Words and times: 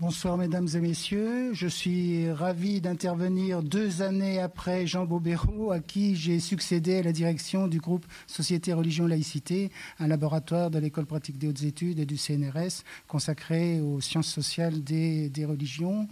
Bonsoir 0.00 0.38
mesdames 0.38 0.66
et 0.72 0.80
messieurs, 0.80 1.52
je 1.52 1.68
suis 1.68 2.30
ravi 2.30 2.80
d'intervenir 2.80 3.62
deux 3.62 4.00
années 4.00 4.40
après 4.40 4.86
Jean 4.86 5.04
Bobéro, 5.04 5.72
à 5.72 5.80
qui 5.80 6.16
j'ai 6.16 6.40
succédé 6.40 6.96
à 6.96 7.02
la 7.02 7.12
direction 7.12 7.68
du 7.68 7.80
groupe 7.80 8.06
Société 8.26 8.72
Religion 8.72 9.06
Laïcité, 9.06 9.70
un 9.98 10.06
laboratoire 10.06 10.70
de 10.70 10.78
l'école 10.78 11.04
pratique 11.04 11.36
des 11.36 11.48
hautes 11.48 11.64
études 11.64 11.98
et 11.98 12.06
du 12.06 12.16
CNRS 12.16 12.82
consacré 13.08 13.82
aux 13.82 14.00
sciences 14.00 14.28
sociales 14.28 14.82
des, 14.82 15.28
des 15.28 15.44
religions. 15.44 16.08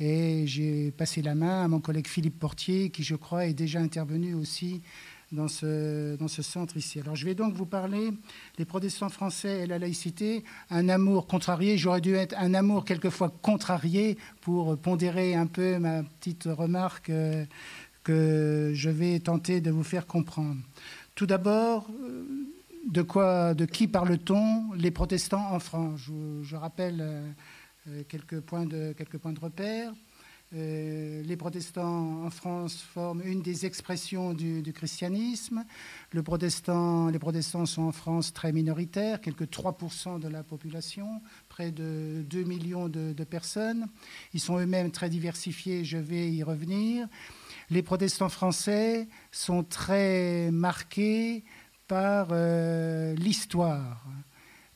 Et 0.00 0.44
j'ai 0.48 0.90
passé 0.90 1.22
la 1.22 1.36
main 1.36 1.62
à 1.62 1.68
mon 1.68 1.78
collègue 1.78 2.08
Philippe 2.08 2.40
Portier, 2.40 2.90
qui 2.90 3.04
je 3.04 3.14
crois 3.14 3.46
est 3.46 3.54
déjà 3.54 3.78
intervenu 3.78 4.34
aussi 4.34 4.82
dans 5.32 5.48
ce, 5.48 6.16
dans 6.16 6.28
ce 6.28 6.42
centre 6.42 6.76
ici. 6.76 7.00
Alors 7.00 7.16
je 7.16 7.24
vais 7.24 7.34
donc 7.34 7.54
vous 7.54 7.66
parler 7.66 8.10
des 8.56 8.64
protestants 8.64 9.08
français 9.08 9.60
et 9.60 9.66
la 9.66 9.78
laïcité, 9.78 10.44
un 10.70 10.88
amour 10.88 11.26
contrarié. 11.26 11.76
J'aurais 11.76 12.00
dû 12.00 12.14
être 12.14 12.34
un 12.38 12.54
amour 12.54 12.84
quelquefois 12.84 13.32
contrarié 13.42 14.16
pour 14.40 14.78
pondérer 14.78 15.34
un 15.34 15.46
peu 15.46 15.78
ma 15.78 16.02
petite 16.02 16.44
remarque 16.44 17.10
euh, 17.10 17.44
que 18.04 18.72
je 18.74 18.90
vais 18.90 19.18
tenter 19.20 19.60
de 19.60 19.70
vous 19.70 19.84
faire 19.84 20.06
comprendre. 20.06 20.60
Tout 21.14 21.26
d'abord, 21.26 21.88
euh, 21.90 22.24
de 22.90 23.02
quoi, 23.02 23.52
de 23.54 23.66
qui 23.66 23.86
parle-t-on 23.86 24.72
Les 24.74 24.90
protestants 24.90 25.52
en 25.52 25.58
France? 25.58 26.00
Je, 26.06 26.42
je 26.42 26.56
rappelle 26.56 27.00
euh, 27.88 28.02
quelques 28.08 28.40
points 28.40 28.66
de, 28.66 28.94
quelques 28.96 29.18
points 29.18 29.32
de 29.32 29.40
repère. 29.40 29.92
Euh, 30.54 31.22
les 31.24 31.36
protestants 31.36 32.24
en 32.24 32.30
France 32.30 32.80
forment 32.80 33.20
une 33.22 33.42
des 33.42 33.66
expressions 33.66 34.32
du, 34.32 34.62
christianisme. 34.72 35.64
Les 36.14 36.22
protestants 36.22 37.66
sont 37.66 37.82
en 37.82 37.92
France 37.92 38.32
très 38.32 38.52
minoritaires, 38.52 39.20
quelques 39.20 39.44
3% 39.44 40.18
de 40.18 40.28
la 40.28 40.42
population, 40.42 41.20
près 41.50 41.70
de 41.70 42.24
2 42.30 42.44
millions 42.44 42.88
de, 42.88 43.12
de 43.12 43.24
personnes. 43.24 43.88
Ils 44.32 44.40
sont 44.40 44.58
eux-mêmes 44.58 44.90
très 44.90 45.10
diversifiés, 45.10 45.84
je 45.84 45.98
vais 45.98 46.30
y 46.30 46.42
revenir. 46.42 47.08
Les 47.68 47.82
protestants 47.82 48.30
français 48.30 49.08
sont 49.30 49.64
très 49.64 50.50
marqués 50.50 51.44
par 51.88 52.28
euh, 52.30 53.14
l'histoire 53.16 54.06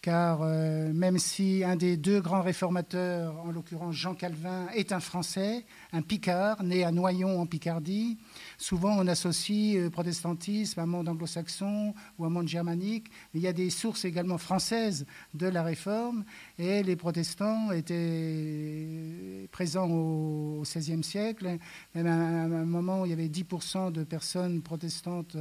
car 0.03 0.41
euh, 0.43 0.93
même 0.93 1.17
si 1.17 1.63
un 1.65 1.77
des 1.77 1.97
deux 1.97 2.21
grands 2.21 2.43
réformateurs, 2.43 3.41
en 3.45 3.53
l'occurrence 3.53 3.95
Jean 3.95 4.15
Calvin, 4.15 4.67
est 4.75 4.91
un 4.91 4.99
Français, 4.99 5.65
un 5.93 6.03
Picard, 6.03 6.65
né 6.65 6.83
à 6.83 6.91
Noyon 6.91 7.41
en 7.41 7.47
Picardie, 7.47 8.19
souvent 8.59 8.97
on 8.99 9.07
associe 9.07 9.77
euh, 9.77 9.91
protestantisme 9.91 10.81
à 10.81 10.83
un 10.83 10.87
monde 10.87 11.09
anglo-saxon 11.09 11.95
ou 12.19 12.25
à 12.25 12.29
monde 12.29 12.49
germanique, 12.49 13.11
mais 13.33 13.41
il 13.41 13.45
y 13.45 13.49
a 13.49 13.53
des 13.53 13.71
sources 13.71 14.05
également 14.05 14.39
françaises 14.39 15.07
de 15.35 15.47
la 15.47 15.63
Réforme, 15.63 16.25
et 16.59 16.83
les 16.83 16.97
protestants 16.97 17.71
étaient 17.71 19.49
présents 19.53 19.89
au 19.89 20.63
XVIe 20.63 21.05
siècle, 21.05 21.59
même 21.95 22.07
à 22.09 22.13
un 22.13 22.65
moment 22.65 23.03
où 23.03 23.07
il 23.07 23.11
y 23.11 23.13
avait 23.13 23.29
10% 23.29 23.93
de 23.93 24.03
personnes 24.03 24.63
protestantes 24.63 25.37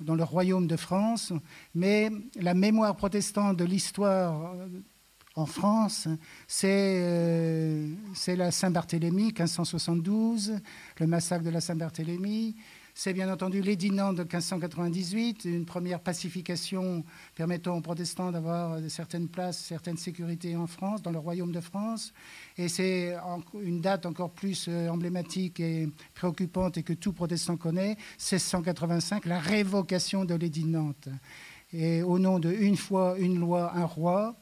dans 0.00 0.14
le 0.14 0.24
royaume 0.24 0.66
de 0.66 0.76
France, 0.76 1.32
mais 1.74 2.10
la 2.36 2.54
mémoire 2.54 2.96
protestante 2.96 3.56
de 3.56 3.64
l'histoire 3.64 4.54
en 5.36 5.46
France, 5.46 6.08
c'est 6.48 7.00
euh, 7.02 7.94
la 8.28 8.50
Saint-Barthélemy, 8.50 9.24
1572, 9.24 10.54
le 10.98 11.06
massacre 11.06 11.44
de 11.44 11.50
la 11.50 11.60
Saint-Barthélemy, 11.60 12.56
c'est 12.98 13.12
bien 13.12 13.30
entendu 13.30 13.60
l'édit 13.60 13.90
Nantes 13.90 14.16
de 14.16 14.22
1598, 14.22 15.44
une 15.44 15.66
première 15.66 16.00
pacification 16.00 17.04
permettant 17.34 17.76
aux 17.76 17.82
protestants 17.82 18.32
d'avoir 18.32 18.78
certaines 18.88 19.28
places, 19.28 19.58
certaines 19.58 19.98
sécurités 19.98 20.56
en 20.56 20.66
France, 20.66 21.02
dans 21.02 21.10
le 21.10 21.18
royaume 21.18 21.52
de 21.52 21.60
France. 21.60 22.14
Et 22.56 22.68
c'est 22.68 23.14
une 23.60 23.82
date 23.82 24.06
encore 24.06 24.30
plus 24.30 24.68
euh, 24.70 24.88
emblématique 24.88 25.60
et 25.60 25.90
préoccupante 26.14 26.78
et 26.78 26.82
que 26.82 26.94
tout 26.94 27.12
protestant 27.12 27.58
connaît, 27.58 27.98
1685, 28.18 29.26
la 29.26 29.40
révocation 29.40 30.24
de 30.24 30.34
l'édit 30.34 30.64
Nantes. 30.64 31.10
Et 31.74 32.02
au 32.02 32.18
nom 32.18 32.38
de 32.38 32.50
une 32.50 32.78
fois, 32.78 33.16
une 33.18 33.38
loi, 33.38 33.72
un 33.76 33.84
roi, 33.84 34.36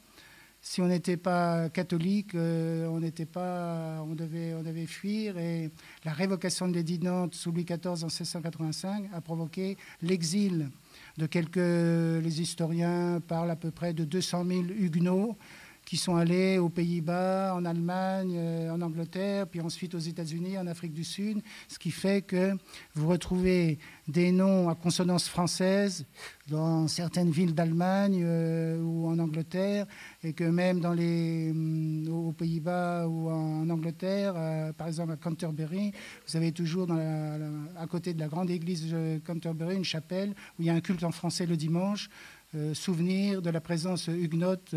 si 0.66 0.80
on 0.80 0.86
n'était 0.86 1.18
pas 1.18 1.68
catholique, 1.68 2.34
euh, 2.34 2.86
on 2.86 3.00
n'était 3.00 3.26
pas, 3.26 4.02
on 4.02 4.14
devait, 4.14 4.54
on 4.54 4.62
devait 4.62 4.86
fuir. 4.86 5.36
Et 5.36 5.70
la 6.06 6.12
révocation 6.14 6.66
de 6.66 6.72
l'édit 6.72 6.98
de 6.98 7.04
Nantes 7.04 7.34
sous 7.34 7.52
Louis 7.52 7.66
XIV 7.66 8.02
en 8.02 8.06
1685 8.06 9.10
a 9.12 9.20
provoqué 9.20 9.76
l'exil 10.00 10.70
de 11.18 11.26
quelques, 11.26 11.56
les 11.56 12.40
historiens 12.40 13.20
parlent 13.28 13.50
à 13.50 13.56
peu 13.56 13.70
près 13.70 13.92
de 13.92 14.04
200 14.04 14.46
000 14.46 14.62
huguenots 14.78 15.36
qui 15.84 15.96
sont 15.96 16.16
allés 16.16 16.58
aux 16.58 16.68
Pays-Bas, 16.68 17.54
en 17.54 17.64
Allemagne, 17.64 18.34
euh, 18.36 18.70
en 18.70 18.80
Angleterre, 18.80 19.46
puis 19.46 19.60
ensuite 19.60 19.94
aux 19.94 19.98
États-Unis, 19.98 20.58
en 20.58 20.66
Afrique 20.66 20.92
du 20.92 21.04
Sud, 21.04 21.42
ce 21.68 21.78
qui 21.78 21.90
fait 21.90 22.22
que 22.22 22.52
vous 22.94 23.08
retrouvez 23.08 23.78
des 24.08 24.32
noms 24.32 24.68
à 24.68 24.74
consonance 24.74 25.28
française 25.28 26.06
dans 26.48 26.88
certaines 26.88 27.30
villes 27.30 27.54
d'Allemagne 27.54 28.22
euh, 28.24 28.82
ou 28.82 29.06
en 29.08 29.18
Angleterre, 29.18 29.86
et 30.22 30.32
que 30.32 30.44
même 30.44 30.80
dans 30.80 30.92
les, 30.92 31.52
euh, 31.54 32.10
aux 32.10 32.32
Pays-Bas 32.32 33.06
ou 33.06 33.30
en 33.30 33.68
Angleterre, 33.68 34.34
par 34.76 34.88
exemple 34.88 35.12
à 35.12 35.16
Canterbury, 35.16 35.92
vous 36.26 36.36
avez 36.36 36.52
toujours 36.52 36.88
à 36.90 37.86
côté 37.86 38.14
de 38.14 38.20
la 38.20 38.28
grande 38.28 38.50
église 38.50 38.90
de 38.90 39.20
Canterbury 39.24 39.76
une 39.76 39.84
chapelle 39.84 40.34
où 40.58 40.62
il 40.62 40.66
y 40.66 40.70
a 40.70 40.74
un 40.74 40.80
culte 40.80 41.04
en 41.04 41.12
français 41.12 41.46
le 41.46 41.56
dimanche, 41.56 42.08
euh, 42.54 42.72
souvenir 42.72 43.42
de 43.42 43.50
la 43.50 43.60
présence 43.60 44.06
huguenote 44.06 44.76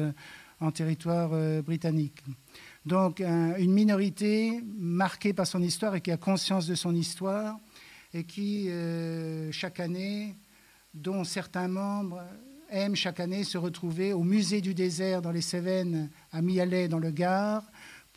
en 0.59 0.71
territoire 0.71 1.31
euh, 1.33 1.61
britannique. 1.61 2.23
Donc 2.85 3.21
un, 3.21 3.55
une 3.57 3.73
minorité 3.73 4.61
marquée 4.77 5.33
par 5.33 5.47
son 5.47 5.61
histoire 5.61 5.95
et 5.95 6.01
qui 6.01 6.11
a 6.11 6.17
conscience 6.17 6.67
de 6.67 6.75
son 6.75 6.95
histoire 6.95 7.59
et 8.13 8.23
qui, 8.23 8.69
euh, 8.69 9.51
chaque 9.51 9.79
année, 9.79 10.35
dont 10.93 11.23
certains 11.23 11.67
membres 11.67 12.23
aiment 12.69 12.95
chaque 12.95 13.19
année 13.19 13.43
se 13.43 13.57
retrouver 13.57 14.13
au 14.13 14.23
musée 14.23 14.61
du 14.61 14.73
désert 14.73 15.21
dans 15.21 15.31
les 15.31 15.41
Cévennes, 15.41 16.09
à 16.31 16.41
Mialet, 16.41 16.87
dans 16.87 16.99
le 16.99 17.11
Gard, 17.11 17.63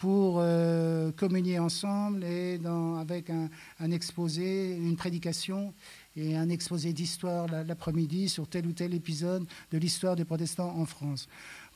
pour 0.00 0.38
euh, 0.38 1.12
communier 1.12 1.58
ensemble 1.58 2.24
et 2.24 2.58
avec 2.98 3.28
un, 3.28 3.90
exposé, 3.90 4.74
une 4.74 4.96
prédication 4.96 5.74
et 6.16 6.36
un 6.36 6.48
exposé 6.48 6.94
d'histoire 6.94 7.46
l'après-midi 7.48 8.30
sur 8.30 8.48
tel 8.48 8.66
ou 8.66 8.72
tel 8.72 8.94
épisode 8.94 9.46
de 9.70 9.76
l'histoire 9.76 10.16
des 10.16 10.24
protestants 10.24 10.74
en 10.74 10.86
France. 10.86 11.28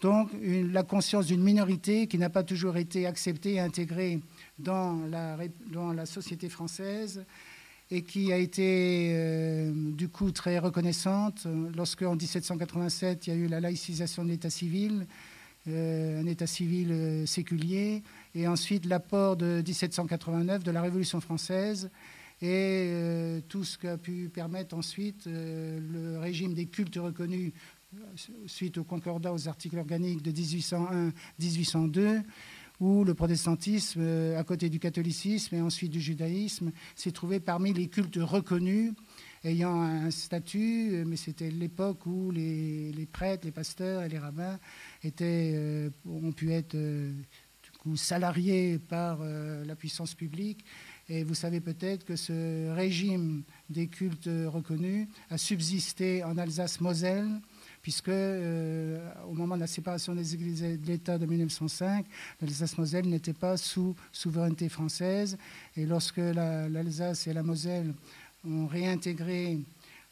Donc 0.05 0.29
la 0.43 0.83
conscience 0.83 1.25
d'une 1.25 1.43
minorité 1.43 2.09
qui 2.09 2.19
n'a 2.19 2.29
pas 2.29 2.43
toujours 2.43 2.77
été 2.77 3.07
acceptée 3.07 3.55
et 3.55 3.61
intégrée 3.61 4.21
dans 4.59 4.99
la, 5.09 6.05
société 6.05 6.51
française 6.51 7.25
et 7.91 8.03
qui 8.03 8.31
a 8.31 8.37
été 8.37 9.13
euh, 9.15 9.73
du 9.73 10.11
coup 10.11 10.31
très 10.31 10.59
reconnaissante. 10.59 11.47
Lorsque 11.75 12.03
en 12.03 12.17
1787 12.17 13.27
il 13.27 13.31
y 13.31 13.33
a 13.33 13.37
eu 13.37 13.47
la 13.47 13.61
laïcisation 13.61 14.25
de 14.25 14.29
l'état 14.29 14.51
civil, 14.51 15.07
euh, 15.69 16.21
un 16.21 16.27
état 16.27 16.47
civil 16.47 16.93
euh, 16.93 17.25
séculier, 17.25 18.03
et 18.35 18.47
ensuite 18.47 18.85
l'apport 18.85 19.37
de 19.37 19.63
1789 19.67 20.65
de 20.65 20.71
la 20.71 20.83
Révolution 20.83 21.23
française 21.23 21.91
et 22.43 23.41
tout 23.49 23.65
ce 23.65 23.79
qui 23.79 23.87
a 23.87 23.97
pu 23.97 24.29
permettre 24.29 24.77
ensuite 24.77 25.27
le 25.27 26.19
régime 26.19 26.53
des 26.53 26.67
cultes 26.67 26.97
reconnus 26.97 27.53
suite 28.47 28.79
au 28.79 28.85
concordat 28.85 29.33
aux 29.33 29.49
articles 29.49 29.79
organiques 29.79 30.23
de 30.23 30.31
1801-1802, 30.33 32.23
où 32.81 33.05
le 33.05 33.15
protestantisme, 33.15 34.01
euh, 34.03 34.39
à 34.39 34.45
côté 34.45 34.69
du 34.69 34.79
catholicisme 34.79 35.55
et 35.55 35.61
ensuite 35.61 35.93
du 35.93 36.01
judaïsme, 36.01 36.73
s'est 36.97 37.13
trouvé 37.13 37.41
parmi 37.41 37.73
les 37.73 37.89
cultes 37.89 38.19
reconnus 38.21 38.93
ayant 39.45 39.83
un 39.83 40.11
statut, 40.11 41.05
mais 41.07 41.17
c'était 41.17 41.51
l'époque 41.51 42.07
où 42.07 42.31
les, 42.31 43.09
prêtres, 43.13 43.45
les 43.45 43.53
pasteurs 43.53 44.03
et 44.03 44.09
les 44.09 44.19
rabbins 44.19 44.59
étaient, 45.03 45.53
euh, 45.55 45.91
ont 46.07 46.33
pu 46.33 46.53
être 46.53 46.75
euh, 46.75 47.13
du 47.63 47.71
coup, 47.79 47.97
salariés 47.97 48.79
par 48.79 49.19
euh, 49.21 49.65
la 49.65 49.77
puissance 49.77 50.15
publique. 50.15 50.65
Et 51.09 51.23
vous 51.23 51.35
savez 51.35 51.61
peut-être 51.61 52.05
que 52.05 52.17
ce 52.17 52.73
régime 52.75 53.43
des 53.69 53.89
cultes 53.89 54.31
reconnus 54.47 55.07
a 55.29 55.37
subsisté 55.37 56.25
en 56.25 56.39
Alsace-Moselle, 56.39 57.29
puisque 57.85 58.09
euh, 58.09 58.99
au 59.29 59.35
moment 59.35 59.57
de 59.57 59.61
la 59.61 59.67
séparation 59.67 60.15
des 60.15 60.35
églises 60.35 60.63
de 60.63 60.87
l'État 60.87 61.19
de 61.19 61.27
1905, 61.27 62.07
l'Alsace-Moselle 62.41 63.07
n'était 63.07 63.35
pas 63.35 63.59
sous 63.59 63.95
souveraineté 64.11 64.71
française. 64.71 65.37
Et 65.77 65.85
lorsque 65.85 66.17
l'Alsace 66.17 67.27
la, 67.27 67.31
et 67.31 67.35
la 67.35 67.43
Moselle 67.43 67.93
ont 68.43 68.67
réintégré 68.67 69.59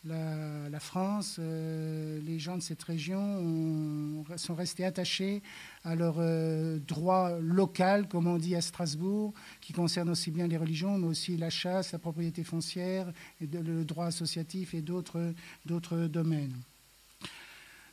la, 0.04 0.80
France, 0.80 1.36
euh, 1.38 2.20
les 2.26 2.38
gens 2.38 2.58
de 2.58 2.62
cette 2.62 2.82
région 2.82 3.20
ont, 3.20 4.24
sont 4.36 4.54
restés 4.54 4.84
attachés 4.84 5.42
à 5.82 5.94
leur 5.94 6.16
euh, 6.19 6.78
droit 6.78 7.38
local, 7.40 8.06
comme 8.06 8.26
on 8.26 8.36
dit 8.36 8.54
à 8.54 8.60
Strasbourg, 8.60 9.32
qui 9.62 9.72
concerne 9.72 10.10
aussi 10.10 10.30
bien 10.30 10.46
les 10.46 10.58
religions, 10.58 10.98
mais 10.98 11.06
aussi 11.06 11.38
la 11.38 11.48
chasse, 11.48 11.92
la 11.92 11.98
propriété 11.98 12.44
foncière, 12.44 13.10
et 13.40 13.46
le 13.46 13.86
droit 13.86 14.06
associatif 14.06 14.74
et 14.74 14.82
d'autres 14.82 16.06
domaines. 16.08 16.52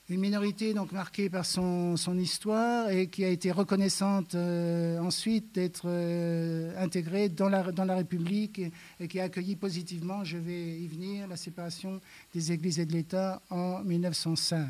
Une 0.10 0.22
minorité 0.22 0.74
donc 0.74 0.92
marquée 0.92 1.30
par 1.30 1.46
son, 1.46 1.96
histoire 2.18 2.90
et 2.90 3.08
qui 3.08 3.24
a 3.24 3.30
été 3.30 3.52
reconnaissante 3.52 4.34
euh, 4.34 4.98
ensuite 5.00 5.54
d'être 5.54 5.84
euh, 5.86 6.74
intégrée 6.84 7.30
dans 7.30 7.48
la, 7.48 7.96
République 7.96 8.60
et, 9.00 9.08
qui 9.08 9.20
a 9.20 9.26
accueilli 9.26 9.56
positivement, 9.56 10.24
je 10.24 10.38
vais 10.38 10.80
y 10.80 10.88
venir, 10.88 11.28
la 11.28 11.38
séparation 11.38 12.02
des 12.34 12.52
églises 12.52 12.80
et 12.80 12.88
de 12.88 12.94
l'État 12.94 13.40
en 13.52 13.84
1905. 13.84 14.68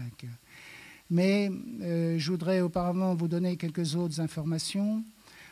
Mais 1.10 1.50
euh, 1.82 2.18
je 2.18 2.32
voudrais 2.32 2.60
auparavant 2.60 3.16
vous 3.16 3.30
donner 3.30 3.56
quelques 3.56 3.96
autres 3.96 4.20
informations 4.20 5.04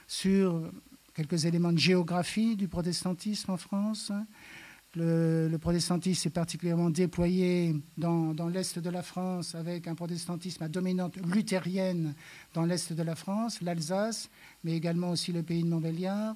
sur 0.06 0.70
quelques 1.16 1.46
éléments 1.46 1.72
de 1.72 1.80
géographie 1.80 2.58
du 2.58 2.68
protestantisme 2.68 3.52
en 3.52 3.58
France. 3.58 4.12
Le, 4.98 5.58
protestantisme 5.58 6.28
est 6.28 6.32
particulièrement 6.32 6.90
déployé 6.90 7.76
dans, 7.98 8.34
l'est 8.52 8.80
de 8.80 8.90
la 8.90 9.04
France 9.04 9.54
avec 9.54 9.88
un 9.88 9.94
protestantisme 9.94 10.64
à 10.64 10.70
dominante 10.70 11.18
luthérienne 11.18 12.16
dans 12.56 12.64
l'est 12.64 12.92
de 12.92 13.04
la 13.04 13.14
France, 13.14 13.62
l'Alsace, 13.62 14.30
mais 14.64 14.76
également 14.76 15.12
aussi 15.12 15.32
le 15.32 15.44
pays 15.44 15.62
de 15.62 15.68
Montbéliard. 15.68 16.36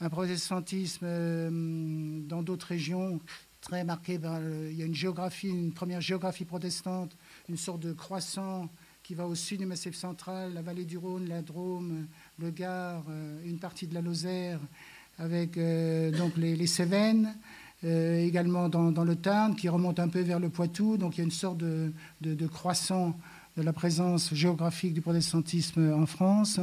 Un 0.00 0.10
protestantisme 0.10 1.06
euh, 1.08 2.20
dans 2.28 2.42
d'autres 2.42 2.66
régions 2.66 3.20
très 3.62 3.84
marqué 3.84 4.18
il 4.20 4.76
y 4.76 4.82
a 4.82 4.86
une 4.86 4.94
géographie, 4.94 5.48
une 5.48 5.72
première 5.72 6.00
géographie 6.02 6.44
protestante, 6.44 7.16
une 7.48 7.56
sorte 7.56 7.80
de 7.80 7.94
croissant 7.94 8.68
qui 9.02 9.14
va 9.14 9.26
au 9.26 9.34
sud 9.34 9.60
du 9.60 9.66
Massif 9.66 9.94
central, 9.94 10.52
la 10.52 10.60
vallée 10.60 10.84
du 10.84 10.98
Rhône, 10.98 11.26
la 11.26 11.40
Drôme, 11.40 12.06
le 12.38 12.50
Gard, 12.50 13.04
euh, 13.08 13.40
une 13.46 13.58
partie 13.58 13.86
de 13.86 13.94
la 13.94 14.02
Lozère, 14.02 14.60
avec 15.18 15.56
euh, 15.56 16.10
donc 16.10 16.36
les, 16.36 16.54
les 16.54 16.66
Cévennes. 16.66 17.34
Euh, 17.84 18.24
également 18.24 18.68
dans, 18.68 19.04
le 19.04 19.16
Tarn, 19.16 19.56
qui 19.56 19.68
remonte 19.68 19.98
un 19.98 20.08
peu 20.08 20.20
vers 20.20 20.38
le 20.38 20.48
Poitou. 20.48 20.96
Donc 20.96 21.16
il 21.16 21.18
y 21.18 21.20
a 21.22 21.24
une 21.24 21.32
sorte 21.32 21.58
de, 21.58 21.92
croissant 22.46 23.16
de 23.56 23.62
la 23.62 23.72
présence 23.72 24.32
géographique 24.32 24.94
du 24.94 25.00
protestantisme 25.00 25.92
en 25.92 26.06
France. 26.06 26.60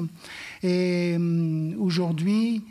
Et 0.63 1.18
euh, 1.19 1.75
aujourd'hui, 1.77 2.63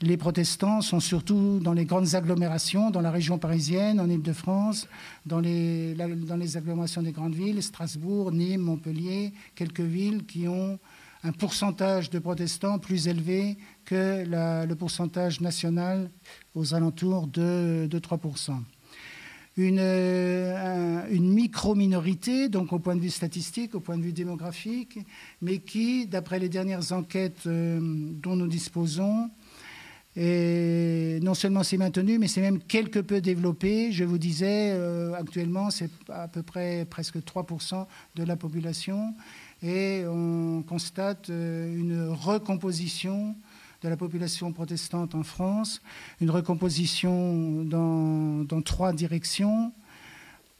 les 0.00 0.16
protestants 0.16 0.80
sont 0.80 0.98
surtout 0.98 1.60
dans 1.62 1.72
les 1.72 1.84
grandes 1.84 2.16
agglomérations, 2.16 2.90
dans 2.90 3.00
la 3.00 3.12
région 3.12 3.38
parisienne, 3.38 4.00
en 4.00 4.08
Ile-de-France, 4.10 4.88
dans 5.24 5.38
les, 5.38 5.94
dans 5.94 6.36
les 6.36 6.56
agglomérations 6.56 7.02
des 7.02 7.12
grandes 7.12 7.36
villes, 7.36 7.62
Strasbourg, 7.62 8.32
Nîmes, 8.32 8.62
Montpellier, 8.62 9.32
quelques 9.54 9.80
villes 9.80 10.24
qui 10.26 10.48
ont 10.48 10.80
un 11.24 11.30
pourcentage 11.30 12.10
de 12.10 12.18
protestants 12.18 12.80
plus 12.80 13.06
élevé 13.06 13.56
que 13.84 14.24
le 14.26 14.74
pourcentage 14.74 15.40
national 15.40 16.10
aux 16.54 16.74
alentours 16.74 17.26
de, 17.26 17.88
3%. 17.90 18.56
Une, 19.58 19.78
euh, 19.80 21.06
une 21.10 21.30
micro-minorité, 21.30 22.48
donc 22.48 22.72
au 22.72 22.78
point 22.78 22.96
de 22.96 23.00
vue 23.00 23.10
statistique, 23.10 23.74
au 23.74 23.80
point 23.80 23.98
de 23.98 24.02
vue 24.02 24.14
démographique, 24.14 24.98
mais 25.42 25.58
qui, 25.58 26.06
d'après 26.06 26.38
les 26.38 26.48
dernières 26.48 26.92
enquêtes 26.92 27.46
euh, 27.46 27.78
dont 27.82 28.34
nous 28.34 28.46
disposons, 28.46 29.28
non 30.16 31.34
seulement 31.34 31.62
s'est 31.62 31.76
maintenue, 31.76 32.18
mais 32.18 32.28
c'est 32.28 32.40
même 32.40 32.60
quelque 32.60 32.98
peu 32.98 33.20
développé. 33.20 33.92
Je 33.92 34.04
vous 34.04 34.18
disais, 34.18 34.72
euh, 34.72 35.14
actuellement, 35.14 35.70
c'est 35.70 35.90
à 36.08 36.28
peu 36.28 36.42
près 36.42 36.86
presque 36.88 37.18
3% 37.18 37.86
de 38.16 38.24
la 38.24 38.36
population. 38.36 39.14
Et 39.62 40.04
on 40.06 40.62
constate 40.66 41.28
une 41.28 42.08
recomposition 42.08 43.36
de 43.82 43.88
la 43.88 43.96
population 43.96 44.52
protestante 44.52 45.14
en 45.14 45.22
France, 45.22 45.82
une 46.20 46.30
recomposition 46.30 47.64
dans, 47.64 48.62
trois 48.62 48.92
directions. 48.92 49.72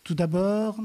Tout 0.02 0.14
d'abord, 0.14 0.80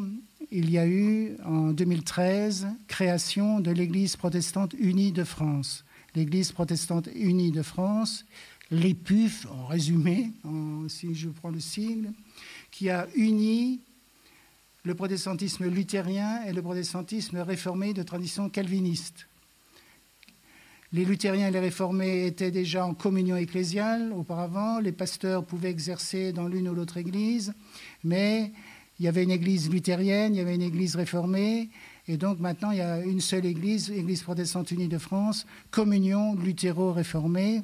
il 0.51 0.69
y 0.69 0.78
a 0.78 0.88
eu 0.88 1.36
en 1.44 1.72
2013 1.72 2.68
création 2.88 3.60
de 3.60 3.72
l'Église 3.72 4.16
protestante 4.16 4.75
unie 4.78 5.12
de 5.12 5.24
France. 5.24 5.84
L'Église 6.16 6.51
protestante 6.51 7.10
unie 7.16 7.51
de 7.51 7.63
France, 7.63 8.25
l'EPUF 8.69 9.48
en 9.51 9.66
résumé, 9.66 10.31
si 10.88 11.16
je 11.16 11.30
prends 11.30 11.50
le 11.50 11.60
sigle, 11.60 12.12
qui 12.69 12.90
a 12.90 13.07
uni 13.16 13.81
le 14.83 14.94
protestantisme 14.94 15.68
luthérien 15.68 16.44
et 16.45 16.54
le 16.54 16.62
protestantisme 16.62 17.40
réformé 17.40 17.94
de 17.94 18.04
tradition 18.04 18.50
calviniste. 18.50 19.28
Les 20.94 21.04
luthériens 21.04 21.50
et 21.50 21.51
les 21.51 21.60
réformés 21.60 22.25
étaient 22.28 22.51
déjà 22.51 22.86
en 22.86 22.94
communion 22.94 23.36
ecclésiale 23.36 24.13
auparavant. 24.13 24.80
Les 24.80 24.94
pasteurs 24.94 25.44
pouvaient 25.44 25.69
exercer 25.69 26.31
dans 26.31 26.48
l'une 26.48 26.69
ou 26.69 26.74
l'autre 26.74 26.95
église, 26.95 27.54
mais 28.06 28.51
il 29.00 29.06
y 29.06 29.10
avait 29.10 29.24
une 29.24 29.31
église 29.31 29.69
luthérienne, 29.69 30.34
il 30.34 30.38
y 30.38 30.42
avait 30.42 30.56
une 30.56 30.62
église 30.62 30.95
réformée, 30.95 31.69
et 32.07 32.16
donc 32.16 32.39
maintenant 32.39 32.72
il 32.72 32.78
y 32.78 32.81
a 32.81 33.01
une 33.01 33.19
seule 33.19 33.45
église, 33.45 33.92
Église 33.92 34.24
protestante 34.24 34.72
unie 34.72 34.88
de 34.88 34.98
France, 34.98 35.45
communion 35.72 36.36
luthéro-réformée, 36.36 37.63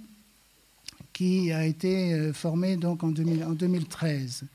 qui 1.13 1.51
a 1.51 1.65
été 1.65 2.13
euh, 2.13 2.33
formée 2.33 2.75
donc 2.75 3.03
en, 3.03 3.09
2013 3.09 4.45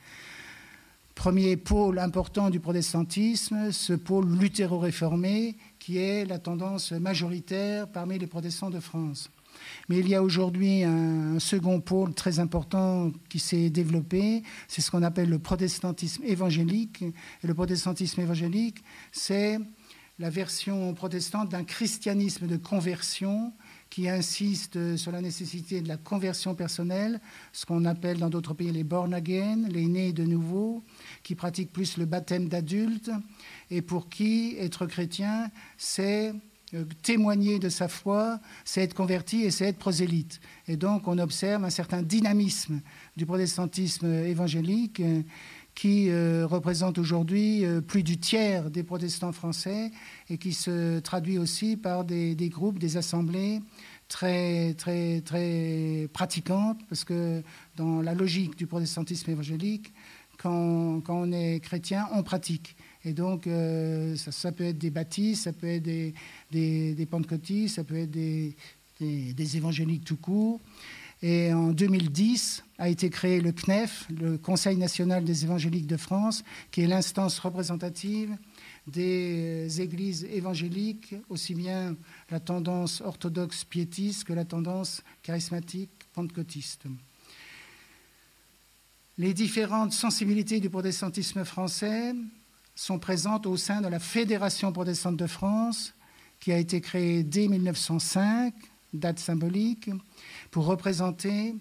premier 1.15 1.57
pôle 1.57 1.99
important 1.99 2.49
du 2.49 2.61
protestantisme, 2.61 3.73
ce 3.73 3.93
pôle 3.93 4.29
luthéro-réformé, 4.39 5.57
qui 5.89 5.97
est 5.97 6.27
la 6.27 6.39
tendance 6.39 6.93
majoritaire 6.93 7.89
parmi 7.89 8.19
les 8.19 8.27
protestants 8.27 8.69
de 8.69 8.79
France. 8.79 9.31
Mais 9.89 9.97
il 10.01 10.07
y 10.07 10.15
a 10.15 10.23
aujourd'hui 10.23 10.85
un, 10.85 11.39
second 11.39 11.81
pôle 11.81 12.13
très 12.13 12.41
important 12.41 13.11
qui 13.31 13.39
s'est 13.39 13.71
développé, 13.71 14.43
c'est 14.67 14.83
ce 14.83 14.91
qu'on 14.91 15.03
appelle 15.03 15.31
le 15.31 15.39
protestantisme 15.39 16.25
évangélique. 16.27 17.01
Et 17.43 17.47
le 17.47 17.55
protestantisme 17.55 18.21
évangélique, 18.21 18.85
c'est 19.13 19.59
la 20.19 20.29
version 20.29 20.93
protestante 20.93 21.49
d'un 21.49 21.65
christianisme 21.65 22.47
de 22.47 22.59
conversion 22.59 23.55
qui 23.91 24.09
insiste 24.09 24.97
sur 24.97 25.13
la 25.13 25.21
nécessité 25.21 25.81
de 25.81 25.89
la 25.89 25.97
conversion 25.97 26.55
personnelle, 26.55 27.21
ce 27.53 27.67
qu'on 27.67 27.85
appelle 27.85 28.19
dans 28.19 28.29
d'autres 28.29 28.55
pays 28.55 28.71
les 28.71 28.85
born 28.85 29.15
again, 29.15 29.67
les 29.69 29.87
nés 29.87 30.13
de 30.13 30.25
nouveau, 30.25 30.85
qui 31.23 31.35
pratiquent 31.35 31.73
plus 31.73 31.97
le 31.97 32.05
baptême 32.05 32.49
d'adulte 32.49 33.11
et 33.71 33.83
pour 33.83 34.09
qui 34.09 34.57
être 34.59 34.87
chrétien, 34.87 35.51
c'est 35.77 36.33
euh, 36.75 36.85
témoigner 37.03 37.59
de 37.59 37.71
sa 37.71 37.89
foi, 37.89 38.41
c'est 38.65 38.83
être 38.83 38.93
converti 38.93 39.43
et 39.43 39.51
c'est 39.51 39.65
être 39.65 39.79
prosélyte. 39.79 40.39
Et 40.67 40.77
donc 40.77 41.09
on 41.09 41.17
observe 41.19 41.65
un 41.65 41.71
certain 41.71 42.03
dynamisme 42.03 42.83
du 43.17 43.25
protestantisme 43.25 44.07
évangélique 44.07 45.01
euh, 45.01 45.23
qui 45.79 46.11
euh, 46.11 46.45
représente 46.45 46.99
aujourd'hui 46.99 47.63
plus 47.87 48.03
du 48.03 48.19
tiers 48.19 48.69
des 48.69 48.83
protestants 48.83 49.31
français 49.31 49.93
et 50.29 50.37
qui 50.37 50.53
se 50.53 50.99
traduit 50.99 51.39
aussi 51.39 51.77
par 51.77 52.05
des, 52.05 52.35
groupes, 52.51 52.81
des 52.81 52.97
assemblées 52.97 53.61
très, 54.09 54.75
très, 54.75 55.21
très 55.21 56.09
pratiquantes, 56.13 56.81
parce 56.89 57.05
que 57.05 57.45
dans 57.77 58.03
la 58.03 58.15
logique 58.15 58.59
du 58.59 58.67
protestantisme 58.67 59.31
évangélique, 59.31 59.93
quand, 60.37 61.01
quand 61.01 61.17
on 61.17 61.31
est 61.31 61.61
chrétien, 61.61 62.09
on 62.13 62.25
pratique. 62.25 62.75
Et 63.05 63.13
donc, 63.13 63.47
euh, 63.47 64.17
ça, 64.17 64.51
peut 64.51 64.65
être 64.65 64.79
des 64.79 64.91
baptistes, 64.91 65.45
ça 65.45 65.53
peut 65.53 65.69
être 65.69 65.85
des, 66.51 67.07
pentecôtistes, 67.09 67.77
ça 67.77 67.85
peut 67.85 67.97
être 67.97 68.11
des, 68.11 69.57
évangéliques 69.57 70.05
tout 70.05 70.17
court. 70.17 70.61
Et 71.23 71.53
en 71.53 71.73
2010 71.73 72.63
a 72.79 72.89
été 72.89 73.11
créé 73.11 73.41
le 73.41 73.51
CNEF, 73.51 74.07
le 74.09 74.39
Conseil 74.39 74.77
national 74.77 75.25
des 75.25 75.45
évangéliques 75.45 75.89
de 75.89 75.97
France, 75.97 76.45
qui 76.71 76.83
est 76.83 76.87
l'instance 76.87 77.41
représentative 77.41 78.37
des 78.87 79.81
églises 79.81 80.25
évangéliques, 80.31 81.17
aussi 81.29 81.55
bien 81.55 81.97
la 82.31 82.39
tendance 82.39 83.01
orthodoxe 83.01 83.65
piétiste 83.65 84.25
que 84.25 84.33
la 84.33 84.45
tendance 84.45 85.03
charismatique 85.23 85.91
pentecôtiste. 86.15 86.85
Les 89.19 89.35
différentes 89.35 89.93
sensibilités 89.93 90.61
du 90.61 90.71
protestantisme 90.71 91.45
français 91.45 92.15
sont 92.77 93.01
présentes 93.01 93.47
au 93.47 93.57
sein 93.57 93.81
de 93.81 93.89
la 93.89 93.99
Fédération 93.99 94.73
protestante 94.73 95.17
de 95.17 95.27
France, 95.27 95.95
qui 96.39 96.53
a 96.53 96.59
été 96.59 96.81
créée 96.81 97.25
dès 97.25 97.49
1905, 97.49 98.55
date 98.93 99.19
symbolique, 99.19 99.91
pour 100.51 100.67
représenter 100.67 101.55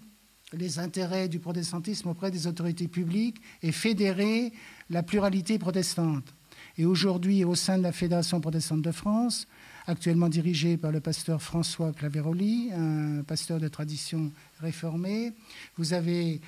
les 0.52 0.78
intérêts 0.78 1.28
du 1.28 1.38
protestantisme 1.38 2.08
auprès 2.08 2.30
des 2.30 2.46
autorités 2.46 2.88
publiques 2.88 3.40
et 3.62 3.72
fédérer 3.72 4.52
la 4.88 5.02
pluralité 5.02 5.58
protestante. 5.58 6.34
Et 6.76 6.84
aujourd'hui, 6.84 7.44
au 7.44 7.54
sein 7.54 7.76
de 7.76 7.82
la 7.82 7.92
Fédération 7.92 8.40
protestante 8.40 8.82
de 8.82 8.92
France, 8.92 9.46
actuellement 9.86 10.28
dirigée 10.28 10.76
par 10.76 10.92
le 10.92 11.00
pasteur 11.00 11.42
François 11.42 11.92
Claveroli, 11.92 12.70
un 12.72 13.22
pasteur 13.24 13.58
de 13.58 13.68
tradition 13.68 14.30
réformée, 14.60 15.32
vous 15.76 15.92
avez 15.92 16.40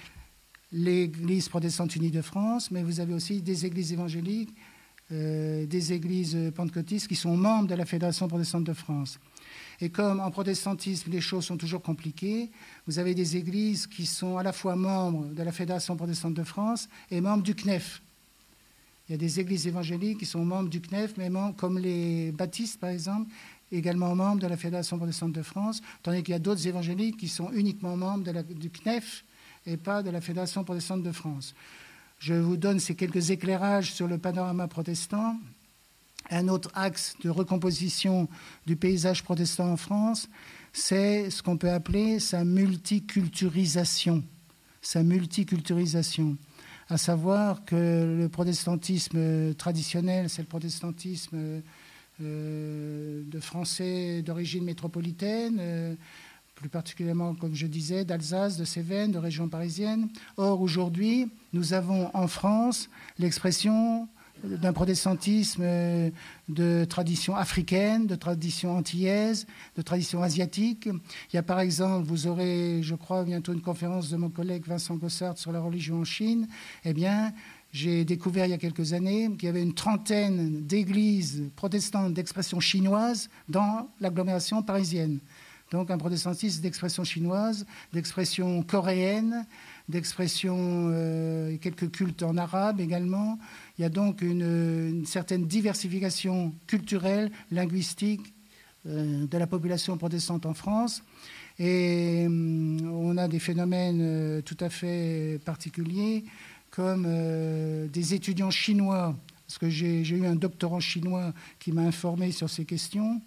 l'Église 0.73 1.49
protestante 1.49 1.97
unie 1.97 2.11
de 2.11 2.23
France, 2.23 2.71
mais 2.71 2.83
vous 2.83 3.01
avez 3.01 3.13
aussi 3.13 3.43
des 3.43 3.67
églises 3.67 3.93
évangéliques, 3.93 4.55
euh, 5.11 5.67
des 5.67 5.93
églises 5.93 6.39
pentecôtistes 6.55 7.09
qui 7.09 7.17
sont 7.17 7.37
membres 7.37 7.67
de 7.67 7.75
la 7.75 7.85
Fédération 7.85 8.29
protestante 8.29 8.65
de 8.65 8.73
France. 8.73 9.19
Et 9.81 9.89
comme 9.89 10.21
en 10.21 10.31
protestantisme, 10.31 11.11
les 11.11 11.21
choses 11.21 11.47
sont 11.47 11.57
toujours 11.57 11.83
compliquées, 11.83 12.51
vous 12.87 12.99
avez 12.99 13.15
des 13.15 13.37
églises 13.37 13.87
qui 13.87 14.05
sont 14.05 14.37
à 14.37 14.43
la 14.43 14.53
fois 14.53 14.77
membres 14.77 15.25
de 15.27 15.43
la 15.43 15.53
Fédération 15.53 15.97
protestante 15.97 16.35
de 16.35 16.43
France 16.43 16.89
et 17.11 17.21
membres 17.21 17.43
du 17.43 17.55
CNEF. 17.55 18.03
Il 19.09 19.13
y 19.13 19.15
a 19.15 19.19
des 19.19 19.41
églises 19.41 19.67
évangéliques 19.67 20.19
qui 20.19 20.27
sont 20.27 20.45
membres 20.45 20.69
du 20.69 20.81
CNEF, 20.81 21.15
mais 21.17 21.31
comme 21.57 21.79
les 21.79 22.31
baptistes, 22.31 22.79
par 22.79 22.91
exemple, 22.91 23.31
également 23.73 24.15
membres 24.15 24.41
de 24.41 24.47
la 24.47 24.57
Fédération 24.57 24.99
protestante 24.99 25.33
de 25.33 25.43
France, 25.43 25.81
tandis 26.03 26.23
qu'il 26.23 26.33
y 26.33 26.37
a 26.37 26.39
d'autres 26.39 26.67
évangéliques 26.67 27.17
qui 27.17 27.29
sont 27.29 27.51
uniquement 27.53 27.97
membres 27.97 28.31
du 28.43 28.71
CNEF 28.71 29.25
et 29.67 29.77
pas 29.77 30.03
de 30.03 30.11
la 30.11 30.21
Fédération 30.21 30.63
protestante 30.63 31.03
de 31.03 31.13
France. 31.13 31.55
Je 32.19 32.35
vous 32.35 32.57
donne 32.57 32.81
ces 32.81 32.95
quelques 32.95 33.31
éclairages 33.31 33.93
sur 33.93 34.07
le 34.07 34.19
panorama 34.19 34.69
protestant. 34.69 35.37
Un 36.31 36.49
autre 36.49 36.71
axe 36.75 37.15
de 37.23 37.31
recomposition 37.31 38.29
du 38.67 38.77
paysage 38.77 39.23
protestant 39.23 39.73
en 39.73 39.77
France, 39.77 40.29
c'est 40.73 41.31
ce 41.31 41.43
qu'on 41.43 41.57
peut 41.57 41.71
appeler 41.71 42.21
sa 42.21 42.45
multiculturisation. 42.45 44.23
Sa 44.81 45.03
multiculturisation 45.03 46.37
à 46.91 46.99
savoir 46.99 47.65
que 47.65 48.17
le 48.19 48.29
protestantisme 48.29 49.55
traditionnel, 49.55 50.29
c'est 50.29 50.43
le 50.43 50.49
protestantisme 50.49 51.63
euh, 52.21 53.23
de 53.25 53.41
Français 53.41 54.23
d'origine 54.23 54.65
métropolitaine, 54.65 55.59
euh, 55.61 55.95
plus 56.57 56.69
particulièrement, 56.69 57.35
comme 57.37 57.55
je 57.55 57.69
disais, 57.69 58.05
d'Alsace, 58.05 58.57
de 58.57 58.65
Cévennes, 58.65 59.13
de 59.13 59.19
région 59.19 59.49
parisienne. 59.49 60.09
Or, 60.37 60.61
aujourd'hui, 60.61 61.31
nous 61.53 61.73
avons 61.75 62.11
en 62.13 62.27
France 62.27 62.91
l'expression 63.19 64.09
d'un 64.45 64.73
protestantisme 64.73 65.63
euh, 65.65 66.11
de 66.49 66.85
tradition 66.85 67.37
africaine, 67.37 68.07
de 68.07 68.15
tradition 68.15 68.77
antillaise, 68.77 69.47
de 69.77 69.83
tradition 69.83 70.23
asiatique. 70.23 70.87
Il 70.87 71.37
y 71.37 71.39
a 71.39 71.43
par 71.43 71.61
exemple, 71.61 72.07
vous 72.07 72.27
aurez, 72.27 72.81
je 72.83 72.95
crois, 72.95 73.25
bientôt 73.25 73.53
une 73.53 73.63
conférence 73.63 74.11
de 74.11 74.17
mon 74.17 74.31
collègue 74.31 74.67
Vincent 74.67 74.97
Gossard 74.97 75.39
sur 75.39 75.53
la 75.53 75.61
religion 75.61 76.01
en 76.01 76.05
Chine. 76.05 76.49
Eh 76.85 76.93
bien, 76.93 77.33
j'ai 77.73 78.05
découvert 78.05 78.47
il 78.47 78.51
y 78.51 78.55
a 78.55 78.59
quelques 78.59 78.93
années 78.93 79.31
qu'il 79.39 79.47
y 79.47 79.49
avait 79.49 79.63
une 79.63 79.75
trentaine 79.75 80.67
d'églises 80.67 81.45
protestantes 81.55 82.15
d'expression 82.15 82.59
chinoise 82.61 83.29
dans 83.49 83.89
l'agglomération 84.01 84.63
parisienne. 84.63 85.21
Donc 85.71 85.93
un 85.93 85.99
protestantisme 85.99 86.63
d'expression 86.63 87.05
chinoise, 87.05 87.65
d'expression 87.93 88.63
coréenne, 88.65 89.47
d'expression, 89.89 90.57
euh, 90.59 91.57
quelques 91.59 91.93
cultes 91.93 92.25
en 92.25 92.37
arabe 92.37 92.81
également. 92.81 93.39
Il 93.81 93.85
y 93.85 93.87
a 93.87 93.89
donc 93.89 94.21
une, 94.21 95.07
certaine 95.07 95.47
diversification 95.47 96.53
culturelle, 96.67 97.31
linguistique 97.51 98.35
euh, 98.85 99.25
de 99.25 99.39
la 99.39 99.47
population 99.47 99.97
protestante 99.97 100.45
en 100.45 100.53
France. 100.53 101.03
Et 101.59 102.25
hum, 102.27 102.77
on 102.93 103.17
a 103.17 103.27
des 103.27 103.39
phénomènes 103.39 104.01
euh, 104.03 104.43
tout 104.43 104.59
à 104.61 104.69
fait 104.69 105.41
particuliers, 105.47 106.25
comme 106.71 107.09
des 107.89 108.13
étudiants 108.13 108.51
chinois, 108.51 109.17
parce 109.47 109.57
que 109.57 109.71
j'ai 109.71 110.03
eu 110.03 110.27
un 110.27 110.37
doctorant 110.37 110.81
chinois 110.81 111.33
qui 111.59 111.73
m'a 111.73 111.81
informé 111.81 112.33
sur 112.33 112.51
ces 112.51 112.67
questions, 112.67 113.23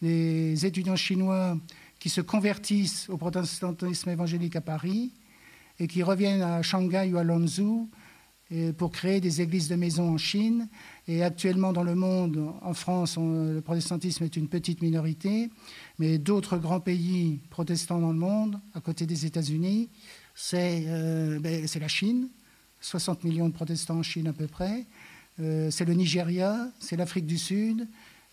des 0.00 0.64
étudiants 0.64 0.94
chinois 0.94 1.58
qui 1.98 2.10
se 2.10 2.20
convertissent 2.20 3.08
au 3.08 3.16
protestantisme 3.16 4.10
évangélique 4.10 4.54
à 4.54 4.60
Paris 4.60 5.10
et 5.80 5.88
qui 5.88 6.04
reviennent 6.04 6.42
à 6.42 6.62
Shanghai 6.62 7.10
ou 7.12 7.18
à 7.18 7.24
Lanzhou 7.24 7.90
pour 8.78 8.92
créer 8.92 9.20
des 9.20 9.40
églises 9.40 9.68
de 9.68 9.74
maison 9.74 10.10
en 10.10 10.18
Chine. 10.18 10.68
Et 11.08 11.24
actuellement, 11.24 11.72
dans 11.72 11.82
le 11.82 11.94
monde, 11.94 12.52
en 12.62 12.74
France, 12.74 13.16
le 13.16 13.60
protestantisme 13.60 14.24
est 14.24 14.36
une 14.36 14.48
petite 14.48 14.82
minorité, 14.82 15.50
mais 15.98 16.18
d'autres 16.18 16.56
grands 16.56 16.80
pays 16.80 17.40
protestants 17.50 18.00
dans 18.00 18.12
le 18.12 18.18
monde, 18.18 18.60
à 18.74 18.80
côté 18.80 19.04
des 19.04 19.26
États-Unis, 19.26 19.88
c'est 20.36 20.84
euh, 20.86 21.40
ben, 21.40 21.66
la 21.80 21.88
Chine, 21.88 22.28
60 22.80 23.24
millions 23.24 23.48
de 23.48 23.54
protestants 23.54 23.98
en 23.98 24.02
Chine 24.02 24.28
à 24.28 24.32
peu 24.32 24.46
près, 24.46 24.86
euh, 25.40 25.70
c'est 25.70 25.84
le 25.84 25.94
Nigeria, 25.94 26.70
c'est 26.78 26.96
l'Afrique 26.96 27.26
du 27.26 27.38
Sud, 27.38 27.88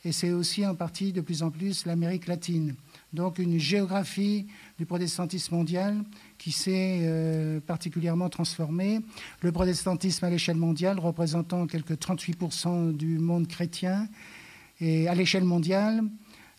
et 0.05 0.11
c'est 0.11 0.31
aussi 0.31 0.65
en 0.65 0.75
partie 0.75 1.13
de 1.13 1.21
plus 1.21 1.43
en 1.43 1.49
plus 1.49 1.85
l'Amérique 1.85 2.27
latine. 2.27 2.75
Donc 3.13 3.37
une 3.37 3.59
géographie 3.59 4.47
du 4.79 4.87
protestantisme 4.87 5.55
mondial 5.55 6.03
qui 6.39 6.51
s'est 6.51 7.01
euh, 7.03 7.59
particulièrement 7.59 8.27
transformée. 8.27 9.01
Le 9.41 9.51
protestantisme 9.51 10.25
à 10.25 10.29
l'échelle 10.31 10.57
mondiale 10.57 10.99
représentant 10.99 11.67
quelques 11.67 11.93
38% 11.93 12.91
du 12.91 13.19
monde 13.19 13.47
chrétien. 13.47 14.07
Et 14.79 15.07
à 15.07 15.13
l'échelle 15.13 15.43
mondiale, 15.43 16.03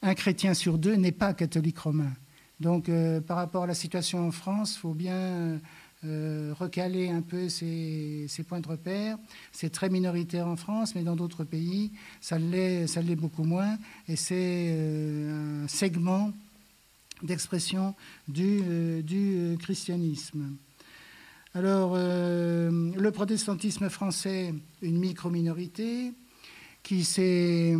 un 0.02 0.14
chrétien 0.14 0.54
sur 0.54 0.78
deux 0.78 0.94
n'est 0.94 1.12
pas 1.12 1.34
catholique 1.34 1.78
romain. 1.78 2.12
Donc 2.60 2.88
euh, 2.88 3.20
par 3.20 3.36
rapport 3.36 3.64
à 3.64 3.66
la 3.66 3.74
situation 3.74 4.24
en 4.24 4.30
France, 4.30 4.76
il 4.76 4.78
faut 4.78 4.94
bien 4.94 5.58
euh, 6.04 6.54
recaler 6.56 7.08
un 7.08 7.22
peu 7.22 7.48
ces, 7.48 8.28
points 8.46 8.60
de 8.60 8.68
repère. 8.68 9.16
C'est 9.50 9.70
très 9.70 9.88
minoritaire 9.88 10.46
en 10.46 10.56
France, 10.56 10.94
mais 10.94 11.02
dans 11.02 11.16
d'autres 11.16 11.42
pays, 11.42 11.90
ça 12.20 12.38
l'est 12.38 13.16
beaucoup 13.16 13.44
moins. 13.44 13.76
Et 14.06 14.14
c'est 14.14 15.28
un 15.32 15.66
segment 15.66 16.32
d'expression 17.24 17.94
du, 18.28 18.60
euh, 18.62 19.02
euh, 19.12 19.56
christianisme. 19.56 20.56
Alors, 21.54 21.92
euh, 21.94 22.92
le 22.96 23.10
protestantisme 23.10 23.88
français, 23.88 24.54
une 24.82 24.98
micro-minorité, 24.98 26.12
qui 26.82 27.02
s'est 27.04 27.74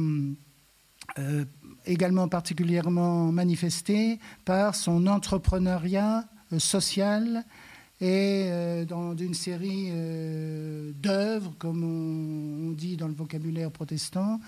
également 1.84 2.26
particulièrement 2.28 3.30
manifesté 3.30 4.18
par 4.46 4.74
son 4.74 5.06
entrepreneuriat 5.06 6.24
social 6.56 7.44
et 8.04 8.50
euh, 8.50 8.84
dans 8.84 9.16
une 9.16 9.32
série 9.32 9.88
euh, 9.90 10.92
d'œuvres, 11.00 11.54
comme 11.58 11.82
on, 11.82 12.73
dit 12.73 12.99
dans 12.99 13.08
le 13.08 13.14
vocabulaire 13.14 13.70
protestant, 13.70 14.40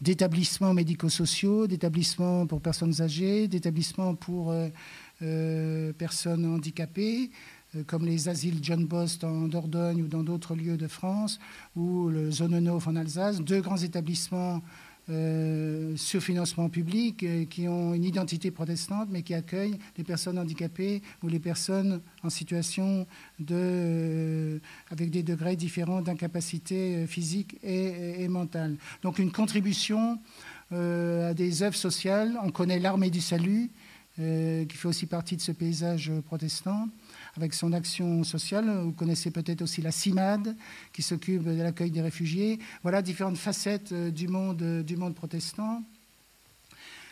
d'établissements 0.00 0.74
médico-sociaux, 0.74 1.68
d'établissements 1.68 2.44
pour 2.48 2.60
personnes 2.60 3.00
âgées, 3.00 3.46
d'établissements 3.46 4.16
pour 4.16 4.52
euh, 5.22 5.92
personnes 5.92 6.44
handicapées, 6.44 7.30
comme 7.86 8.04
les 8.04 8.28
asiles 8.28 8.58
John 8.62 8.84
Bost 8.84 9.22
en 9.22 9.46
Dordogne 9.46 10.02
ou 10.02 10.08
dans 10.08 10.24
d'autres 10.24 10.56
lieux 10.56 10.76
de 10.76 10.88
France, 10.88 11.38
ou 11.76 12.08
le 12.08 12.32
Zonenhof 12.32 12.88
en 12.88 12.96
Alsace, 12.96 13.40
deux 13.40 13.60
grands 13.60 13.76
établissements 13.76 14.60
euh, 15.10 15.94
sur 15.96 16.22
financement 16.22 16.70
public 16.70 17.24
euh, 17.24 17.44
qui 17.44 17.68
ont 17.68 17.92
une 17.92 18.04
identité 18.04 18.50
protestante 18.50 19.08
mais 19.10 19.20
qui 19.20 19.34
accueillent 19.34 19.78
les 19.98 20.04
personnes 20.04 20.38
handicapées 20.38 21.02
ou 21.22 21.28
les 21.28 21.38
personnes 21.38 22.00
en 22.22 22.30
situation 22.30 23.06
de, 23.38 23.54
euh, 23.54 24.58
avec 24.90 25.10
des 25.10 25.22
degrés 25.22 25.56
différents 25.56 26.00
d'incapacité 26.00 27.06
physique 27.06 27.58
et, 27.62 28.26
mentale. 28.28 28.76
Donc 29.02 29.18
une 29.18 29.30
contribution 29.30 30.18
à 30.70 31.34
des 31.34 31.62
œuvres 31.62 31.76
sociales. 31.76 32.38
On 32.42 32.50
connaît 32.50 32.78
l'armée 32.78 33.10
du 33.10 33.20
salut 33.20 33.70
qui 34.16 34.76
fait 34.76 34.88
aussi 34.88 35.04
partie 35.04 35.36
de 35.36 35.42
ce 35.42 35.52
paysage 35.52 36.10
protestant 36.24 36.88
avec 37.36 37.54
son 37.54 37.72
action 37.72 38.24
sociale. 38.24 38.70
Vous 38.84 38.92
connaissez 38.92 39.30
peut-être 39.30 39.62
aussi 39.62 39.82
la 39.82 39.90
CIMAD, 39.90 40.56
qui 40.92 41.02
s'occupe 41.02 41.44
de 41.44 41.62
l'accueil 41.62 41.90
des 41.90 42.00
réfugiés. 42.00 42.58
Voilà 42.82 43.02
différentes 43.02 43.38
facettes 43.38 43.92
euh, 43.92 44.10
du 44.10 44.28
monde, 44.28 44.62
euh, 44.62 44.82
du 44.82 44.96
monde 44.96 45.14
protestant. 45.14 45.82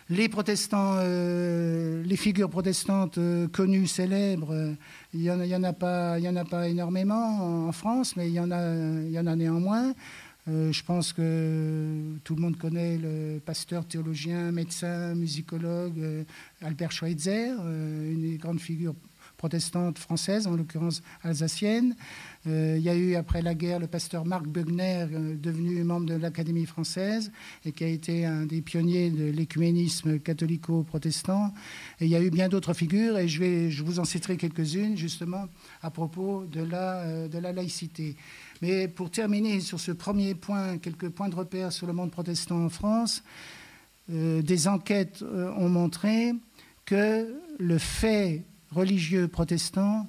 Les 0.09 0.29
protestants, 0.29 0.97
euh, 0.97 2.03
les 2.05 2.17
figures 2.17 2.51
protestantes 2.51 3.19
connues, 3.53 3.87
célèbres, 3.87 4.75
il 5.15 5.21
n'y 5.21 5.31
en, 5.31 5.63
a 5.63 5.73
pas, 5.73 6.19
en 6.21 6.37
a 6.37 6.45
pas 6.45 6.69
énormément 6.69 7.69
en, 7.69 7.73
France, 7.73 8.17
mais 8.17 8.29
il 8.29 8.35
y 8.35 8.41
en 8.41 8.51
a, 8.51 8.75
il 8.75 9.11
y 9.11 9.19
en 9.19 9.27
a 9.27 9.37
néanmoins. 9.37 9.95
je 10.49 10.83
pense 10.83 11.15
que 11.15 12.19
tout 12.25 12.35
le 12.35 12.43
monde 12.43 12.59
connaît 12.59 12.99
le 12.99 13.39
pasteur, 13.39 13.87
théologien, 13.87 14.51
médecin, 14.51 15.15
musicologue 15.15 16.27
Albert 16.61 16.93
Schweitzer, 16.93 17.55
une 17.63 18.23
des 18.23 18.39
grandes 18.39 18.61
figures 18.61 18.97
protestante 19.43 19.99
française, 19.99 20.47
en 20.47 20.55
l'occurrence 20.55 21.03
alsacienne. 21.25 21.97
Euh, 22.47 22.77
il 22.79 22.85
y 22.85 22.89
a 22.89 22.95
eu 22.95 23.17
après 23.17 23.43
la 23.43 23.57
guerre 23.57 23.81
le 23.81 23.89
pasteur 23.89 24.25
Marc 24.25 24.47
Bugner, 24.47 25.09
euh, 25.13 25.35
devenu 25.35 25.83
membre 25.83 26.07
de 26.07 26.15
l'Académie 26.15 26.65
française 26.65 27.33
et 27.65 27.73
qui 27.73 27.83
a 27.83 27.89
été 27.89 28.25
un 28.25 28.47
des 28.47 28.63
pionniers 28.63 29.11
de 29.11 29.25
l'écuménisme 29.25 30.21
catholico-protestant. 30.21 31.53
Et 31.99 32.05
il 32.05 32.11
y 32.13 32.15
a 32.15 32.23
eu 32.23 32.31
bien 32.31 32.49
d'autres 32.49 32.73
figures 32.73 33.19
et 33.19 33.27
je, 33.27 33.41
vais, 33.41 33.69
je 33.69 33.83
vous 33.83 33.99
en 33.99 34.05
citerai 34.05 34.37
quelques-unes 34.37 34.97
justement 34.97 35.47
à 35.83 35.91
propos 35.91 36.45
de 36.45 36.63
la, 36.63 37.01
euh, 37.01 37.27
de 37.27 37.39
la 37.39 37.51
laïcité. 37.51 38.15
Mais 38.61 38.87
pour 38.87 39.11
terminer 39.11 39.59
sur 39.59 39.81
ce 39.81 39.91
premier 39.91 40.37
point, 40.37 40.79
quelques 40.79 41.09
points 41.09 41.29
de 41.29 41.35
repère 41.35 41.73
sur 41.73 41.89
le 41.89 41.93
monde 41.93 42.13
protestant 42.13 42.65
en 42.65 42.69
France, 42.69 43.25
des 44.09 44.69
enquêtes 44.69 45.23
ont 45.23 45.69
montré 45.69 46.33
que 46.85 47.35
le 47.59 47.79
fait 47.79 48.43
religieux 48.73 49.29
protestant 49.29 50.09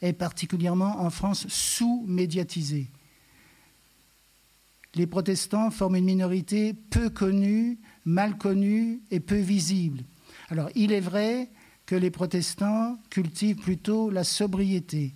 est 0.00 0.12
particulièrement 0.12 1.00
en 1.00 1.10
France 1.10 1.46
sous-médiatisé. 1.48 2.88
Les 4.94 5.06
protestants 5.06 5.70
forment 5.70 5.96
une 5.96 6.06
minorité 6.06 6.72
peu 6.72 7.10
connue, 7.10 7.78
mal 8.04 8.38
connue 8.38 9.00
et 9.10 9.20
peu 9.20 9.36
visible. 9.36 10.04
Alors 10.48 10.70
il 10.74 10.92
est 10.92 11.00
vrai 11.00 11.50
que 11.84 11.94
les 11.94 12.10
protestants 12.10 12.98
cultivent 13.10 13.56
plutôt 13.56 14.10
la 14.10 14.24
sobriété 14.24 15.12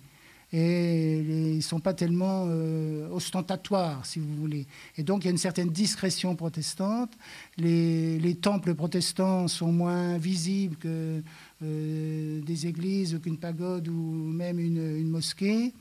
et 0.53 1.17
ils 1.19 1.55
ne 1.57 1.61
sont 1.61 1.79
pas 1.79 1.93
tellement 1.93 2.45
euh, 2.47 3.07
ostentatoires, 3.09 4.05
si 4.05 4.19
vous 4.19 4.35
voulez. 4.35 4.67
Et 4.97 5.03
donc 5.03 5.23
il 5.23 5.25
y 5.25 5.27
a 5.29 5.31
une 5.31 5.37
certaine 5.37 5.69
discrétion 5.69 6.35
protestante. 6.35 7.13
Les, 7.57 8.37
temples 8.41 8.73
protestants 8.73 9.47
sont 9.47 9.71
moins 9.71 10.17
visibles 10.17 10.75
que 10.77 11.21
euh, 11.63 12.41
des 12.41 12.67
églises, 12.67 13.19
qu'une 13.23 13.37
pagode 13.37 13.87
ou 13.87 13.93
même 13.93 14.59
une, 14.59 15.09
mosquée. 15.09 15.73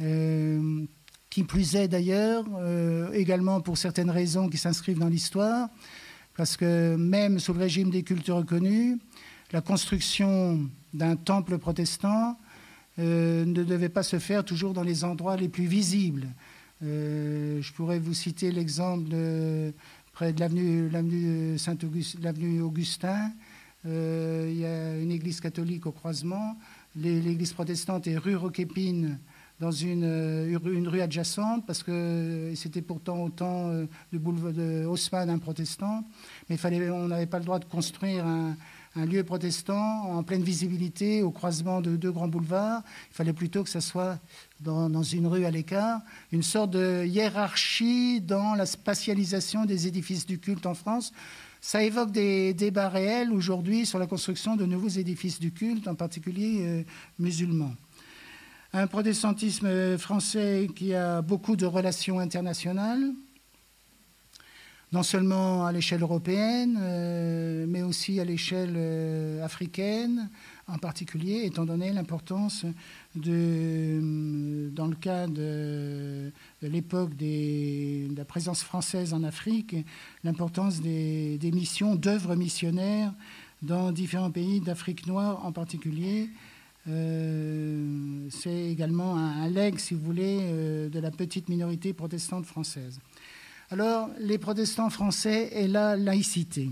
Euh, 0.00 0.84
qui 1.28 1.44
plus 1.44 1.76
est 1.76 1.86
d'ailleurs, 1.86 2.44
également 3.12 3.60
pour 3.60 3.78
certaines 3.78 4.10
raisons 4.10 4.48
qui 4.48 4.58
s'inscrivent 4.58 4.98
dans 4.98 5.08
l'histoire, 5.08 5.68
parce 6.36 6.56
que 6.56 6.96
même 6.96 7.38
sous 7.38 7.52
le 7.52 7.60
régime 7.60 7.90
des 7.90 8.02
cultes 8.02 8.26
reconnus, 8.30 8.98
la 9.52 9.60
construction 9.60 10.68
d'un 10.92 11.14
temple 11.14 11.58
protestant 11.58 12.36
euh, 12.98 13.44
ne 13.44 13.62
devait 13.62 13.88
pas 13.88 14.02
se 14.02 14.18
faire 14.18 14.44
toujours 14.44 14.72
dans 14.72 14.82
les 14.82 15.04
endroits 15.04 15.36
les 15.36 15.48
plus 15.48 15.66
visibles. 15.66 16.28
Euh, 16.82 17.60
je 17.62 17.72
pourrais 17.72 17.98
vous 17.98 18.14
citer 18.14 18.50
l'exemple 18.50 19.14
près 20.12 20.32
de 20.32 20.40
l'avenue 20.40 21.58
Saint-Augustin. 21.58 23.32
Euh, 23.86 24.48
il 24.50 24.58
y 24.58 24.66
a 24.66 24.98
une 24.98 25.10
église 25.10 25.40
catholique 25.40 25.86
au 25.86 25.92
croisement. 25.92 26.56
L'église 26.96 27.52
protestante 27.52 28.06
est 28.06 28.18
rue 28.18 28.36
Roquépine 28.36 29.18
dans 29.60 29.70
une, 29.70 30.04
une, 30.64 30.88
rue 30.88 31.02
adjacente, 31.02 31.66
parce 31.66 31.82
que 31.82 32.50
c'était 32.56 32.80
pourtant 32.80 33.22
autant 33.24 33.68
de, 33.68 34.18
boulevard 34.18 34.54
de 34.54 34.86
Haussmann, 34.86 35.28
un 35.28 35.38
protestant, 35.38 36.02
mais 36.48 36.56
fallait, 36.56 36.88
on 36.88 37.08
n'avait 37.08 37.26
pas 37.26 37.38
le 37.38 37.44
droit 37.44 37.58
de 37.58 37.66
construire 37.66 38.26
un, 38.26 38.56
un 38.96 39.06
lieu 39.06 39.22
protestant 39.22 40.10
en 40.10 40.22
pleine 40.22 40.42
visibilité 40.42 41.22
au 41.22 41.30
croisement 41.30 41.80
de 41.80 41.96
deux 41.96 42.10
grands 42.10 42.28
boulevards. 42.28 42.82
Il 43.10 43.14
fallait 43.14 43.32
plutôt 43.32 43.62
que 43.62 43.70
ça 43.70 43.80
soit 43.80 44.18
dans, 44.60 45.02
une 45.02 45.26
rue 45.26 45.44
à 45.44 45.50
l'écart, 45.50 46.00
une 46.32 46.42
sorte 46.42 46.72
de 46.72 47.04
hiérarchie 47.06 48.20
dans 48.20 48.54
la 48.54 48.66
spatialisation 48.66 49.64
des 49.64 49.86
édifices 49.86 50.26
du 50.26 50.38
culte 50.38 50.66
en 50.66 50.74
France. 50.74 51.12
Ça 51.60 51.82
évoque 51.84 52.10
des 52.10 52.52
débats 52.52 52.88
réels 52.88 53.32
aujourd'hui 53.32 53.86
sur 53.86 53.98
la 53.98 54.06
construction 54.06 54.56
de 54.56 54.66
nouveaux 54.66 54.88
édifices 54.88 55.38
du 55.38 55.52
culte, 55.52 55.86
en 55.86 55.94
particulier 55.94 56.58
euh, 56.60 56.82
musulmans. 57.18 57.74
Un 58.72 58.86
protestantisme 58.86 59.98
français 59.98 60.68
qui 60.74 60.94
a 60.94 61.22
beaucoup 61.22 61.56
de 61.56 61.66
relations 61.66 62.18
internationales, 62.18 63.12
non 64.92 65.04
seulement 65.04 65.66
à 65.66 65.72
l'échelle 65.72 66.02
européenne, 66.02 66.76
euh, 66.80 67.64
mais 67.68 67.82
aussi 67.82 68.18
à 68.18 68.24
l'échelle 68.24 68.74
euh, 68.76 69.44
africaine, 69.44 70.28
en 70.66 70.78
particulier, 70.78 71.44
étant 71.44 71.64
donné 71.64 71.92
l'importance 71.92 72.64
de, 73.14 74.00
euh, 74.00 74.70
dans 74.70 74.86
le 74.86 74.96
cas 74.96 75.28
de, 75.28 76.32
l'époque 76.62 77.16
de 77.16 78.14
la 78.16 78.24
présence 78.24 78.64
française 78.64 79.14
en 79.14 79.22
Afrique, 79.22 79.76
l'importance 80.24 80.80
des, 80.80 81.38
missions, 81.52 81.94
d'œuvres 81.94 82.34
missionnaires 82.34 83.12
dans 83.62 83.92
différents 83.92 84.30
pays 84.30 84.60
d'Afrique 84.60 85.06
noire 85.06 85.44
en 85.44 85.52
particulier. 85.52 86.30
C'est 86.86 88.70
également 88.70 89.16
un, 89.16 89.42
un, 89.42 89.48
legs, 89.48 89.78
si 89.78 89.94
vous 89.94 90.00
voulez, 90.00 90.88
de 90.90 90.98
la 90.98 91.10
petite 91.12 91.48
minorité 91.48 91.92
protestante 91.92 92.46
française. 92.46 92.98
Alors, 93.72 94.10
les 94.18 94.36
protestants 94.36 94.90
français 94.90 95.48
et 95.52 95.68
la 95.68 95.94
laïcité. 95.96 96.70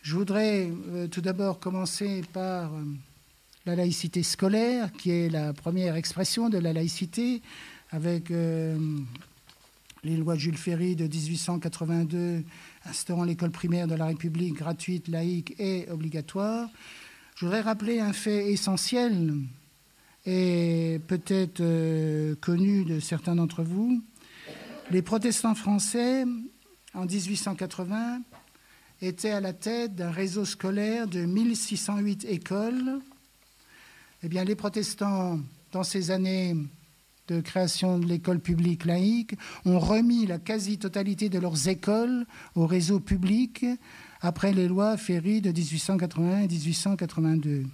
Je 0.00 0.16
voudrais 0.16 0.70
euh, 0.94 1.08
tout 1.08 1.20
d'abord 1.20 1.60
commencer 1.60 2.22
par 2.32 2.72
euh, 2.72 2.84
la 3.66 3.76
laïcité 3.76 4.22
scolaire, 4.22 4.90
qui 4.92 5.10
est 5.10 5.28
la 5.28 5.52
première 5.52 5.96
expression 5.96 6.48
de 6.48 6.56
la 6.56 6.72
laïcité, 6.72 7.42
avec 7.90 8.30
euh, 8.30 8.78
les 10.02 10.16
lois 10.16 10.36
de 10.36 10.40
Jules 10.40 10.56
Ferry 10.56 10.96
de 10.96 11.04
1882 11.06 12.44
instaurant 12.86 13.24
l'école 13.24 13.50
primaire 13.50 13.86
de 13.86 13.94
la 13.94 14.06
République 14.06 14.54
gratuite, 14.54 15.06
laïque 15.06 15.54
et 15.58 15.86
obligatoire. 15.90 16.70
Je 17.36 17.44
voudrais 17.44 17.60
rappeler 17.60 18.00
un 18.00 18.14
fait 18.14 18.50
essentiel 18.50 19.34
et 20.24 20.98
peut-être 21.08 21.62
connu 22.40 22.86
de 22.86 23.00
certains 23.00 23.36
d'entre 23.36 23.62
vous, 23.62 24.02
les 24.90 25.02
protestants 25.02 25.54
français, 25.54 26.24
en 26.94 27.06
1880, 27.06 28.22
étaient 29.02 29.30
à 29.30 29.40
la 29.40 29.52
tête 29.52 29.94
d'un 29.94 30.10
réseau 30.10 30.44
scolaire 30.44 31.06
de 31.06 31.24
1608 31.24 32.24
écoles. 32.24 32.98
Eh 34.22 34.28
bien, 34.28 34.44
les 34.44 34.56
protestants, 34.56 35.38
dans 35.72 35.84
ces 35.84 36.10
années 36.10 36.56
de 37.28 37.40
création 37.40 37.98
de 38.00 38.06
l'école 38.06 38.40
publique 38.40 38.84
laïque, 38.84 39.36
ont 39.64 39.78
remis 39.78 40.26
la 40.26 40.38
quasi-totalité 40.38 41.28
de 41.28 41.38
leurs 41.38 41.68
écoles 41.68 42.26
au 42.56 42.66
réseau 42.66 42.98
public 42.98 43.64
après 44.20 44.52
les 44.52 44.66
lois 44.66 44.96
Ferry 44.96 45.40
de 45.40 45.52
1881 45.52 46.40
et 46.40 46.48
1882. 46.48 47.64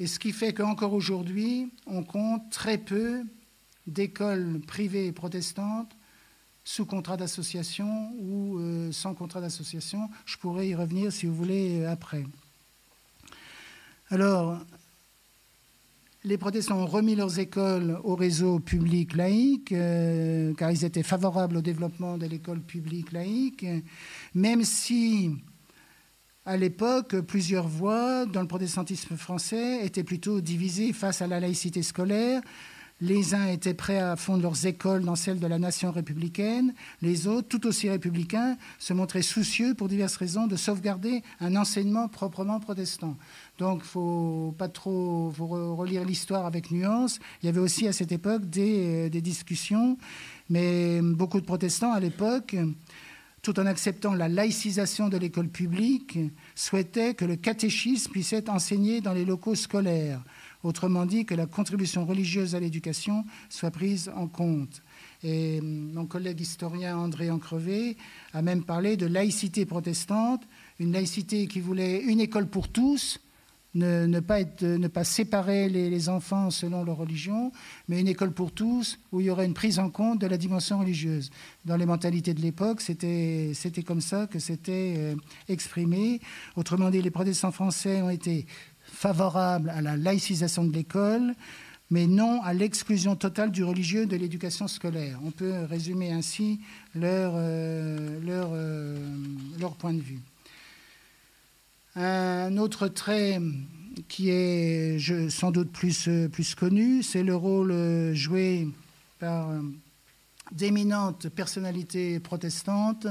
Et 0.00 0.06
ce 0.06 0.18
qui 0.18 0.32
fait 0.32 0.52
qu'encore 0.52 0.92
aujourd'hui, 0.92 1.72
on 1.86 2.02
compte 2.02 2.50
très 2.50 2.78
peu 2.78 3.22
d'écoles 3.88 4.60
privées 4.66 5.12
protestantes 5.12 5.96
sous 6.68 6.84
contrat 6.84 7.16
d'association 7.16 8.12
ou 8.20 8.58
euh, 8.58 8.92
sans 8.92 9.14
contrat 9.14 9.40
d'association. 9.40 10.10
Je 10.26 10.36
pourrais 10.36 10.68
y 10.68 10.74
revenir 10.74 11.10
si 11.10 11.24
vous 11.24 11.34
voulez 11.34 11.80
euh, 11.80 11.90
après. 11.90 12.24
Alors, 14.10 14.58
les 16.24 16.36
protestants 16.36 16.78
ont 16.78 16.86
remis 16.86 17.14
leurs 17.14 17.38
écoles 17.38 17.98
au 18.04 18.14
réseau 18.16 18.58
public 18.60 19.16
laïque, 19.16 19.72
euh, 19.72 20.52
car 20.54 20.70
ils 20.70 20.84
étaient 20.84 21.02
favorables 21.02 21.56
au 21.56 21.62
développement 21.62 22.18
de 22.18 22.26
l'école 22.26 22.60
publique 22.60 23.12
laïque, 23.12 23.64
même 24.34 24.62
si, 24.62 25.30
à 26.44 26.58
l'époque, 26.58 27.18
plusieurs 27.20 27.66
voix 27.66 28.26
dans 28.26 28.42
le 28.42 28.48
protestantisme 28.48 29.16
français 29.16 29.86
étaient 29.86 30.04
plutôt 30.04 30.42
divisées 30.42 30.92
face 30.92 31.22
à 31.22 31.26
la 31.26 31.40
laïcité 31.40 31.82
scolaire, 31.82 32.42
les 33.00 33.34
uns 33.34 33.46
étaient 33.46 33.74
prêts 33.74 33.98
à 33.98 34.16
fondre 34.16 34.42
leurs 34.42 34.66
écoles 34.66 35.04
dans 35.04 35.14
celles 35.14 35.38
de 35.38 35.46
la 35.46 35.58
nation 35.58 35.92
républicaine, 35.92 36.74
les 37.00 37.26
autres, 37.26 37.48
tout 37.48 37.66
aussi 37.66 37.88
républicains, 37.88 38.56
se 38.78 38.92
montraient 38.92 39.22
soucieux, 39.22 39.74
pour 39.74 39.88
diverses 39.88 40.16
raisons, 40.16 40.46
de 40.46 40.56
sauvegarder 40.56 41.22
un 41.40 41.54
enseignement 41.54 42.08
proprement 42.08 42.58
protestant. 42.58 43.16
Donc, 43.58 43.84
faut 43.84 44.54
pas 44.58 44.68
trop 44.68 45.30
relire 45.30 46.04
l'histoire 46.04 46.46
avec 46.46 46.70
nuance. 46.70 47.20
Il 47.42 47.46
y 47.46 47.48
avait 47.48 47.60
aussi 47.60 47.86
à 47.86 47.92
cette 47.92 48.12
époque 48.12 48.48
des, 48.50 49.06
euh, 49.06 49.08
des 49.08 49.20
discussions, 49.20 49.96
mais 50.50 51.00
beaucoup 51.02 51.40
de 51.40 51.46
protestants 51.46 51.92
à 51.92 52.00
l'époque 52.00 52.56
tout 53.42 53.60
en 53.60 53.66
acceptant 53.66 54.14
la 54.14 54.28
laïcisation 54.28 55.08
de 55.08 55.16
l'école 55.16 55.48
publique, 55.48 56.18
souhaitaient 56.54 57.14
que 57.14 57.24
le 57.24 57.36
catéchisme 57.36 58.10
puisse 58.10 58.32
être 58.32 58.48
enseigné 58.48 59.00
dans 59.00 59.12
les 59.12 59.24
locaux 59.24 59.54
scolaires. 59.54 60.22
Autrement 60.64 61.06
dit, 61.06 61.24
que 61.24 61.34
la 61.34 61.46
contribution 61.46 62.04
religieuse 62.04 62.54
à 62.54 62.60
l'éducation 62.60 63.24
soit 63.48 63.70
prise 63.70 64.10
en 64.16 64.26
compte. 64.26 64.82
Et 65.22 65.58
hum, 65.60 65.92
mon 65.92 66.06
collègue 66.06 66.40
historien 66.40 66.96
André 66.96 67.30
Ancrevé 67.30 67.96
a 68.32 68.42
même 68.42 68.64
parlé 68.64 68.96
de 68.96 69.06
laïcité 69.06 69.66
protestante, 69.66 70.42
une 70.80 70.92
laïcité 70.92 71.46
qui 71.46 71.60
voulait 71.60 72.00
une 72.00 72.20
école 72.20 72.46
pour 72.46 72.68
tous, 72.68 73.20
ne, 73.74 74.20
pas, 74.20 75.04
séparer 75.04 75.68
les, 75.68 75.90
les, 75.90 76.08
enfants 76.08 76.50
selon 76.50 76.84
leur 76.84 76.96
religion, 76.96 77.52
mais 77.88 78.00
une 78.00 78.08
école 78.08 78.32
pour 78.32 78.50
tous 78.50 78.98
où 79.12 79.20
il 79.20 79.26
y 79.26 79.30
aurait 79.30 79.46
une 79.46 79.54
prise 79.54 79.78
en 79.78 79.90
compte 79.90 80.20
de 80.20 80.26
la 80.26 80.36
dimension 80.36 80.78
religieuse. 80.78 81.30
Dans 81.64 81.76
les 81.76 81.86
mentalités 81.86 82.34
de 82.34 82.40
l'époque, 82.40 82.80
c'était 82.80 83.54
comme 83.86 84.00
ça 84.00 84.26
que 84.26 84.38
c'était 84.38 84.94
euh, 84.96 85.14
exprimé. 85.48 86.20
Autrement 86.56 86.90
dit, 86.90 87.02
les 87.02 87.10
protestants 87.10 87.52
français 87.52 88.02
ont 88.02 88.10
été 88.10 88.46
favorable 88.98 89.70
à 89.70 89.80
la 89.80 89.96
laïcisation 89.96 90.64
de 90.64 90.72
l'école, 90.72 91.34
mais 91.88 92.08
non 92.08 92.42
à 92.42 92.52
l'exclusion 92.52 93.14
totale 93.14 93.52
du 93.52 93.62
religieux 93.62 94.06
de 94.06 94.16
l'éducation 94.16 94.66
scolaire. 94.66 95.20
On 95.24 95.30
peut 95.30 95.64
résumer 95.70 96.10
ainsi 96.10 96.58
leur, 96.96 97.32
euh, 97.36 98.18
euh, 98.28 99.68
point 99.78 99.94
de 99.94 100.00
vue. 100.00 100.18
Un 101.94 102.56
autre 102.58 102.88
trait 102.88 103.40
qui 104.08 104.30
est 104.30 104.98
sans 105.30 105.52
doute 105.52 105.70
plus, 105.70 106.08
plus 106.32 106.54
connu, 106.56 107.04
c'est 107.04 107.22
le 107.22 107.36
rôle 107.36 108.14
joué 108.14 108.68
par 109.20 109.48
d'éminentes 110.52 111.28
personnalités 111.28 112.18
protestantes 112.20 113.06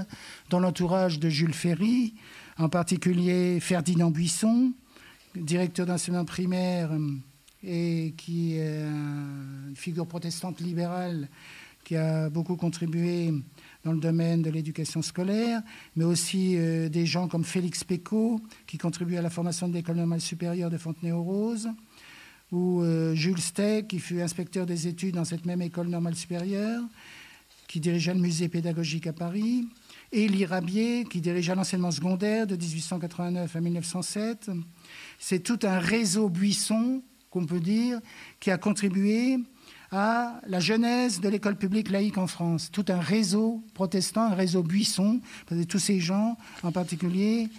dans 0.49 0.59
l'entourage 0.59 1.19
de 1.19 1.29
Jules 1.29 1.53
Ferry, 1.53 2.13
en 2.57 2.69
particulier 2.69 3.59
Ferdinand 3.59 4.11
Buisson, 4.11 4.73
directeur 5.41 5.85
d'enseignement 5.85 6.25
primaire 6.25 6.91
euh, 6.91 7.11
et 7.63 8.13
qui 8.17 8.57
est 8.57 8.81
une 8.81 9.75
figure 9.75 10.07
protestante 10.07 10.61
libérale 10.61 11.29
qui 11.83 11.95
a 11.95 12.29
beaucoup 12.29 12.57
contribué 12.57 13.33
dans 13.85 13.93
le 13.93 13.99
domaine 13.99 14.41
de 14.41 14.49
l'éducation 14.49 15.01
scolaire, 15.01 15.61
mais 15.95 16.03
aussi 16.03 16.55
euh, 16.57 16.89
des 16.89 17.05
gens 17.05 17.27
comme 17.27 17.45
Félix 17.45 17.83
Pécaud, 17.83 18.41
qui 18.67 18.77
contribue 18.77 19.15
à 19.15 19.21
la 19.21 19.29
formation 19.29 19.69
de 19.69 19.73
l'école 19.73 19.95
normale 19.95 20.19
supérieure 20.19 20.69
de 20.69 20.77
Fontenay-aux-Roses, 20.77 21.69
ou 22.51 22.81
Jules 23.13 23.41
Steck, 23.41 23.89
qui 23.89 23.99
fut 23.99 24.21
inspecteur 24.21 24.65
des 24.65 24.87
études 24.87 25.15
dans 25.15 25.25
cette 25.25 25.45
même 25.45 25.61
école 25.61 25.87
normale 25.87 26.15
supérieure, 26.15 26.81
qui 27.67 27.81
dirigea 27.81 28.13
le 28.13 28.21
musée 28.21 28.47
pédagogique 28.47 29.07
à 29.07 29.13
Paris, 29.13 29.67
Élie 30.11 30.45
Rabier, 30.45 31.03
qui 31.03 31.19
dirigea 31.19 31.53
l'enseignement 31.53 31.91
secondaire 31.91 32.47
de 32.47 32.55
1889 32.55 33.53
à 33.53 33.61
1907. 33.61 34.49
C'est 35.19 35.39
tout 35.39 35.59
un 35.63 35.79
réseau 35.79 36.29
buisson, 36.29 37.01
qu'on 37.29 37.45
peut 37.45 37.59
dire, 37.59 37.99
qui 38.39 38.51
a 38.51 38.57
contribué 38.57 39.39
à 39.91 40.41
la 40.47 40.59
genèse 40.59 41.21
de 41.21 41.29
l'école 41.29 41.55
publique 41.55 41.89
laïque 41.89 42.17
en 42.17 42.27
France. 42.27 42.69
Tout 42.71 42.85
un 42.89 42.99
réseau 42.99 43.63
protestant, 43.73 44.23
un 44.23 44.35
réseau 44.35 44.63
buisson, 44.63 45.21
tous 45.69 45.79
ces 45.79 45.99
gens, 45.99 46.37
en 46.63 46.71
particulier, 46.71 47.49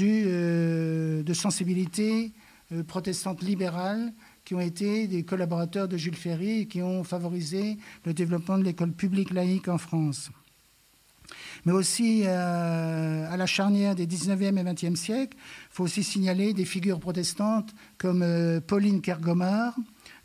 euh, 0.00 1.22
de 1.22 1.34
sensibilité 1.34 2.32
euh, 2.72 2.82
protestante 2.82 3.42
libérale, 3.42 4.12
qui 4.44 4.54
ont 4.54 4.60
été 4.60 5.06
des 5.06 5.22
collaborateurs 5.22 5.88
de 5.88 5.96
Jules 5.96 6.16
Ferry 6.16 6.60
et 6.60 6.66
qui 6.66 6.82
ont 6.82 7.04
favorisé 7.04 7.78
le 8.04 8.14
développement 8.14 8.58
de 8.58 8.64
l'école 8.64 8.92
publique 8.92 9.30
laïque 9.30 9.68
en 9.68 9.78
France. 9.78 10.30
Mais 11.64 11.72
aussi 11.72 12.22
euh, 12.24 13.32
à 13.32 13.36
la 13.36 13.46
charnière 13.46 13.94
des 13.94 14.06
19e 14.06 14.58
et 14.58 14.64
20e 14.64 14.96
siècles, 14.96 15.36
il 15.36 15.74
faut 15.74 15.84
aussi 15.84 16.02
signaler 16.02 16.54
des 16.54 16.64
figures 16.64 17.00
protestantes 17.00 17.74
comme 17.98 18.24
Pauline 18.66 19.00
Kergomar, 19.00 19.74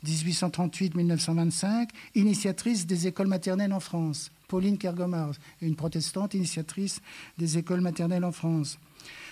1838-1925, 0.04 1.88
initiatrice 2.14 2.86
des 2.86 3.06
écoles 3.06 3.28
maternelles 3.28 3.72
en 3.72 3.80
France. 3.80 4.30
Pauline 4.48 4.78
Kergomar, 4.78 5.32
une 5.60 5.74
protestante 5.74 6.34
initiatrice 6.34 7.00
des 7.38 7.58
écoles 7.58 7.80
maternelles 7.80 8.24
en 8.24 8.32
France. 8.32 8.78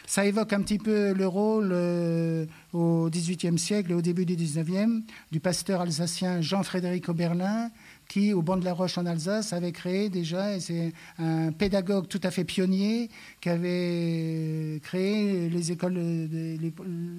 Ça 0.07 0.27
évoque 0.27 0.53
un 0.53 0.61
petit 0.61 0.79
peu 0.79 1.13
le 1.15 1.27
rôle 1.27 1.71
euh, 1.73 2.45
au 2.73 3.09
XVIIIe 3.11 3.59
siècle 3.59 3.93
et 3.93 3.95
au 3.95 4.03
début 4.03 4.27
du 4.27 4.37
XIXe 4.37 5.03
du 5.33 5.41
pasteur 5.41 5.81
alsacien 5.81 6.43
Jean-Frédéric 6.43 7.09
Oberlin, 7.09 7.71
qui, 8.09 8.33
au 8.33 8.43
banc 8.43 8.57
de 8.57 8.65
la 8.65 8.73
Roche 8.73 8.99
en 8.99 9.07
Alsace, 9.07 9.53
avait 9.53 9.73
créé 9.73 10.09
déjà, 10.09 10.57
et 10.57 10.61
c'est 10.61 10.93
un 11.19 11.53
pédagogue 11.53 12.09
tout 12.09 12.21
à 12.23 12.31
fait 12.31 12.45
pionnier, 12.45 13.09
qui 13.41 13.49
avait 13.49 14.81
créé 14.83 15.49
les 15.49 15.73
écoles, 15.73 15.99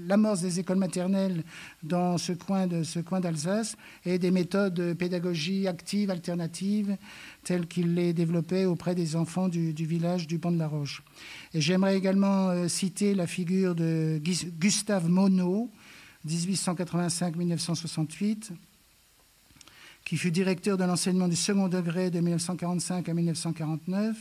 l'amorce 0.08 0.42
des 0.42 0.60
écoles 0.60 0.78
maternelles 0.78 1.44
dans 1.84 2.18
ce 2.18 2.34
coin 2.34 3.20
d'Alsace, 3.20 3.76
et 4.06 4.20
des 4.20 4.32
méthodes 4.32 4.74
de 4.74 4.94
pédagogie 4.94 5.68
active, 5.68 6.10
alternative, 6.10 6.98
telles 7.44 7.68
qu'il 7.68 7.96
les 7.96 8.14
développait 8.14 8.66
auprès 8.66 8.96
des 8.96 9.16
enfants 9.16 9.48
du, 9.48 9.74
village 9.74 10.28
du 10.28 10.38
banc 10.38 10.52
de 10.52 10.60
la 10.60 10.68
Roche. 10.68 11.04
Et 11.54 11.62
j'aimerais 11.62 11.96
également 11.96 12.50
euh, 12.50 12.68
citer 12.68 13.14
la 13.14 13.28
figure 13.28 13.76
de 13.76 14.22
Gustave 14.60 15.08
Monod, 15.10 15.70
1885-1968 16.28 18.50
qui 20.06 20.18
fut 20.18 20.32
directeur 20.32 20.78
de 20.78 20.84
l'enseignement 20.84 21.28
du 21.28 21.36
second 21.36 21.68
degré 21.68 22.12
de 22.12 22.20
1945 22.20 23.10
à 23.10 23.14
1949 23.14 24.16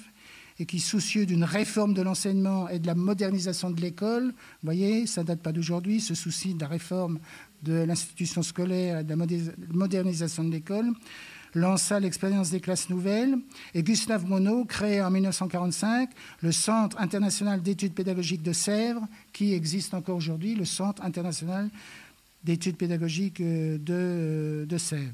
et 0.58 0.66
qui, 0.66 0.80
soucieux 0.80 1.26
d'une 1.26 1.44
réforme 1.44 1.94
de 1.94 2.02
l'enseignement 2.02 2.68
et 2.68 2.78
de 2.78 2.86
la 2.86 2.94
modernisation 2.94 3.70
de 3.70 3.80
l'école, 3.80 4.26
vous 4.26 4.64
voyez, 4.64 5.06
ça 5.06 5.22
ne 5.22 5.26
date 5.26 5.40
pas 5.40 5.52
d'aujourd'hui, 5.52 6.00
ce 6.00 6.14
souci 6.14 6.54
de 6.54 6.60
la 6.60 6.68
réforme 6.68 7.18
de 7.62 7.74
l'institution 7.74 8.42
scolaire 8.42 9.00
et 9.00 9.04
de 9.04 9.08
la 9.10 9.26
modernisation 9.72 10.44
de 10.44 10.50
l'école, 10.50 10.90
lança 11.54 12.00
l'expérience 12.00 12.50
des 12.50 12.60
classes 12.60 12.88
nouvelles 12.88 13.36
et 13.74 13.82
Gustave 13.82 14.26
Monod 14.26 14.66
crée 14.66 15.02
en 15.02 15.10
1945 15.10 16.10
le 16.40 16.52
Centre 16.52 16.98
international 16.98 17.62
d'études 17.62 17.94
pédagogiques 17.94 18.42
de 18.42 18.52
Sèvres, 18.52 19.06
qui 19.32 19.52
existe 19.52 19.92
encore 19.92 20.16
aujourd'hui, 20.16 20.54
le 20.54 20.64
Centre 20.64 21.02
international 21.02 21.68
d'études 22.42 22.76
pédagogiques 22.76 23.42
de, 23.42 24.66
de 24.68 24.78
Sèvres. 24.78 25.12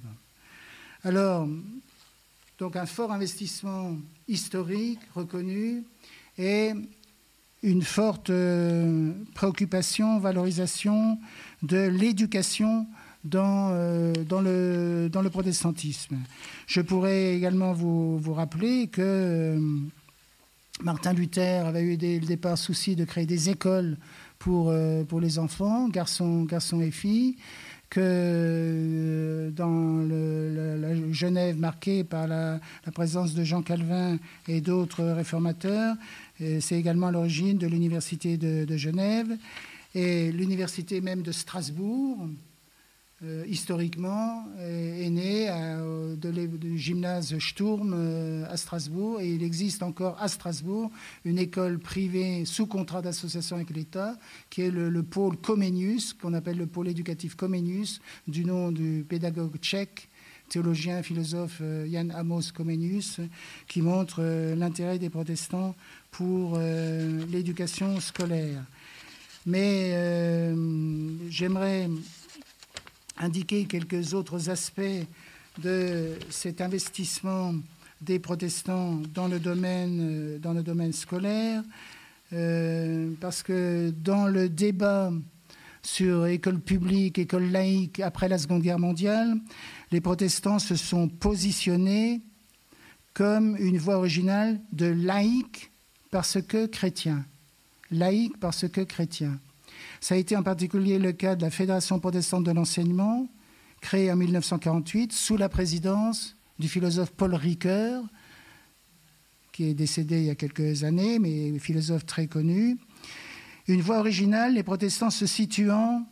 Alors, 1.02 1.48
donc 2.58 2.76
un 2.76 2.84
fort 2.84 3.10
investissement 3.10 3.96
historique 4.28 5.00
reconnu 5.14 5.82
et 6.36 6.72
une 7.62 7.82
forte 7.82 8.28
euh, 8.28 9.12
préoccupation, 9.34 10.18
valorisation 10.18 11.18
de 11.62 11.78
l'éducation 11.88 12.86
dans, 13.24 13.70
euh, 13.72 14.12
dans, 14.12 14.42
le, 14.42 15.28
protestantisme. 15.30 16.18
Je 16.66 16.82
pourrais 16.82 17.34
également 17.34 17.72
vous, 17.72 18.34
rappeler 18.34 18.88
que 18.88 19.00
euh, 19.00 19.58
Martin 20.82 21.14
Luther 21.14 21.66
avait 21.66 21.82
eu 21.82 21.96
dès 21.96 22.20
le 22.20 22.26
départ 22.26 22.58
souci 22.58 22.94
de 22.94 23.06
créer 23.06 23.26
des 23.26 23.48
écoles 23.48 23.96
pour, 24.38 24.72
les 24.72 25.38
enfants, 25.38 25.88
garçons 25.88 26.46
et 26.80 26.90
filles 26.90 27.36
que 27.90 28.00
euh, 28.00 29.50
dans 29.50 30.06
la 30.08 31.12
Genève 31.12 31.58
marquée 31.58 32.04
par 32.04 32.26
la, 32.26 32.60
présence 32.94 33.34
de 33.34 33.44
Jean 33.44 33.62
Calvin 33.62 34.18
et 34.48 34.60
d'autres 34.60 35.04
réformateurs, 35.04 35.96
c'est 36.38 36.76
également 36.76 37.10
l'origine 37.10 37.58
de 37.58 37.66
l'université 37.66 38.36
de, 38.36 38.76
Genève 38.76 39.36
et 39.94 40.32
l'université 40.32 41.00
même 41.00 41.22
de 41.22 41.32
Strasbourg, 41.32 42.28
euh, 43.22 43.44
historiquement, 43.46 44.46
est, 44.58 45.10
né 45.10 45.50
du 46.58 46.78
gymnase 46.78 47.38
Sturm 47.38 47.92
euh, 47.94 48.46
à 48.48 48.56
Strasbourg 48.56 49.20
et 49.20 49.34
il 49.34 49.42
existe 49.42 49.82
encore 49.82 50.16
à 50.18 50.26
Strasbourg 50.26 50.90
une 51.26 51.38
école 51.38 51.78
privée 51.78 52.46
sous 52.46 52.66
contrat 52.66 53.02
d'association 53.02 53.56
avec 53.56 53.68
l'État 53.76 54.16
qui 54.48 54.62
est 54.62 54.70
le, 54.70 55.02
pôle 55.02 55.36
Comenius, 55.36 56.14
qu'on 56.14 56.32
appelle 56.32 56.56
le 56.56 56.66
pôle 56.66 56.88
éducatif 56.88 57.34
Comenius, 57.34 58.00
du 58.26 58.46
nom 58.46 58.72
du 58.72 59.04
pédagogue 59.06 59.58
tchèque 59.58 60.08
théologien, 60.48 61.02
philosophe 61.02 61.58
euh, 61.60 61.86
Jan 61.92 62.08
Amos 62.14 62.52
Comenius, 62.54 63.20
qui 63.68 63.82
montre 63.82 64.22
l'intérêt 64.56 64.98
des 64.98 65.10
protestants 65.10 65.76
pour 66.10 66.58
l'éducation 66.58 68.00
scolaire. 68.00 68.64
Mais 69.46 69.92
j'aimerais 71.28 71.88
indiquer 73.20 73.66
quelques 73.66 74.14
autres 74.14 74.50
aspects 74.50 75.06
de 75.62 76.14
cet 76.30 76.60
investissement 76.60 77.54
des 78.00 78.18
protestants 78.18 79.00
dans 79.14 79.28
le 79.28 79.38
domaine, 79.38 79.98
euh, 80.00 80.38
dans 80.38 80.54
le 80.54 80.62
domaine 80.62 80.92
scolaire, 80.92 81.62
euh, 82.32 83.10
parce 83.20 83.42
que 83.42 83.90
dans 83.90 84.26
le 84.26 84.48
débat 84.48 85.12
sur 85.82 86.26
école 86.26 86.60
publique, 86.60 87.18
école 87.18 87.50
laïque 87.50 88.00
après 88.00 88.28
la 88.28 88.38
Seconde 88.38 88.62
Guerre 88.62 88.78
mondiale, 88.78 89.34
les 89.90 90.00
protestants 90.00 90.58
se 90.58 90.76
sont 90.76 91.08
positionnés 91.08 92.20
comme 93.12 93.56
une 93.56 93.78
voie 93.78 93.96
originale 93.96 94.60
de 94.72 94.86
laïque 94.86 95.70
parce 96.10 96.40
que 96.40 96.66
chrétien. 96.66 97.24
Laïque 97.90 98.38
parce 98.38 98.68
que 98.68 98.82
chrétien. 98.82 99.38
Ça 100.00 100.14
a 100.14 100.18
été 100.18 100.34
en 100.34 100.42
particulier 100.42 100.98
le 100.98 101.12
cas 101.12 101.36
de 101.36 101.42
la 101.42 101.50
Fédération 101.50 102.00
protestante 102.00 102.44
de 102.44 102.52
l'enseignement, 102.52 103.28
créée 103.82 104.10
en 104.10 104.16
1948 104.16 105.12
sous 105.12 105.36
la 105.36 105.50
présidence 105.50 106.36
du 106.58 106.68
philosophe 106.68 107.10
Paul 107.10 107.34
Ricoeur, 107.34 108.02
qui 109.52 109.64
est 109.64 109.74
décédé 109.74 110.20
il 110.20 110.24
y 110.24 110.30
a 110.30 110.34
quelques 110.34 110.84
années, 110.84 111.18
mais 111.18 111.58
philosophe 111.58 112.06
très 112.06 112.26
connu. 112.28 112.78
Une 113.68 113.82
voie 113.82 113.98
originale, 113.98 114.54
les 114.54 114.62
protestants 114.62 115.10
se 115.10 115.26
situant 115.26 116.06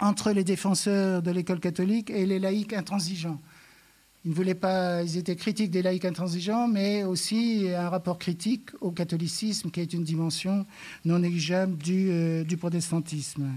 entre 0.00 0.32
les 0.32 0.44
défenseurs 0.44 1.22
de 1.22 1.30
l'école 1.30 1.60
catholique 1.60 2.10
et 2.10 2.26
les 2.26 2.40
laïcs 2.40 2.72
intransigeants. 2.72 3.40
Ils 4.26 4.32
ne 4.32 4.34
voulaient 4.34 4.54
pas, 4.54 5.02
ils 5.02 5.16
étaient 5.16 5.36
critiques 5.36 5.70
des 5.70 5.80
laïcs 5.80 6.04
intransigeants, 6.04 6.68
mais 6.68 7.04
aussi 7.04 7.68
un 7.74 7.88
rapport 7.88 8.18
critique 8.18 8.68
au 8.82 8.90
catholicisme, 8.90 9.70
qui 9.70 9.80
est 9.80 9.94
une 9.94 10.04
dimension 10.04 10.66
non 11.06 11.20
négligeable 11.20 11.78
du, 11.78 12.08
euh, 12.10 12.44
protestantisme. 12.58 13.48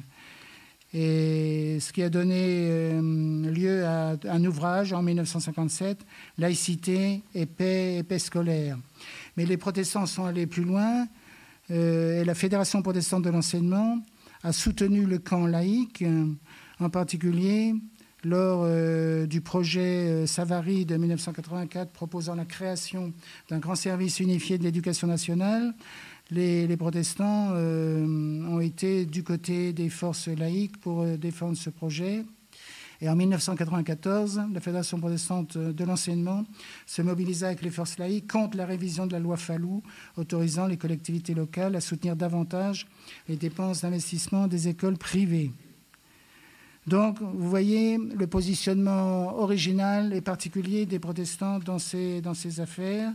Et 0.94 1.80
ce 1.82 1.92
qui 1.92 2.02
a 2.02 2.10
donné 2.10 2.70
euh, 2.70 3.52
lieu 3.52 3.86
à 3.86 4.16
un 4.30 4.46
ouvrage 4.46 4.94
en 4.94 5.02
1957, 5.02 6.06
Laïcité 6.38 7.22
et 7.36 7.46
paix, 7.46 8.06
scolaire. 8.20 8.78
Mais 9.36 9.46
les 9.46 9.58
protestants 9.58 10.06
sont 10.06 10.24
allés 10.24 10.48
plus 10.48 10.64
loin, 10.64 11.08
euh, 11.72 12.22
et 12.22 12.24
la 12.24 12.36
Fédération 12.36 12.82
protestante 12.82 13.24
de 13.24 13.30
l'enseignement 13.30 13.98
a 14.44 14.54
soutenu 14.54 15.06
le 15.06 15.20
camp 15.20 15.46
laïque, 15.46 16.06
en 16.80 16.90
particulier 16.90 17.76
lors 18.24 18.64
euh, 18.64 19.26
du 19.26 19.42
projet 19.42 20.08
euh, 20.08 20.26
Savary 20.26 20.86
de 20.86 20.96
1984 20.96 21.92
proposant 21.92 22.36
la 22.36 22.46
création 22.46 23.14
d'un 23.50 23.60
grand 23.60 23.76
service 23.76 24.20
unifié 24.20 24.58
de 24.58 24.64
l'éducation 24.64 25.08
nationale, 25.08 25.74
les, 26.32 26.78
protestants 26.78 27.50
euh, 27.52 28.06
ont 28.48 28.60
été 28.60 29.06
du 29.06 29.24
côté 29.24 29.74
des 29.74 29.90
forces 29.90 30.28
laïques 30.30 30.80
pour 30.80 31.06
défendre 31.06 31.58
ce 31.58 31.70
projet. 31.70 32.24
Et 33.02 33.10
en 33.10 33.16
1994, 33.16 34.42
la 34.54 34.62
Fédération 34.62 34.98
protestante 34.98 35.58
de 35.58 35.84
l'enseignement 35.84 36.46
se 36.86 37.02
mobilisa 37.02 37.48
avec 37.48 37.62
les 37.62 37.70
forces 37.70 37.98
laïques 37.98 38.32
contre 38.32 38.56
la 38.56 38.66
révision 38.66 39.06
de 39.06 39.12
la 39.12 39.20
loi 39.20 39.36
Fallou, 39.36 39.84
autorisant 40.16 40.68
les 40.68 40.78
collectivités 40.78 41.34
locales 41.34 41.76
à 41.76 41.82
soutenir 41.82 42.16
davantage 42.16 42.88
les 43.28 43.36
dépenses 43.36 43.82
d'investissement 43.82 44.48
des 44.48 44.70
écoles 44.70 44.98
privées. 44.98 45.52
Donc, 46.86 47.22
vous 47.22 47.50
voyez 47.50 47.98
le 47.98 48.28
positionnement 48.28 49.38
original 49.38 50.14
et 50.14 50.22
particulier 50.22 50.86
des 50.86 51.00
protestants 51.00 51.60
dans 51.60 51.80
ces, 51.80 52.22
dans 52.22 52.34
ces 52.34 52.60
affaires. 52.60 53.12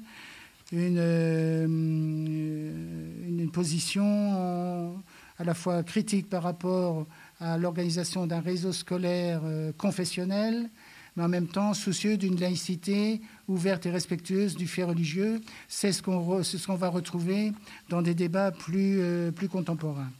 Une, 0.72 0.98
euh, 0.98 1.66
une 1.66 3.50
position 3.50 4.94
à 5.38 5.44
la 5.44 5.54
fois 5.54 5.82
critique 5.82 6.28
par 6.28 6.42
rapport 6.42 7.06
à 7.40 7.58
l'organisation 7.58 8.26
d'un 8.26 8.40
réseau 8.40 8.72
scolaire 8.72 9.40
euh, 9.44 9.72
confessionnel, 9.76 10.68
mais 11.16 11.22
en 11.22 11.28
même 11.28 11.46
temps 11.46 11.74
soucieux 11.74 12.16
d'une 12.16 12.38
laïcité 12.38 13.20
ouverte 13.46 13.86
et 13.86 13.90
respectueuse 13.90 14.56
du 14.56 14.66
fait 14.66 14.84
religieux. 14.84 15.40
C'est 15.68 15.92
ce 15.92 16.02
qu'on 16.02 16.42
ce 16.42 16.72
va 16.72 16.88
retrouver 16.88 17.52
dans 17.88 18.02
des 18.02 18.14
débats 18.14 18.50
plus, 18.50 18.98
euh, 19.00 19.30
plus 19.30 19.48
contemporains. 19.48 20.10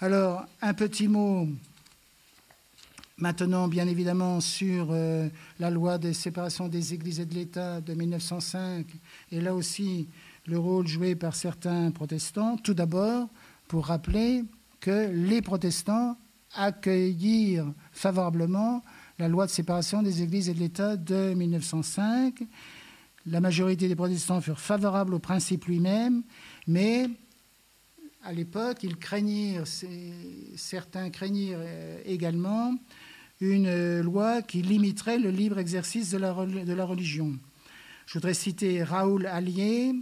Alors, 0.00 0.46
un 0.60 0.74
petit 0.74 1.06
mot 1.06 1.48
Maintenant, 3.18 3.68
bien 3.68 3.86
évidemment, 3.86 4.40
sur 4.40 4.88
euh, 4.90 5.28
la 5.60 5.70
loi 5.70 5.98
de 5.98 6.12
séparation 6.12 6.68
des 6.68 6.94
églises 6.94 7.20
et 7.20 7.26
de 7.26 7.34
l'État 7.34 7.80
de 7.80 7.94
1905, 7.94 8.86
et 9.30 9.40
là 9.40 9.54
aussi 9.54 10.08
le 10.46 10.58
rôle 10.58 10.86
joué 10.86 11.14
par 11.14 11.36
certains 11.36 11.90
protestants. 11.90 12.56
Tout 12.56 12.74
d'abord, 12.74 13.28
pour 13.68 13.86
rappeler 13.86 14.44
que 14.80 15.10
les 15.12 15.42
protestants 15.42 16.16
accueillirent 16.54 17.72
favorablement 17.92 18.82
la 19.18 19.28
loi 19.28 19.46
de 19.46 19.50
séparation 19.50 20.02
des 20.02 20.22
églises 20.22 20.48
et 20.48 20.54
de 20.54 20.58
l'État 20.58 20.96
de 20.96 21.34
1905. 21.34 22.42
La 23.26 23.40
majorité 23.40 23.88
des 23.88 23.94
protestants 23.94 24.40
furent 24.40 24.60
favorables 24.60 25.14
au 25.14 25.20
principe 25.20 25.66
lui-même, 25.66 26.22
mais 26.66 27.08
à 28.24 28.32
l'époque, 28.32 28.78
ils 28.82 28.96
craignirent, 28.96 29.66
certains 30.56 31.10
craignirent 31.10 31.58
euh, 31.60 32.00
également 32.04 32.74
une 33.42 34.00
loi 34.00 34.40
qui 34.40 34.62
limiterait 34.62 35.18
le 35.18 35.30
libre 35.30 35.58
exercice 35.58 36.10
de 36.10 36.18
la, 36.18 36.32
religion. 36.32 37.32
Je 38.06 38.14
voudrais 38.14 38.34
citer 38.34 38.84
Raoul 38.84 39.26
Allier, 39.26 39.92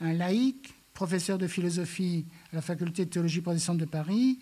un 0.00 0.12
laïc, 0.12 0.74
professeur 0.92 1.38
de 1.38 1.46
philosophie 1.46 2.26
à 2.52 2.56
la 2.56 2.62
faculté 2.62 3.06
de 3.06 3.10
théologie 3.10 3.40
protestante 3.40 3.78
de 3.78 3.86
Paris, 3.86 4.38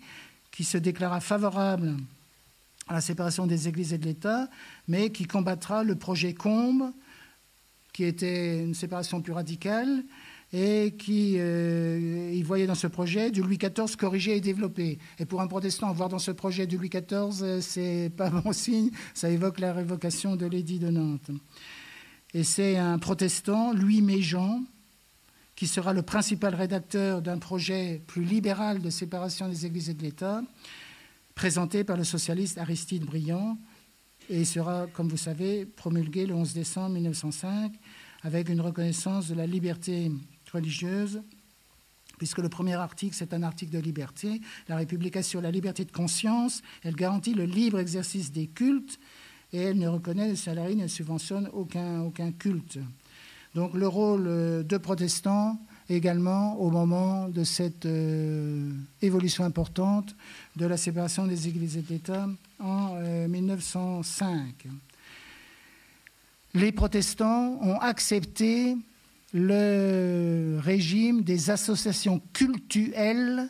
qui 0.51 0.65
se 0.65 0.77
déclara 0.77 1.21
favorable 1.21 1.95
à 2.87 2.93
la 2.93 3.01
séparation 3.01 3.47
des 3.47 3.69
églises 3.69 3.93
et 3.93 3.97
de 3.97 4.05
l'État, 4.05 4.49
mais 4.87 5.11
qui 5.11 5.25
combattra 5.25 5.83
le 5.83 5.95
projet 5.95 6.33
Combe, 6.33 6.91
qui 7.93 8.03
était 8.03 8.61
une 8.61 8.75
séparation 8.75 9.21
plus 9.21 9.33
radicale, 9.33 10.03
et 10.57 10.95
qui 10.97 11.35
euh, 11.37 12.41
voyait 12.45 12.65
dans 12.65 12.75
ce 12.75 12.87
projet 12.87 13.29
du 13.29 13.41
Louis 13.41 13.57
XIV 13.57 13.97
corrigé 13.97 14.37
et 14.37 14.39
développé. 14.39 14.99
Et 15.19 15.25
pour 15.25 15.41
un 15.41 15.47
protestant, 15.47 15.91
voir 15.91 16.07
dans 16.07 16.17
ce 16.17 16.31
projet 16.31 16.65
du 16.65 16.77
Louis 16.77 16.87
XIV, 16.87 17.43
euh, 17.43 17.59
c'est 17.59 18.09
pas 18.15 18.29
bon 18.43 18.53
signe, 18.53 18.89
ça 19.13 19.29
évoque 19.29 19.59
la 19.59 19.73
révocation 19.73 20.37
de 20.37 20.45
l'édit 20.45 20.79
de 20.79 20.89
Nantes. 20.89 21.29
Et 22.33 22.45
c'est 22.45 22.77
un 22.77 22.97
protestant, 22.99 23.73
Louis 23.73 24.01
Méjean, 24.01 24.63
qui 25.57 25.67
sera 25.67 25.91
le 25.91 26.03
principal 26.03 26.55
rédacteur 26.55 27.21
d'un 27.21 27.37
projet 27.37 28.01
plus 28.07 28.23
libéral 28.23 28.81
de 28.81 28.89
séparation 28.89 29.49
des 29.49 29.65
églises 29.65 29.89
et 29.89 29.93
de 29.93 30.03
l'État, 30.03 30.41
présenté 31.33 31.83
par 31.83 31.97
le 31.97 32.05
socialiste 32.05 32.57
Aristide 32.59 33.03
Briand, 33.03 33.57
et 34.29 34.45
sera, 34.45 34.87
comme 34.87 35.09
vous 35.09 35.17
savez, 35.17 35.65
promulgué 35.65 36.25
le 36.25 36.33
11 36.33 36.53
décembre 36.53 36.93
1905 36.93 37.73
avec 38.23 38.47
une 38.47 38.61
reconnaissance 38.61 39.27
de 39.27 39.35
la 39.35 39.45
liberté 39.45 40.11
religieuse, 40.49 41.21
puisque 42.17 42.39
le 42.39 42.49
premier 42.49 42.75
article, 42.75 43.15
c'est 43.15 43.33
un 43.33 43.43
article 43.43 43.71
de 43.71 43.79
liberté. 43.79 44.41
La 44.67 44.77
République 44.77 45.17
assure 45.17 45.41
la 45.41 45.51
liberté 45.51 45.85
de 45.85 45.91
conscience, 45.91 46.61
elle 46.83 46.95
garantit 46.95 47.33
le 47.33 47.45
libre 47.45 47.79
exercice 47.79 48.31
des 48.31 48.47
cultes, 48.47 48.99
et 49.53 49.59
elle 49.59 49.77
ne 49.77 49.87
reconnaît 49.87 50.29
le 50.29 50.35
salarié, 50.35 50.75
ne 50.75 50.87
subventionne 50.87 51.49
aucun, 51.53 52.01
aucun 52.01 52.31
culte. 52.31 52.79
Donc 53.53 53.73
le 53.73 53.87
rôle 53.87 54.25
euh, 54.27 54.63
de 54.63 54.77
protestants 54.77 55.57
également 55.89 56.59
au 56.59 56.69
moment 56.71 57.29
de 57.29 57.43
cette 57.43 57.85
euh, 57.85 58.69
évolution 59.01 59.45
importante 59.45 60.15
de 60.55 60.65
la 60.65 60.77
séparation 60.77 61.25
des 61.25 61.47
églises 61.47 61.77
et 61.77 61.81
de 61.81 61.89
l'État 61.89 62.27
en 62.59 62.95
1905. 63.29 64.65
Euh, 64.65 64.69
Les 66.55 66.71
protestants 66.71 67.59
ont 67.61 67.79
accepté 67.79 68.75
le 69.37 70.61
régime 70.63 71.21
des 71.21 71.49
associations 71.49 72.21
cultuelles, 72.31 73.49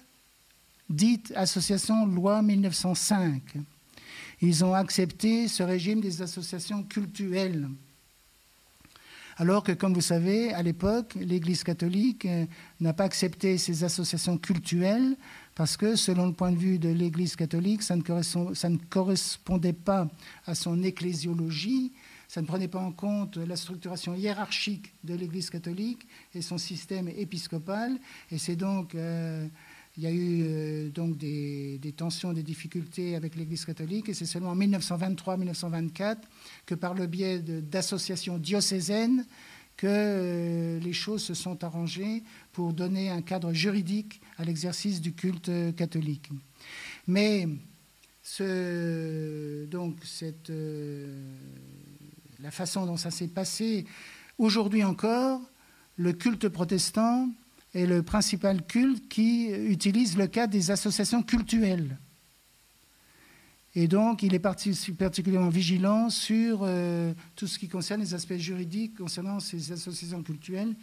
dites 0.90 1.32
associations 1.36 2.08
loi 2.08 2.42
1905. 2.42 3.44
Ils 4.42 4.66
ont 4.66 4.74
accepté 4.74 5.48
ce 5.48 5.62
régime 5.62 6.02
des 6.02 6.24
associations 6.24 6.82
cultuelles. 6.82 7.70
Alors 9.38 9.62
que, 9.62 9.74
comme 9.74 9.94
vous 9.94 10.02
savez, 10.02 10.52
à 10.54 10.64
l'époque, 10.64 11.14
l'Église 11.20 11.64
catholique 11.64 12.26
euh, 12.26 12.46
n'a 12.80 12.94
pas 12.94 13.04
accepté 13.04 13.60
ces 13.60 13.84
associations 13.84 14.40
cultuelles 14.40 15.16
parce 15.54 15.78
que, 15.78 15.96
selon 15.96 16.26
le 16.28 16.34
point 16.34 16.52
de 16.52 16.58
vue 16.58 16.80
de 16.80 16.90
l'Église 16.90 17.36
catholique, 17.36 17.84
ça 17.84 17.96
ne, 17.96 18.78
correspondait 18.90 19.74
pas 19.74 20.08
à 20.48 20.56
son 20.56 20.82
ecclésiologie, 20.82 21.92
ça 22.28 22.42
ne 22.42 22.48
prenait 22.48 22.68
pas 22.68 22.80
en 22.80 22.92
compte 22.92 23.38
la 23.38 23.56
structuration 23.56 24.16
hiérarchique 24.16 24.94
de 25.04 25.16
l'Église 25.16 25.50
catholique 25.50 26.08
et 26.34 26.42
son 26.42 26.58
système 26.58 27.08
épiscopal. 27.08 27.98
Et 28.32 28.38
c'est 28.38 28.56
donc, 28.56 28.96
euh, 28.96 29.48
il 29.98 30.04
y 30.04 30.08
a 30.08 30.12
eu 30.12 30.44
euh, 30.44 30.90
donc 30.90 31.18
des, 31.18 31.80
tensions, 31.96 32.34
des 32.34 32.44
difficultés 32.44 33.16
avec 33.16 33.36
l'Église 33.36 33.66
catholique. 33.66 34.10
Et 34.10 34.14
c'est 34.14 34.26
seulement 34.26 34.50
en 34.50 34.56
1923-1924 34.58 36.18
que, 36.66 36.76
par 36.76 36.94
le 36.94 37.08
biais 37.08 37.40
d'associations 37.40 38.38
diocésaines, 38.38 39.26
que 39.78 39.88
euh, 39.90 40.80
les 40.80 40.94
choses 40.94 41.22
se 41.24 41.34
sont 41.34 41.64
arrangées 41.64 42.24
pour 42.54 42.74
donner 42.74 43.10
un 43.10 43.22
cadre 43.22 43.52
juridique 43.54 44.22
à 44.38 44.46
l'exercice 44.46 45.02
du 45.02 45.14
culte 45.14 45.52
catholique. 45.76 46.30
Mais 47.08 47.48
ce, 48.24 49.66
donc 49.66 49.98
cette 50.04 50.50
la 52.46 52.52
façon 52.52 52.86
dont 52.86 52.96
ça 52.96 53.10
s'est 53.10 53.28
passé, 53.28 53.88
aujourd'hui 54.38 54.84
encore, 54.84 55.42
le 55.98 56.14
culte 56.14 56.48
protestant 56.48 57.28
est 57.74 57.88
le 57.88 58.04
principal 58.04 58.64
culte 58.68 59.10
qui 59.10 59.48
utilise 59.48 60.16
le 60.16 60.28
cadre 60.28 60.54
des 60.54 60.70
associations 60.70 61.24
cultuelles. 61.24 61.98
Et 63.74 63.88
donc, 63.88 64.22
il 64.22 64.36
est 64.36 64.40
particulièrement 64.40 65.50
vigilant 65.50 66.12
sur 66.12 66.60
euh, 66.62 67.16
tout 67.36 67.48
ce 67.48 67.58
qui 67.58 67.68
concerne 67.68 68.02
les 68.02 68.14
aspects 68.14 68.38
juridiques 68.38 68.96
concernant 68.96 69.40
ces 69.40 69.72
associations 69.72 70.22
cultuelles. 70.22 70.76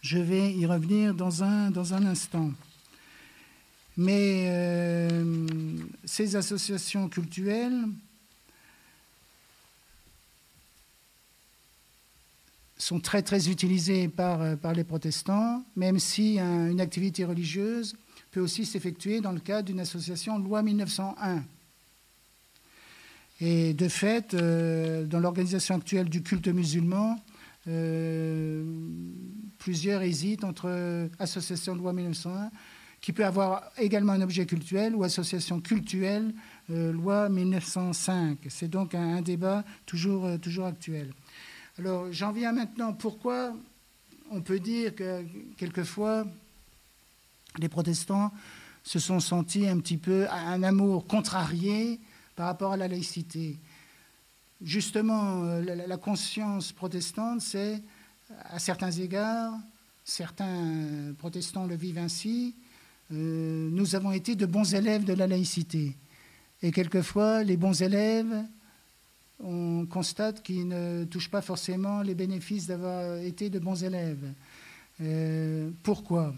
Je 0.00 0.18
vais 0.18 0.52
y 0.52 0.66
revenir 0.66 1.14
dans 1.14 1.44
un, 1.44 1.70
dans 1.70 1.94
un 1.94 2.06
instant. 2.06 2.50
Mais 3.96 4.46
euh, 4.48 5.36
ces 6.04 6.34
associations 6.34 7.08
cultuelles 7.08 7.84
sont 12.76 13.00
très 13.00 13.22
très 13.22 13.48
utilisés 13.48 14.08
par, 14.08 14.42
euh, 14.42 14.56
par 14.56 14.72
les 14.72 14.84
protestants, 14.84 15.64
même 15.76 15.98
si 15.98 16.38
une 16.38 16.80
activité 16.80 17.24
religieuse 17.24 17.96
peut 18.30 18.40
aussi 18.40 18.66
s'effectuer 18.66 19.20
dans 19.20 19.32
le 19.32 19.40
cadre 19.40 19.66
d'une 19.66 19.80
association 19.80 20.38
loi 20.38 20.62
1901. 20.62 21.44
Et 23.40 23.74
de 23.74 23.88
fait, 23.88 24.34
euh, 24.34 25.04
dans 25.04 25.20
l'organisation 25.20 25.76
actuelle 25.76 26.08
du 26.08 26.22
culte 26.22 26.48
musulman, 26.48 27.20
euh, 27.68 28.64
plusieurs 29.58 30.02
hésitent 30.02 30.44
entre 30.44 31.08
association 31.18 31.74
loi 31.74 31.92
1901, 31.92 32.50
qui 33.00 33.12
peut 33.12 33.24
avoir 33.24 33.70
également 33.76 34.12
un 34.12 34.22
objet 34.22 34.46
cultuel, 34.46 34.96
ou 34.96 35.04
association 35.04 35.60
cultuelle, 35.60 36.32
loi 36.68 37.28
1905. 37.28 38.38
C'est 38.48 38.68
donc 38.68 38.94
un, 38.94 39.16
un 39.16 39.22
débat 39.22 39.62
toujours, 39.84 40.40
toujours 40.40 40.64
actuel. 40.64 41.12
Alors 41.78 42.12
j'en 42.12 42.30
viens 42.30 42.52
maintenant, 42.52 42.92
pourquoi 42.92 43.52
on 44.30 44.40
peut 44.40 44.60
dire 44.60 44.94
que 44.94 45.24
quelquefois 45.56 46.26
les 47.58 47.68
protestants 47.68 48.32
se 48.84 48.98
sont 48.98 49.18
sentis 49.18 49.66
un 49.66 49.78
petit 49.78 49.96
peu 49.96 50.28
un 50.30 50.62
amour 50.62 51.06
contrarié 51.06 51.98
par 52.36 52.46
rapport 52.46 52.72
à 52.72 52.76
la 52.76 52.86
laïcité? 52.86 53.58
Justement, 54.62 55.44
euh, 55.44 55.62
la 55.62 55.96
conscience 55.96 56.72
protestante, 56.72 57.40
c'est 57.40 57.82
à 58.44 58.58
certains 58.58 58.92
égards, 58.92 59.54
certains 60.04 61.12
protestants 61.18 61.66
le 61.66 61.74
vivent 61.74 61.98
ainsi, 61.98 62.54
euh, 63.12 63.68
nous 63.70 63.96
avons 63.96 64.12
été 64.12 64.36
de 64.36 64.46
bons 64.46 64.74
élèves 64.74 65.04
de 65.04 65.12
la 65.12 65.26
laïcité. 65.26 65.96
Et 66.62 66.70
quelquefois, 66.70 67.42
les 67.42 67.56
bons 67.56 67.82
élèves 67.82 68.44
on 69.42 69.86
constate 69.86 70.42
qu'ils 70.42 70.68
ne 70.68 71.04
touchent 71.04 71.30
pas 71.30 71.42
forcément 71.42 72.02
les 72.02 72.14
bénéfices 72.14 72.66
d'avoir 72.66 73.16
été 73.18 73.50
de 73.50 73.58
bons 73.58 73.82
élèves. 73.82 74.32
Euh, 75.00 75.70
pourquoi? 75.82 76.34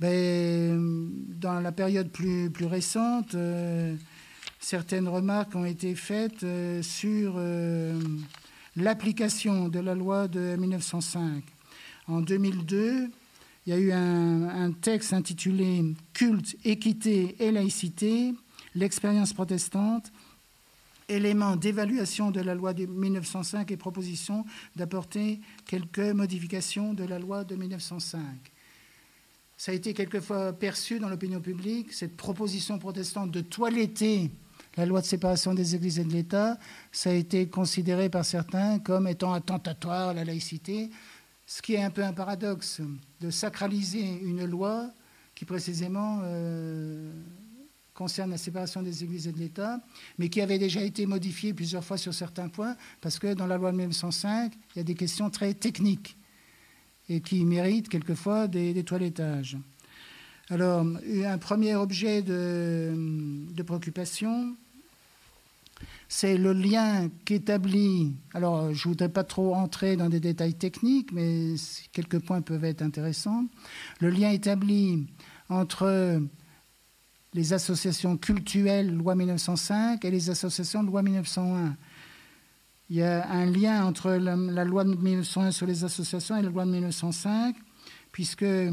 Ben, 0.00 1.10
Dans 1.38 1.60
la 1.60 1.72
période 1.72 2.10
plus, 2.10 2.50
récente, 2.62 3.34
euh, 3.34 3.94
certaines 4.58 5.08
remarques 5.08 5.54
ont 5.54 5.64
été 5.64 5.94
faites 5.94 6.42
euh, 6.44 6.82
sur 6.82 7.38
l'application 8.76 9.68
de 9.68 9.78
la 9.80 9.94
loi 9.94 10.28
de 10.28 10.56
1905. 10.56 11.44
En 12.08 12.20
2002, 12.20 13.10
il 13.66 13.70
y 13.70 13.72
a 13.72 13.78
eu 13.78 13.92
un, 13.92 14.72
texte 14.72 15.12
intitulé 15.12 15.84
Culte, 16.14 16.56
équité 16.64 17.36
et 17.38 17.52
laïcité, 17.52 18.34
l'expérience 18.74 19.32
protestante, 19.32 20.10
élément 21.12 21.56
d'évaluation 21.56 22.30
de 22.30 22.40
la 22.40 22.54
loi 22.54 22.72
de 22.74 22.86
1905 22.86 23.70
et 23.70 23.76
proposition 23.76 24.44
d'apporter 24.76 25.40
quelques 25.66 25.98
modifications 25.98 26.94
de 26.94 27.04
la 27.04 27.18
loi 27.18 27.44
de 27.44 27.56
1905. 27.56 28.22
Ça 29.56 29.72
a 29.72 29.74
été 29.74 29.94
quelquefois 29.94 30.52
perçu 30.52 30.98
dans 30.98 31.08
l'opinion 31.08 31.40
publique, 31.40 31.92
cette 31.92 32.16
proposition 32.16 32.78
protestante 32.78 33.30
de 33.30 33.40
toiletter 33.40 34.30
la 34.76 34.86
loi 34.86 35.00
de 35.00 35.06
séparation 35.06 35.54
des 35.54 35.74
églises 35.74 35.98
et 35.98 36.04
de 36.04 36.12
l'État, 36.12 36.58
ça 36.92 37.10
a 37.10 37.12
été 37.12 37.48
considéré 37.48 38.08
par 38.08 38.24
certains 38.24 38.78
comme 38.78 39.06
étant 39.06 39.34
attentatoire 39.34 40.10
à 40.10 40.14
la 40.14 40.24
laïcité, 40.24 40.90
ce 41.46 41.60
qui 41.60 41.74
est 41.74 41.82
un 41.82 41.90
peu 41.90 42.02
un 42.02 42.12
paradoxe 42.12 42.80
de 43.20 43.30
sacraliser 43.30 44.20
une 44.22 44.44
loi 44.46 44.90
qui 45.34 45.44
précisément 45.44 46.20
euh, 46.22 47.12
concerne 47.94 48.30
la 48.30 48.38
séparation 48.38 48.82
des 48.82 49.04
églises 49.04 49.28
et 49.28 49.32
de 49.32 49.38
l'État, 49.38 49.80
mais 50.18 50.28
qui 50.28 50.40
avait 50.40 50.58
déjà 50.58 50.82
été 50.82 51.06
modifiée 51.06 51.52
plusieurs 51.52 51.84
fois 51.84 51.98
sur 51.98 52.14
certains 52.14 52.48
points, 52.48 52.76
parce 53.00 53.18
que 53.18 53.34
dans 53.34 53.46
la 53.46 53.58
loi 53.58 53.70
de 53.70 53.76
1905, 53.76 54.52
il 54.74 54.78
y 54.78 54.80
a 54.80 54.84
des 54.84 54.94
questions 54.94 55.30
très 55.30 55.54
techniques 55.54 56.16
et 57.08 57.20
qui 57.20 57.44
méritent 57.44 57.88
quelquefois 57.88 58.48
des, 58.48 58.72
des 58.72 58.84
toilettages. 58.84 59.58
Alors, 60.48 60.84
un 60.84 61.38
premier 61.38 61.74
objet 61.76 62.22
de, 62.22 62.92
de 63.54 63.62
préoccupation, 63.62 64.54
c'est 66.08 66.36
le 66.36 66.52
lien 66.52 67.08
qu'établit. 67.24 68.14
Alors, 68.34 68.74
je 68.74 68.86
ne 68.86 68.92
voudrais 68.92 69.08
pas 69.08 69.24
trop 69.24 69.54
entrer 69.54 69.96
dans 69.96 70.08
des 70.08 70.20
détails 70.20 70.54
techniques, 70.54 71.12
mais 71.12 71.54
quelques 71.92 72.18
points 72.18 72.42
peuvent 72.42 72.64
être 72.64 72.82
intéressants. 72.82 73.46
Le 74.00 74.10
lien 74.10 74.30
établi 74.30 75.06
entre 75.48 76.20
les 77.34 77.52
associations 77.52 78.16
cultuelles 78.16 78.94
loi 78.94 79.14
1905 79.14 80.04
et 80.04 80.10
les 80.10 80.30
associations 80.30 80.82
loi 80.82 81.02
1901. 81.02 81.76
Il 82.90 82.96
y 82.96 83.02
a 83.02 83.26
un 83.30 83.46
lien 83.46 83.86
entre 83.86 84.10
la, 84.12 84.64
loi 84.64 84.84
de 84.84 84.94
1901 84.94 85.50
sur 85.50 85.66
les 85.66 85.82
associations 85.84 86.36
et 86.36 86.42
la 86.42 86.50
loi 86.50 86.66
de 86.66 86.70
1905, 86.72 87.56
puisque 88.10 88.42
euh, 88.42 88.72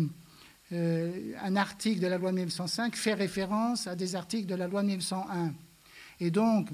un 1.41 1.55
article 1.55 2.01
de 2.01 2.07
la 2.07 2.17
loi 2.17 2.31
de 2.31 2.35
1905 2.35 2.95
fait 2.95 3.13
référence 3.13 3.87
à 3.87 3.95
des 3.95 4.15
articles 4.15 4.47
de 4.47 4.55
la 4.55 4.67
loi 4.67 4.81
de 4.81 4.87
1901. 4.87 5.53
Et 6.19 6.31
donc, 6.31 6.69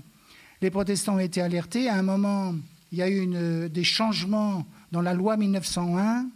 les 0.61 0.71
protestants 0.71 1.15
ont 1.15 1.19
été 1.19 1.41
alertés. 1.41 1.87
À 1.87 1.95
un 1.95 2.01
moment, 2.01 2.55
il 2.91 2.97
y 2.97 3.01
a 3.03 3.09
eu 3.09 3.69
des 3.69 3.83
changements 3.83 4.65
dans 4.91 5.01
la 5.01 5.13
loi 5.13 5.37
1901 5.37 6.29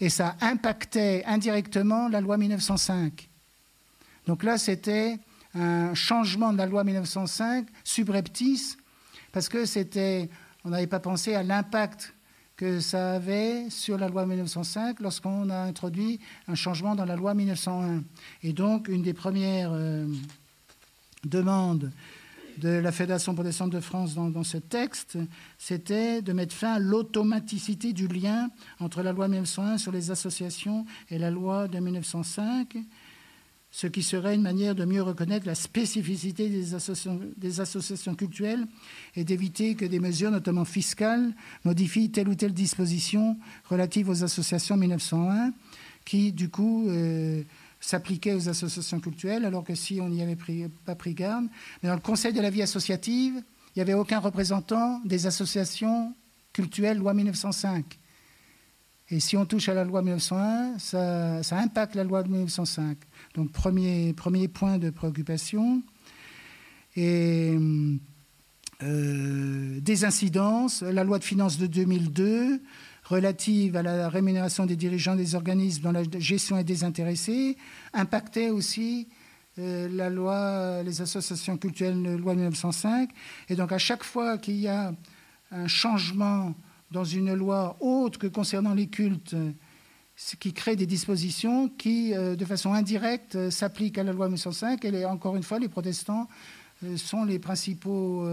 et 0.00 0.08
ça 0.08 0.36
impactait 0.40 1.24
indirectement 1.26 2.08
la 2.08 2.22
loi 2.22 2.38
1905. 2.38 3.29
Donc 4.26 4.42
là, 4.42 4.58
c'était 4.58 5.18
un 5.54 5.94
changement 5.94 6.52
de 6.52 6.58
la 6.58 6.66
loi 6.66 6.84
1905 6.84 7.66
subreptice 7.84 8.76
parce 9.32 9.48
que 9.48 9.64
c'était, 9.64 10.28
on 10.64 10.70
n'avait 10.70 10.86
pas 10.86 11.00
pensé 11.00 11.34
à 11.34 11.42
l'impact 11.42 12.14
que 12.56 12.80
ça 12.80 13.14
avait 13.14 13.70
sur 13.70 13.96
la 13.96 14.08
loi 14.08 14.26
1905 14.26 15.00
lorsqu'on 15.00 15.48
a 15.48 15.60
introduit 15.60 16.20
un 16.46 16.54
changement 16.54 16.94
dans 16.94 17.06
la 17.06 17.16
loi 17.16 17.32
1901. 17.32 18.02
Et 18.42 18.52
donc, 18.52 18.88
une 18.88 19.02
des 19.02 19.14
premières 19.14 19.70
euh, 19.72 20.06
demandes 21.24 21.90
de 22.58 22.68
la 22.68 22.92
Fédération 22.92 23.34
protestante 23.34 23.70
de 23.70 23.80
France 23.80 24.14
dans, 24.14 24.44
ce 24.44 24.58
texte, 24.58 25.16
c'était 25.56 26.20
de 26.20 26.34
mettre 26.34 26.54
fin 26.54 26.74
à 26.74 26.78
l'automaticité 26.78 27.94
du 27.94 28.06
lien 28.06 28.50
entre 28.78 29.02
la 29.02 29.12
loi 29.12 29.28
1901 29.28 29.78
sur 29.78 29.92
les 29.92 30.10
associations 30.10 30.84
et 31.08 31.18
la 31.18 31.30
loi 31.30 31.66
de 31.66 31.78
1905, 31.78 32.76
ce 33.70 33.86
qui 33.86 34.02
serait 34.02 34.34
une 34.34 34.42
manière 34.42 34.74
de 34.74 34.84
mieux 34.84 35.02
reconnaître 35.02 35.46
la 35.46 35.54
spécificité 35.54 36.48
des 36.48 36.74
associations, 36.74 37.20
des 37.36 37.60
associations 37.60 38.14
culturelles 38.14 38.66
et 39.14 39.24
d'éviter 39.24 39.76
que 39.76 39.84
des 39.84 40.00
mesures, 40.00 40.30
notamment 40.30 40.64
fiscales, 40.64 41.32
modifient 41.64 42.10
telle 42.10 42.28
ou 42.28 42.34
telle 42.34 42.52
disposition 42.52 43.38
relative 43.66 44.08
aux 44.08 44.24
associations 44.24 44.76
1901, 44.76 45.52
qui, 46.04 46.32
du 46.32 46.48
coup, 46.48 46.88
euh, 46.88 47.44
s'appliquait 47.80 48.34
aux 48.34 48.48
associations 48.48 48.98
culturelles, 48.98 49.44
alors 49.44 49.62
que 49.62 49.76
si 49.76 50.00
on 50.00 50.08
n'y 50.08 50.22
avait 50.22 50.36
pas 50.84 50.96
pris 50.96 51.14
garde. 51.14 51.46
Mais 51.82 51.88
dans 51.88 51.94
le 51.94 52.00
Conseil 52.00 52.32
de 52.32 52.40
la 52.40 52.50
vie 52.50 52.62
associative, 52.62 53.34
il 53.36 53.78
n'y 53.78 53.82
avait 53.82 53.94
aucun 53.94 54.18
représentant 54.18 55.00
des 55.04 55.26
associations 55.26 56.12
culturelles 56.52 56.98
loi 56.98 57.14
1905. 57.14 57.99
Et 59.12 59.18
si 59.18 59.36
on 59.36 59.44
touche 59.44 59.68
à 59.68 59.74
la 59.74 59.84
loi 59.84 60.02
1901, 60.02 60.78
ça, 60.78 61.58
impacte 61.58 61.96
la 61.96 62.04
loi 62.04 62.22
de 62.22 62.28
1905. 62.28 62.96
Donc 63.34 63.50
premier, 63.50 64.12
premier 64.12 64.46
point 64.46 64.78
de 64.78 64.90
préoccupation. 64.90 65.82
Et 66.94 67.56
euh, 68.82 69.80
des 69.80 70.04
incidences, 70.04 70.82
la 70.82 71.02
loi 71.02 71.18
de 71.18 71.24
finances 71.24 71.58
de 71.58 71.66
2002 71.66 72.62
relative 73.04 73.76
à 73.76 73.82
la 73.82 74.08
rémunération 74.08 74.64
des 74.64 74.76
dirigeants 74.76 75.16
des 75.16 75.34
organismes 75.34 75.82
dont 75.82 75.92
la 75.92 76.04
gestion 76.18 76.56
est 76.56 76.64
désintéressée, 76.64 77.56
impactait 77.92 78.50
aussi 78.50 79.08
euh, 79.58 79.88
la 79.90 80.08
loi, 80.08 80.84
les 80.84 81.02
associations 81.02 81.56
culturelles, 81.56 82.16
loi 82.16 82.34
1905. 82.34 83.10
Et 83.48 83.56
donc 83.56 83.72
à 83.72 83.78
chaque 83.78 84.04
fois 84.04 84.38
qu'il 84.38 84.60
y 84.60 84.68
a 84.68 84.94
un 85.50 85.66
changement 85.66 86.54
dans 86.90 87.04
une 87.04 87.34
loi 87.34 87.76
autre 87.80 88.18
que 88.18 88.26
concernant 88.26 88.74
les 88.74 88.88
cultes, 88.88 89.36
ce 90.16 90.36
qui 90.36 90.52
crée 90.52 90.76
des 90.76 90.86
dispositions 90.86 91.68
qui, 91.68 92.14
euh, 92.14 92.36
de 92.36 92.44
façon 92.44 92.74
indirecte, 92.74 93.36
euh, 93.36 93.50
s'appliquent 93.50 93.96
à 93.96 94.04
la 94.04 94.12
loi 94.12 94.26
1905. 94.26 94.84
Et 94.84 95.06
encore 95.06 95.34
une 95.34 95.42
fois, 95.42 95.58
les 95.58 95.68
protestants 95.68 96.28
sont 96.96 97.24
les 97.24 97.38
principaux 97.38 98.26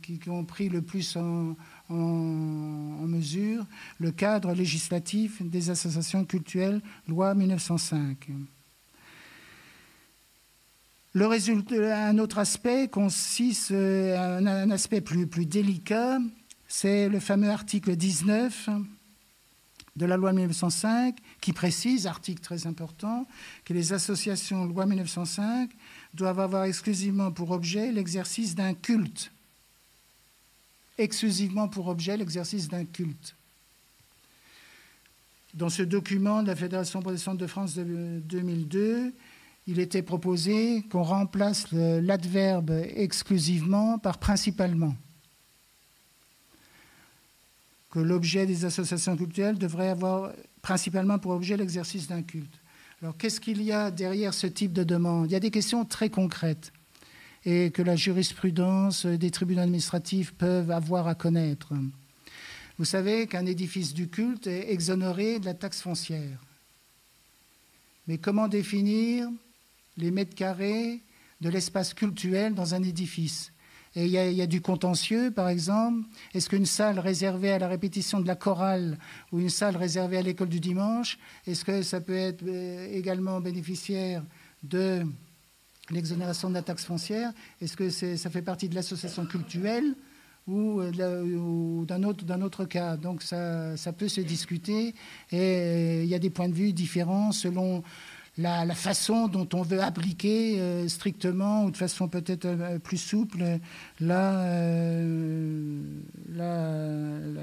qui, 0.00 0.20
ont 0.28 0.44
pris 0.44 0.68
le 0.68 0.82
plus 0.82 1.16
en, 1.16 1.56
mesure 1.88 3.66
le 3.98 4.12
cadre 4.12 4.52
législatif 4.52 5.42
des 5.42 5.68
associations 5.70 6.24
culturelles, 6.24 6.80
loi 7.08 7.34
1905. 7.34 8.28
Le 11.12 11.26
résultat, 11.26 12.06
un 12.06 12.18
autre 12.18 12.38
aspect 12.38 12.86
consiste, 12.86 13.72
un, 13.72 14.70
aspect 14.70 15.00
plus 15.00 15.26
délicat, 15.46 16.20
c'est 16.68 17.08
le 17.08 17.20
fameux 17.20 17.50
article 17.50 17.96
19 17.96 18.68
de 19.96 20.06
la 20.06 20.16
loi 20.16 20.32
1905 20.32 21.16
qui 21.40 21.52
précise, 21.52 22.06
article 22.06 22.42
très 22.42 22.66
important, 22.66 23.26
que 23.64 23.72
les 23.72 23.92
associations 23.92 24.66
loi 24.66 24.86
1905 24.86 25.70
doivent 26.14 26.40
avoir 26.40 26.64
exclusivement 26.64 27.30
pour 27.30 27.50
objet 27.50 27.92
l'exercice 27.92 28.54
d'un 28.54 28.74
culte 28.74 29.30
exclusivement 30.98 31.68
pour 31.68 31.88
objet 31.88 32.16
l'exercice 32.16 32.68
d'un 32.68 32.84
culte. 32.84 33.34
Dans 35.54 35.68
ce 35.68 35.82
document 35.82 36.42
de 36.42 36.48
la 36.48 36.56
Fédération 36.56 37.00
protestante 37.00 37.38
de 37.38 37.46
France 37.46 37.74
de 37.74 38.20
2002, 38.24 39.12
il 39.68 39.78
était 39.78 40.02
proposé 40.02 40.82
qu'on 40.90 41.02
remplace 41.02 41.66
l'adverbe 41.72 42.70
exclusivement 42.94 43.98
par 43.98 44.18
principalement. 44.18 44.94
Que 47.96 48.02
l'objet 48.02 48.44
des 48.44 48.66
associations 48.66 49.16
culturelles 49.16 49.56
devrait 49.56 49.88
avoir 49.88 50.30
principalement 50.60 51.18
pour 51.18 51.32
objet 51.32 51.56
l'exercice 51.56 52.06
d'un 52.06 52.20
culte. 52.20 52.60
Alors 53.00 53.16
qu'est-ce 53.16 53.40
qu'il 53.40 53.62
y 53.62 53.72
a 53.72 53.90
derrière 53.90 54.34
ce 54.34 54.46
type 54.46 54.74
de 54.74 54.84
demande? 54.84 55.30
Il 55.30 55.32
y 55.32 55.34
a 55.34 55.40
des 55.40 55.50
questions 55.50 55.86
très 55.86 56.10
concrètes 56.10 56.74
et 57.46 57.70
que 57.70 57.80
la 57.80 57.96
jurisprudence 57.96 59.06
des 59.06 59.30
tribunaux 59.30 59.62
administratifs 59.62 60.34
peuvent 60.34 60.70
avoir 60.70 61.08
à 61.08 61.14
connaître. 61.14 61.72
Vous 62.76 62.84
savez 62.84 63.28
qu'un 63.28 63.46
édifice 63.46 63.94
du 63.94 64.08
culte 64.08 64.46
est 64.46 64.70
exonéré 64.70 65.38
de 65.38 65.46
la 65.46 65.54
taxe 65.54 65.80
foncière. 65.80 66.38
Mais 68.08 68.18
comment 68.18 68.46
définir 68.46 69.26
les 69.96 70.10
mètres 70.10 70.34
carrés 70.34 71.00
de 71.40 71.48
l'espace 71.48 71.94
cultuel 71.94 72.52
dans 72.52 72.74
un 72.74 72.82
édifice? 72.82 73.52
Et 73.96 74.04
il 74.04 74.10
y, 74.10 74.42
a, 74.42 74.46
du 74.46 74.60
contentieux, 74.60 75.30
par 75.30 75.48
exemple. 75.48 76.06
Est-ce 76.34 76.50
qu'une 76.50 76.66
salle 76.66 76.98
réservée 76.98 77.50
à 77.50 77.58
la 77.58 77.66
répétition 77.66 78.20
de 78.20 78.26
la 78.26 78.36
chorale 78.36 78.98
ou 79.32 79.40
une 79.40 79.48
salle 79.48 79.74
réservée 79.74 80.18
à 80.18 80.22
l'école 80.22 80.50
du 80.50 80.60
dimanche, 80.60 81.18
est-ce 81.46 81.64
que 81.64 81.80
ça 81.80 82.02
peut 82.02 82.14
être 82.14 82.44
euh, 82.46 82.92
également 82.92 83.40
bénéficiaire 83.40 84.22
de 84.62 85.02
l'exonération 85.88 86.50
de 86.50 86.54
la 86.54 86.62
taxe 86.62 86.84
foncière, 86.84 87.32
est-ce 87.62 87.74
que 87.74 87.88
ça 87.88 88.28
fait 88.28 88.42
partie 88.42 88.68
de 88.68 88.74
l'association 88.74 89.24
culturelle 89.24 89.94
ou, 90.46 90.80
euh, 90.80 91.84
d'un 91.86 92.02
autre, 92.02 92.66
cas? 92.66 92.98
Donc 92.98 93.22
ça, 93.22 93.78
ça, 93.78 93.94
peut 93.94 94.08
se 94.08 94.20
discuter 94.20 94.94
et 95.32 96.02
il 96.02 96.08
y 96.08 96.14
a 96.14 96.18
des 96.18 96.30
points 96.30 96.48
de 96.48 96.54
vue 96.54 96.74
différents 96.74 97.32
selon 97.32 97.82
la, 98.38 98.74
façon 98.74 99.28
dont 99.28 99.48
on 99.54 99.62
veut 99.62 99.80
appliquer 99.82 100.60
euh, 100.60 100.88
strictement 100.88 101.64
ou 101.64 101.70
de 101.70 101.76
façon 101.76 102.08
peut-être 102.08 102.44
euh, 102.44 102.78
plus 102.78 102.98
souple 102.98 103.58
la, 104.00 104.50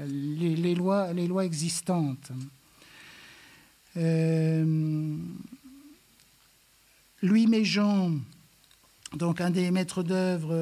les, 0.06 0.74
lois, 0.74 1.12
les 1.12 1.26
lois 1.26 1.44
existantes. 1.44 2.30
Louis 7.22 7.46
Méjean, 7.46 8.20
donc 9.14 9.40
un 9.40 9.50
des 9.50 9.70
maîtres 9.70 10.02
d'œuvre 10.02 10.52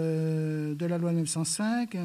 de 0.75 0.87
la 0.87 0.99
loi 0.99 1.13
905, 1.13 1.97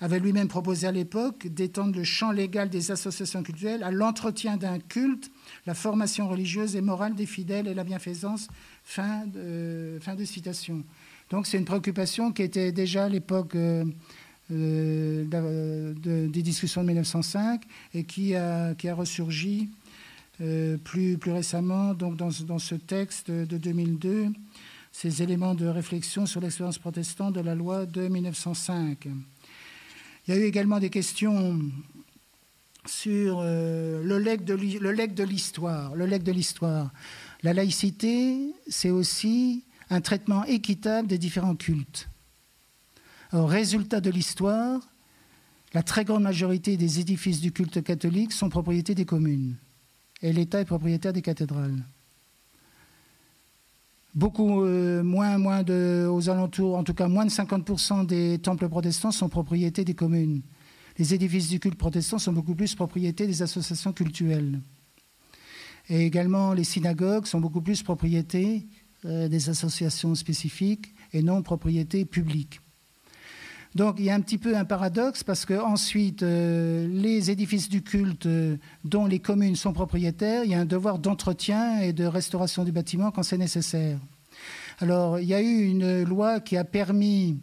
avait 0.00 0.20
lui-même 0.20 0.48
proposé 0.48 0.86
à 0.86 0.92
l'époque 0.92 1.46
d'étendre 1.46 1.96
le 1.96 2.04
champ 2.04 2.30
légal 2.30 2.68
des 2.68 2.90
associations 2.90 3.42
culturelles 3.42 3.82
à 3.82 3.90
l'entretien 3.90 4.56
d'un 4.56 4.78
culte, 4.78 5.30
la 5.66 5.74
formation 5.74 6.28
religieuse 6.28 6.76
et 6.76 6.80
morale 6.80 7.14
des 7.14 7.26
fidèles 7.26 7.66
et 7.68 7.74
la 7.74 7.84
bienfaisance. 7.84 8.48
Fin 8.84 9.26
de, 9.26 9.98
citation. 10.24 10.82
Donc 11.30 11.46
c'est 11.46 11.58
une 11.58 11.64
préoccupation 11.64 12.32
qui 12.32 12.42
était 12.42 12.72
déjà 12.72 13.04
à 13.04 13.08
l'époque 13.08 13.54
euh, 13.54 13.84
euh, 14.50 15.94
des 15.94 16.42
discussions 16.42 16.82
de 16.82 16.88
1905 16.88 17.62
et 17.94 18.04
qui 18.04 18.34
a, 18.34 18.74
qui 18.74 18.90
ressurgi 18.90 19.70
euh, 20.40 20.76
plus, 20.76 21.16
plus 21.16 21.32
récemment 21.32 21.94
donc 21.94 22.16
dans, 22.16 22.30
dans 22.46 22.58
ce 22.58 22.74
texte 22.74 23.30
de 23.30 23.56
2002 23.56 24.28
ces 24.92 25.22
éléments 25.22 25.54
de 25.54 25.66
réflexion 25.66 26.24
sur 26.24 26.40
l'expérience 26.40 26.78
protestante 26.78 27.34
de 27.34 27.40
la 27.40 27.56
loi 27.56 27.84
de 27.84 28.06
1905. 28.06 29.08
Il 30.26 30.34
y 30.34 30.36
a 30.36 30.40
eu 30.40 30.44
également 30.44 30.78
des 30.78 30.88
questions 30.88 31.58
sur 32.86 33.38
euh, 33.40 34.02
le 34.02 34.18
legs 34.18 34.44
de 34.44 34.54
l'histoire. 35.24 35.94
Le 35.94 36.18
de 36.18 36.32
l'histoire. 36.32 36.92
La 37.42 37.52
laïcité, 37.52 38.54
c'est 38.68 38.90
aussi 38.90 39.64
un 39.90 40.00
traitement 40.00 40.44
équitable 40.44 41.08
des 41.08 41.18
différents 41.18 41.56
cultes. 41.56 42.08
Résultat 43.32 44.00
de 44.00 44.10
l'histoire, 44.10 44.80
la 45.72 45.82
très 45.82 46.04
grande 46.04 46.22
majorité 46.22 46.76
des 46.76 47.00
édifices 47.00 47.40
du 47.40 47.50
culte 47.50 47.82
catholique 47.82 48.32
sont 48.32 48.48
propriétés 48.48 48.94
des 48.94 49.04
communes 49.04 49.56
et 50.22 50.32
l'État 50.32 50.60
est 50.60 50.64
propriétaire 50.64 51.12
des 51.12 51.22
cathédrales 51.22 51.84
beaucoup 54.14 54.62
euh, 54.62 55.02
moins, 55.02 55.38
moins 55.38 55.62
de, 55.62 56.08
aux 56.10 56.30
alentours, 56.30 56.76
en 56.76 56.84
tout 56.84 56.94
cas 56.94 57.08
moins 57.08 57.24
de 57.24 57.30
50% 57.30 58.06
des 58.06 58.38
temples 58.38 58.68
protestants 58.68 59.10
sont 59.10 59.28
propriétés 59.28 59.84
des 59.84 59.94
communes. 59.94 60.42
Les 60.98 61.14
édifices 61.14 61.48
du 61.48 61.58
culte 61.58 61.76
protestant 61.76 62.18
sont 62.18 62.32
beaucoup 62.32 62.54
plus 62.54 62.74
propriétés 62.74 63.26
des 63.26 63.42
associations 63.42 63.92
cultuelles. 63.92 64.60
Et 65.88 66.06
également, 66.06 66.52
les 66.52 66.64
synagogues 66.64 67.26
sont 67.26 67.40
beaucoup 67.40 67.60
plus 67.60 67.82
propriétés 67.82 68.66
euh, 69.04 69.28
des 69.28 69.50
associations 69.50 70.14
spécifiques 70.14 70.94
et 71.12 71.22
non 71.22 71.42
propriétés 71.42 72.04
publiques. 72.04 72.60
Donc 73.74 73.96
il 73.98 74.04
y 74.04 74.10
a 74.10 74.14
un 74.14 74.20
petit 74.20 74.38
peu 74.38 74.56
un 74.56 74.64
paradoxe 74.64 75.24
parce 75.24 75.44
que 75.44 75.54
ensuite 75.54 76.22
euh, 76.22 76.86
les 76.88 77.30
édifices 77.30 77.68
du 77.68 77.82
culte 77.82 78.28
dont 78.84 79.06
les 79.06 79.18
communes 79.18 79.56
sont 79.56 79.72
propriétaires, 79.72 80.44
il 80.44 80.52
y 80.52 80.54
a 80.54 80.60
un 80.60 80.64
devoir 80.64 81.00
d'entretien 81.00 81.80
et 81.80 81.92
de 81.92 82.04
restauration 82.04 82.62
du 82.62 82.70
bâtiment 82.70 83.10
quand 83.10 83.24
c'est 83.24 83.36
nécessaire. 83.36 83.98
Alors 84.78 85.18
il 85.18 85.26
y 85.26 85.34
a 85.34 85.42
eu 85.42 85.64
une 85.64 86.04
loi 86.04 86.38
qui 86.38 86.56
a 86.56 86.64
permis 86.64 87.40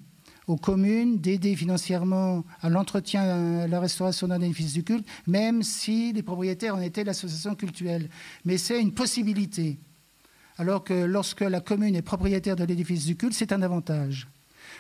aux 0.52 0.58
communes 0.58 1.18
d'aider 1.18 1.56
financièrement 1.56 2.44
à 2.62 2.70
l'entretien, 2.70 3.62
à 3.62 3.68
la 3.68 3.80
restauration 3.80 4.28
d'un 4.28 4.42
édifice 4.42 4.74
du 4.74 4.84
culte, 4.84 5.08
même 5.26 5.64
si 5.64 6.12
les 6.14 6.24
propriétaires 6.24 6.76
en 6.76 6.82
étaient 6.82 7.04
l'association 7.04 7.56
culturelle. 7.56 8.10
Mais 8.46 8.58
c'est 8.58 8.80
une 8.82 8.94
possibilité. 8.94 9.80
Alors 10.58 10.84
que 10.84 10.94
lorsque 10.94 11.42
la 11.42 11.62
commune 11.62 11.96
est 11.96 12.02
propriétaire 12.02 12.56
de 12.56 12.66
l'édifice 12.66 13.06
du 13.06 13.16
culte, 13.16 13.34
c'est 13.34 13.54
un 13.54 13.62
avantage. 13.62 14.28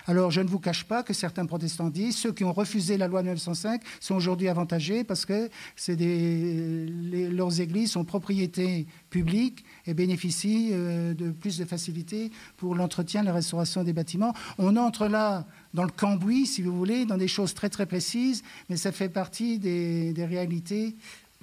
Alors, 0.08 0.32
je 0.32 0.42
ne 0.42 0.48
vous 0.48 0.60
cache 0.60 0.84
pas 0.86 1.04
que 1.04 1.14
certains 1.14 1.46
protestants 1.46 1.90
disent 1.90 2.18
ceux 2.18 2.32
qui 2.32 2.44
ont 2.44 2.54
refusé 2.54 2.98
la 2.98 3.08
loi 3.08 3.22
1905 3.22 3.82
sont 4.00 4.16
aujourd'hui 4.16 4.48
avantagés 4.48 5.04
parce 5.04 5.26
que 5.26 5.50
leurs 5.88 7.62
églises 7.62 7.92
sont 7.92 8.04
propriétés 8.04 8.88
publiques 9.10 9.64
et 9.86 9.94
bénéficient 9.94 10.70
euh, 10.72 11.14
de 11.14 11.32
plus 11.32 11.58
de 11.58 11.66
facilité 11.66 12.32
pour 12.58 12.76
l'entretien, 12.76 13.24
la 13.24 13.34
restauration 13.34 13.84
des 13.84 13.94
bâtiments. 13.94 14.34
On 14.58 14.76
entre 14.76 15.08
là 15.08 15.46
dans 15.74 15.84
le 15.84 15.92
cambouis, 15.92 16.48
si 16.48 16.62
vous 16.62 16.76
voulez, 16.76 17.06
dans 17.06 17.18
des 17.18 17.28
choses 17.28 17.54
très 17.54 17.70
très 17.70 17.86
précises, 17.86 18.44
mais 18.70 18.78
ça 18.78 18.92
fait 18.92 19.10
partie 19.10 19.60
des, 19.60 20.14
réalités 20.18 20.96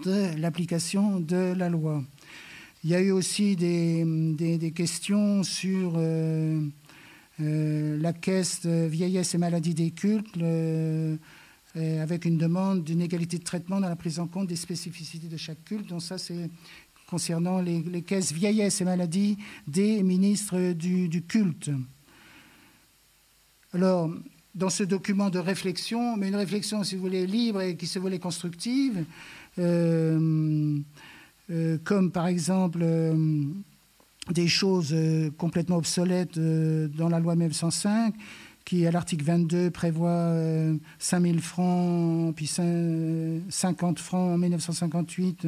de 0.05 0.37
l'application 0.39 1.21
de 1.21 1.55
la 1.57 1.69
loi. 1.69 2.03
Il 2.85 2.91
y 2.91 2.95
a 2.95 3.01
eu 3.01 3.11
aussi 3.11 3.57
des, 3.57 4.73
questions 4.75 5.43
sur 5.43 5.95
euh, 5.97 6.61
la 7.39 8.13
caisse 8.13 8.67
vieillesse 8.67 9.35
et 9.35 9.39
maladie 9.39 9.75
des 9.75 9.91
cultes, 9.91 10.37
euh, 11.77 12.03
avec 12.03 12.25
une 12.25 12.39
demande 12.39 12.83
d'une 12.83 13.03
égalité 13.03 13.39
de 13.39 13.45
traitement 13.45 13.79
dans 13.79 13.89
la 13.89 13.97
prise 13.97 14.19
en 14.19 14.27
compte 14.27 14.49
des 14.49 14.57
spécificités 14.57 15.29
de 15.29 15.37
chaque 15.37 15.63
culte. 15.65 15.87
Donc 15.87 16.03
ça, 16.03 16.17
c'est 16.17 16.51
concernant 17.07 17.61
les, 17.61 18.03
caisses 18.03 18.33
vieillesse 18.33 18.81
et 18.81 18.85
maladie 18.85 19.37
des 19.67 20.03
ministres 20.03 20.73
du, 20.73 21.23
culte. 21.23 21.71
Alors, 23.75 24.11
dans 24.55 24.71
ce 24.71 24.83
document 24.83 25.29
de 25.29 25.39
réflexion, 25.39 26.17
mais 26.17 26.29
une 26.29 26.37
réflexion, 26.37 26.83
si 26.85 26.97
vous 26.97 27.03
voulez, 27.03 27.27
libre 27.27 27.61
et 27.61 27.77
qui 27.77 27.87
se 27.87 27.99
voulait 27.99 28.19
constructive, 28.19 29.05
euh, 29.59 30.81
comme 31.85 32.11
par 32.11 32.27
exemple 32.27 32.85
des 34.33 34.49
choses 34.49 34.91
euh, 34.93 35.31
complètement 35.37 35.77
obsolètes 35.77 36.37
euh, 36.39 36.89
dans 36.89 37.09
la 37.09 37.21
loi 37.21 37.35
1905, 37.35 38.15
qui 38.65 38.87
à 38.87 38.91
l'article 38.91 39.25
22 39.25 39.71
prévoit 39.71 40.33
5 40.99 41.19
euh, 41.19 41.23
000 41.23 41.39
francs, 41.39 42.35
puis 42.35 42.47
50 42.47 43.99
francs 43.99 44.35
en 44.35 44.39
1958 44.39 45.47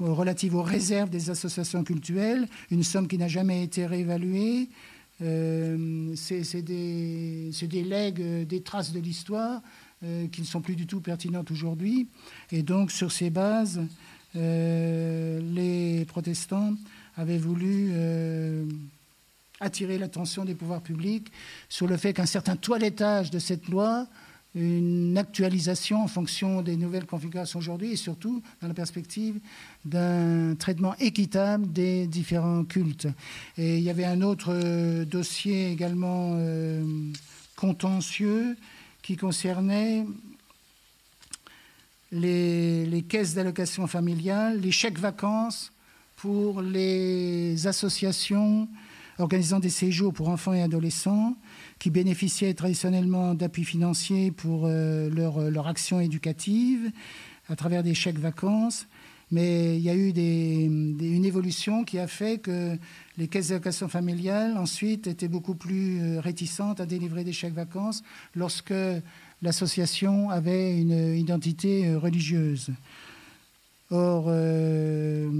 relative 0.00 0.54
aux 0.54 0.62
réserves 0.62 1.10
des 1.10 1.30
associations 1.30 1.84
culturelles, 1.84 2.48
une 2.70 2.82
somme 2.82 3.06
qui 3.06 3.18
n'a 3.18 3.28
jamais 3.28 3.62
été 3.62 3.86
réévaluée. 3.86 4.70
c'est 5.20 6.62
des, 6.62 7.84
legs, 7.84 8.46
des 8.46 8.62
traces 8.62 8.92
de 8.92 9.00
l'histoire 9.00 9.60
qui 10.32 10.40
ne 10.40 10.46
sont 10.46 10.60
plus 10.60 10.76
du 10.76 10.86
tout 10.86 11.00
pertinentes 11.00 11.50
aujourd'hui. 11.50 12.08
Et 12.50 12.62
donc, 12.62 12.90
sur 12.90 13.12
ces 13.12 13.30
bases, 13.30 13.80
les 14.34 16.04
protestants 16.08 16.74
avait 17.16 17.38
voulu 17.38 17.90
euh, 17.92 18.64
attirer 19.60 19.98
l'attention 19.98 20.44
des 20.44 20.54
pouvoirs 20.54 20.80
publics 20.80 21.30
sur 21.68 21.86
le 21.86 21.96
fait 21.96 22.12
qu'un 22.12 22.26
certain 22.26 22.56
toilettage 22.56 23.30
de 23.30 23.38
cette 23.38 23.68
loi, 23.68 24.06
une 24.54 25.18
actualisation 25.18 26.02
en 26.02 26.06
fonction 26.06 26.62
des 26.62 26.76
nouvelles 26.76 27.06
configurations 27.06 27.58
aujourd'hui 27.58 27.92
et 27.92 27.96
surtout 27.96 28.42
dans 28.62 28.68
la 28.68 28.74
perspective 28.74 29.40
d'un 29.84 30.54
traitement 30.54 30.94
équitable 31.00 31.72
des 31.72 32.06
différents 32.06 32.64
cultes. 32.64 33.08
Et 33.58 33.78
il 33.78 33.82
y 33.82 33.90
avait 33.90 34.04
un 34.04 34.22
autre 34.22 34.52
euh, 34.52 35.04
dossier 35.04 35.72
également 35.72 36.32
euh, 36.34 36.82
contentieux 37.56 38.56
qui 39.02 39.16
concernait 39.16 40.06
les, 42.12 42.86
les 42.86 43.02
caisses 43.02 43.34
d'allocation 43.34 43.86
familiale, 43.88 44.60
les 44.60 44.70
chèques 44.70 44.98
vacances 44.98 45.72
pour 46.24 46.62
les 46.62 47.66
associations 47.66 48.66
organisant 49.18 49.60
des 49.60 49.68
séjours 49.68 50.10
pour 50.10 50.30
enfants 50.30 50.54
et 50.54 50.62
adolescents 50.62 51.36
qui 51.78 51.90
bénéficiaient 51.90 52.54
traditionnellement 52.54 53.34
d'appui 53.34 53.62
financiers 53.62 54.30
pour 54.30 54.62
euh, 54.64 55.10
leur, 55.10 55.50
leur, 55.50 55.66
action 55.66 56.00
éducative 56.00 56.90
à 57.50 57.56
travers 57.56 57.82
des 57.82 57.92
chèques 57.92 58.18
vacances. 58.18 58.86
Mais 59.32 59.76
il 59.76 59.82
y 59.82 59.90
a 59.90 59.94
eu 59.94 60.08
une 60.08 61.26
évolution 61.26 61.84
qui 61.84 61.98
a 61.98 62.06
fait 62.06 62.38
que 62.38 62.78
les 63.18 63.28
caisses 63.28 63.48
d'allocation 63.48 63.88
familiale 63.88 64.56
ensuite 64.56 65.06
étaient 65.06 65.28
beaucoup 65.28 65.54
plus 65.54 66.00
euh, 66.00 66.20
réticentes 66.20 66.80
à 66.80 66.86
délivrer 66.86 67.24
des 67.24 67.34
chèques 67.34 67.52
vacances 67.52 68.02
lorsque 68.34 68.72
l'association 69.42 70.30
avait 70.30 70.74
une 70.74 71.18
identité 71.18 71.86
euh, 71.86 71.98
religieuse. 71.98 72.70
Or, 73.90 74.26
euh, 74.28 75.30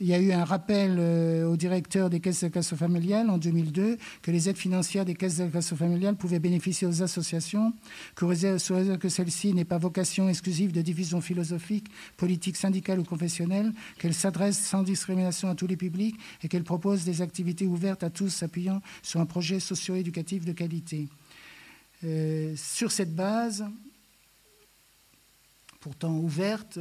il 0.00 0.06
y 0.06 0.14
a 0.14 0.18
eu 0.18 0.32
un 0.32 0.44
rappel 0.44 0.96
euh, 0.98 1.46
au 1.46 1.58
directeur 1.58 2.08
des 2.08 2.20
caisses 2.20 2.40
d'allocation 2.40 2.74
familiales 2.74 3.28
en 3.28 3.36
2002 3.36 3.98
que 4.22 4.30
les 4.30 4.48
aides 4.48 4.56
financières 4.56 5.04
des 5.04 5.14
caisses 5.14 5.36
d'allocation 5.36 5.76
familiales 5.76 6.16
pouvaient 6.16 6.38
bénéficier 6.38 6.86
aux 6.86 7.02
associations, 7.02 7.74
que, 8.14 8.96
que 8.96 9.08
celle-ci 9.10 9.52
n'ait 9.52 9.66
pas 9.66 9.76
vocation 9.76 10.30
exclusive 10.30 10.72
de 10.72 10.80
division 10.80 11.20
philosophique, 11.20 11.88
politique, 12.16 12.56
syndicale 12.56 12.98
ou 12.98 13.04
confessionnelle, 13.04 13.74
qu'elle 13.98 14.14
s'adresse 14.14 14.58
sans 14.58 14.82
discrimination 14.82 15.50
à 15.50 15.54
tous 15.54 15.66
les 15.66 15.76
publics 15.76 16.16
et 16.42 16.48
qu'elle 16.48 16.64
propose 16.64 17.04
des 17.04 17.20
activités 17.20 17.66
ouvertes 17.66 18.02
à 18.02 18.08
tous 18.08 18.30
s'appuyant 18.30 18.80
sur 19.02 19.20
un 19.20 19.26
projet 19.26 19.60
socio-éducatif 19.60 20.46
de 20.46 20.52
qualité. 20.52 21.08
Euh, 22.04 22.54
sur 22.56 22.90
cette 22.90 23.14
base, 23.14 23.66
pourtant 25.80 26.14
ouverte, 26.18 26.78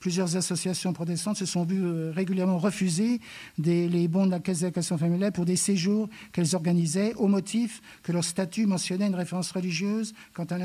plusieurs 0.00 0.36
associations 0.36 0.92
protestantes 0.92 1.36
se 1.36 1.46
sont 1.46 1.64
vues 1.64 2.10
régulièrement 2.10 2.58
refuser 2.58 3.20
les 3.58 4.08
bons 4.08 4.26
de 4.26 4.30
la 4.30 4.40
Caisse 4.40 4.60
d'allocation 4.60 4.96
familiale 4.96 5.32
pour 5.32 5.44
des 5.44 5.56
séjours 5.56 6.08
qu'elles 6.32 6.54
organisaient 6.54 7.14
au 7.14 7.28
motif 7.28 7.82
que 8.02 8.12
leur 8.12 8.24
statut 8.24 8.66
mentionnait 8.66 9.06
une 9.06 9.14
référence 9.14 9.50
religieuse 9.50 10.14
quant 10.32 10.44
à 10.44 10.58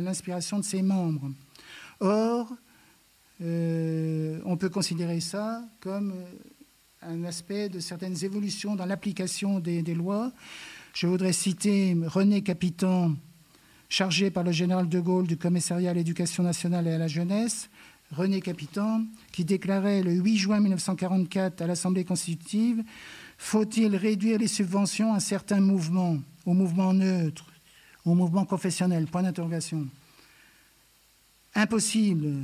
l'inspiration 0.00 0.58
de 0.58 0.64
ses 0.64 0.80
membres. 0.82 1.30
Or, 2.00 2.54
on 3.40 4.56
peut 4.58 4.70
considérer 4.70 5.20
ça 5.20 5.62
comme 5.80 6.14
un 7.02 7.24
aspect 7.24 7.68
de 7.68 7.80
certaines 7.80 8.24
évolutions 8.24 8.74
dans 8.74 8.86
l'application 8.86 9.60
des, 9.60 9.82
lois. 9.94 10.32
Je 10.94 11.06
voudrais 11.06 11.32
citer 11.32 11.96
René 12.06 12.42
Capitan, 12.42 13.12
chargé 13.88 14.30
par 14.30 14.44
le 14.44 14.52
général 14.52 14.88
de 14.88 15.00
Gaulle 15.00 15.26
du 15.26 15.36
commissariat 15.36 15.90
à 15.90 15.94
l'éducation 15.94 16.42
nationale 16.42 16.86
et 16.86 16.92
à 16.92 16.98
la 16.98 17.08
jeunesse, 17.08 17.70
René 18.10 18.40
Capitan, 18.40 19.04
qui 19.32 19.44
déclarait 19.44 20.02
le 20.02 20.12
8 20.12 20.36
juin 20.38 20.60
1944 20.60 21.60
à 21.62 21.66
l'Assemblée 21.66 22.04
constitutive 22.04 22.82
Faut-il 23.36 23.96
réduire 23.96 24.38
les 24.38 24.48
subventions 24.48 25.12
à 25.12 25.20
certains 25.20 25.60
mouvements, 25.60 26.16
aux 26.46 26.54
mouvements 26.54 26.94
neutres, 26.94 27.52
aux 28.04 28.14
mouvements 28.14 28.46
confessionnels? 28.46 29.06
Point 29.06 29.24
d'interrogation. 29.24 29.86
Impossible 31.54 32.34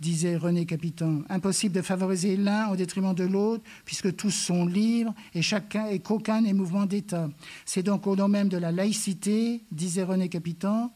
disait 0.00 0.36
René 0.36 0.64
Capitan. 0.64 1.22
Impossible 1.28 1.74
de 1.74 1.82
favoriser 1.82 2.36
l'un 2.36 2.68
au 2.68 2.76
détriment 2.76 3.14
de 3.14 3.24
l'autre, 3.24 3.62
puisque 3.84 4.16
tous 4.16 4.30
sont 4.30 4.66
libres 4.66 5.14
et 5.34 5.42
chacun 5.42 5.86
et 5.86 6.00
qu'aucun 6.00 6.40
n'est 6.40 6.54
mouvement 6.54 6.86
d'État. 6.86 7.28
C'est 7.66 7.82
donc 7.82 8.06
au 8.06 8.16
nom 8.16 8.28
même 8.28 8.48
de 8.48 8.56
la 8.56 8.72
laïcité, 8.72 9.62
disait 9.70 10.02
René 10.02 10.28
Capitan 10.28 10.92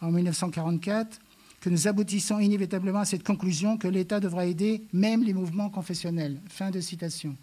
en 0.00 0.10
1944, 0.10 1.20
que 1.60 1.70
nous 1.70 1.86
aboutissons 1.86 2.40
inévitablement 2.40 3.00
à 3.00 3.04
cette 3.04 3.22
conclusion 3.22 3.76
que 3.76 3.86
l'État 3.86 4.18
devra 4.18 4.46
aider 4.46 4.82
même 4.92 5.22
les 5.22 5.34
mouvements 5.34 5.70
confessionnels. 5.70 6.40
Fin 6.48 6.70
de 6.70 6.80
citation. 6.80 7.36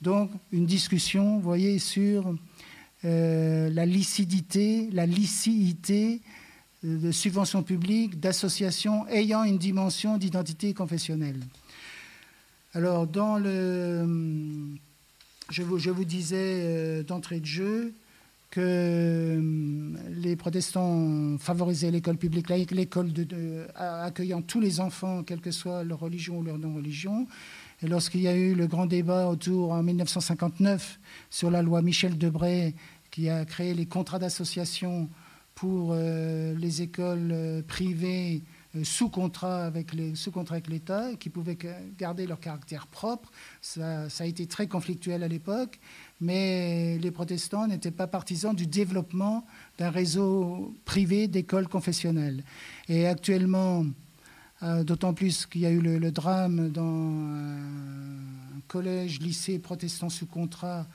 Donc 0.00 0.30
une 0.50 0.66
discussion, 0.66 1.36
vous 1.36 1.42
voyez, 1.42 1.78
sur 1.78 2.34
euh, 3.04 3.70
la 3.70 3.86
licidité, 3.86 4.88
la 4.92 5.06
licité 5.06 6.22
de 6.82 7.12
subventions 7.12 7.62
publiques, 7.62 8.20
d'associations 8.20 9.06
ayant 9.08 9.44
une 9.44 9.58
dimension 9.58 10.16
d'identité 10.16 10.72
confessionnelle. 10.72 11.40
Alors, 12.72 13.06
dans 13.06 13.36
le, 13.38 14.06
je, 15.50 15.62
vous, 15.62 16.04
disais 16.04 16.60
euh, 16.62 17.02
d'entrée 17.02 17.40
de 17.40 17.46
jeu 17.46 17.94
que 18.50 18.60
euh, 18.60 19.92
les 20.10 20.36
protestants 20.36 21.36
favorisaient 21.38 21.90
l'école 21.90 22.16
publique 22.16 22.48
l'école 22.48 23.12
accueillant 23.74 24.42
tous 24.42 24.60
les 24.60 24.80
enfants, 24.80 25.22
quelle 25.22 25.40
que 25.40 25.50
soit 25.50 25.84
leur 25.84 26.00
religion 26.00 26.38
ou 26.38 26.42
leur 26.42 26.58
non-religion. 26.58 27.26
Et 27.82 27.88
lorsqu'il 27.88 28.20
y 28.20 28.28
a 28.28 28.36
eu 28.36 28.54
le 28.54 28.66
grand 28.66 28.86
débat 28.86 29.28
autour 29.28 29.72
en 29.72 29.82
1959 29.82 31.00
sur 31.30 31.50
la 31.50 31.62
loi 31.62 31.82
Michel 31.82 32.18
Debray, 32.18 32.74
qui 33.10 33.28
a 33.28 33.44
créé 33.44 33.74
les 33.74 33.86
contrats 33.86 34.18
d'association 34.18 35.08
pour 35.60 35.90
euh, 35.92 36.54
les 36.54 36.80
écoles 36.80 37.32
euh, 37.32 37.60
privées 37.60 38.42
euh, 38.76 38.82
sous 38.82 39.10
contrat 39.10 39.66
avec 39.66 39.92
l'État 39.92 41.10
qui 41.18 41.28
pouvaient 41.28 41.58
garder 41.98 42.26
leur 42.26 42.40
caractère 42.40 42.86
propre. 42.86 43.30
Ça, 43.60 44.08
ça 44.08 44.24
a 44.24 44.26
été 44.26 44.46
très 44.46 44.68
conflictuel 44.68 45.22
à 45.22 45.28
l'époque, 45.28 45.78
mais 46.18 46.96
les 46.96 47.10
protestants 47.10 47.66
n'étaient 47.66 47.90
pas 47.90 48.06
partisans 48.06 48.56
du 48.56 48.66
développement 48.66 49.44
d'un 49.76 49.90
réseau 49.90 50.74
privé 50.86 51.28
d'écoles 51.28 51.68
confessionnelles. 51.68 52.42
Et 52.88 53.06
actuellement, 53.06 53.84
d'autant 54.62 55.12
plus 55.12 55.44
qu'il 55.44 55.60
y 55.60 55.66
a 55.66 55.70
eu 55.70 55.80
le, 55.80 55.98
le 55.98 56.10
drame 56.10 56.70
dans 56.70 56.82
un 56.84 58.60
collège, 58.66 59.20
lycée 59.20 59.58
protestant 59.58 60.08
sous 60.08 60.26
contrat. 60.26 60.86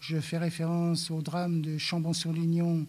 Je 0.00 0.18
fais 0.18 0.38
référence 0.38 1.10
au 1.10 1.20
drame 1.20 1.60
de 1.60 1.76
Chambon-sur-Lignon 1.76 2.86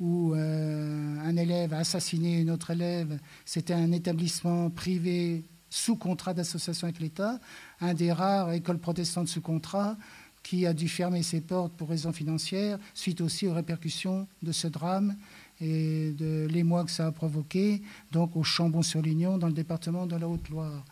où 0.00 0.34
euh, 0.34 1.16
un 1.22 1.36
élève 1.36 1.74
a 1.74 1.78
assassiné 1.78 2.40
une 2.40 2.50
autre 2.50 2.70
élève. 2.70 3.18
C'était 3.44 3.74
un 3.74 3.92
établissement 3.92 4.70
privé 4.70 5.44
sous 5.68 5.94
contrat 5.94 6.34
d'association 6.34 6.88
avec 6.88 7.00
l'État, 7.00 7.38
un 7.80 7.94
des 7.94 8.10
rares 8.10 8.52
écoles 8.52 8.78
protestantes 8.78 9.28
sous 9.28 9.40
contrat 9.40 9.96
qui 10.42 10.66
a 10.66 10.72
dû 10.72 10.88
fermer 10.88 11.22
ses 11.22 11.42
portes 11.42 11.72
pour 11.74 11.90
raisons 11.90 12.12
financières, 12.12 12.78
suite 12.94 13.20
aussi 13.20 13.46
aux 13.46 13.52
répercussions 13.52 14.26
de 14.42 14.52
ce 14.52 14.68
drame 14.68 15.16
et 15.60 16.12
de 16.12 16.46
l'émoi 16.50 16.84
que 16.84 16.90
ça 16.90 17.06
a 17.06 17.12
provoqué, 17.12 17.82
donc 18.10 18.34
au 18.36 18.42
Chambon-sur-Lignon, 18.42 19.36
dans 19.36 19.48
le 19.48 19.52
département 19.52 20.06
de 20.06 20.16
la 20.16 20.26
Haute-Loire. 20.26 20.84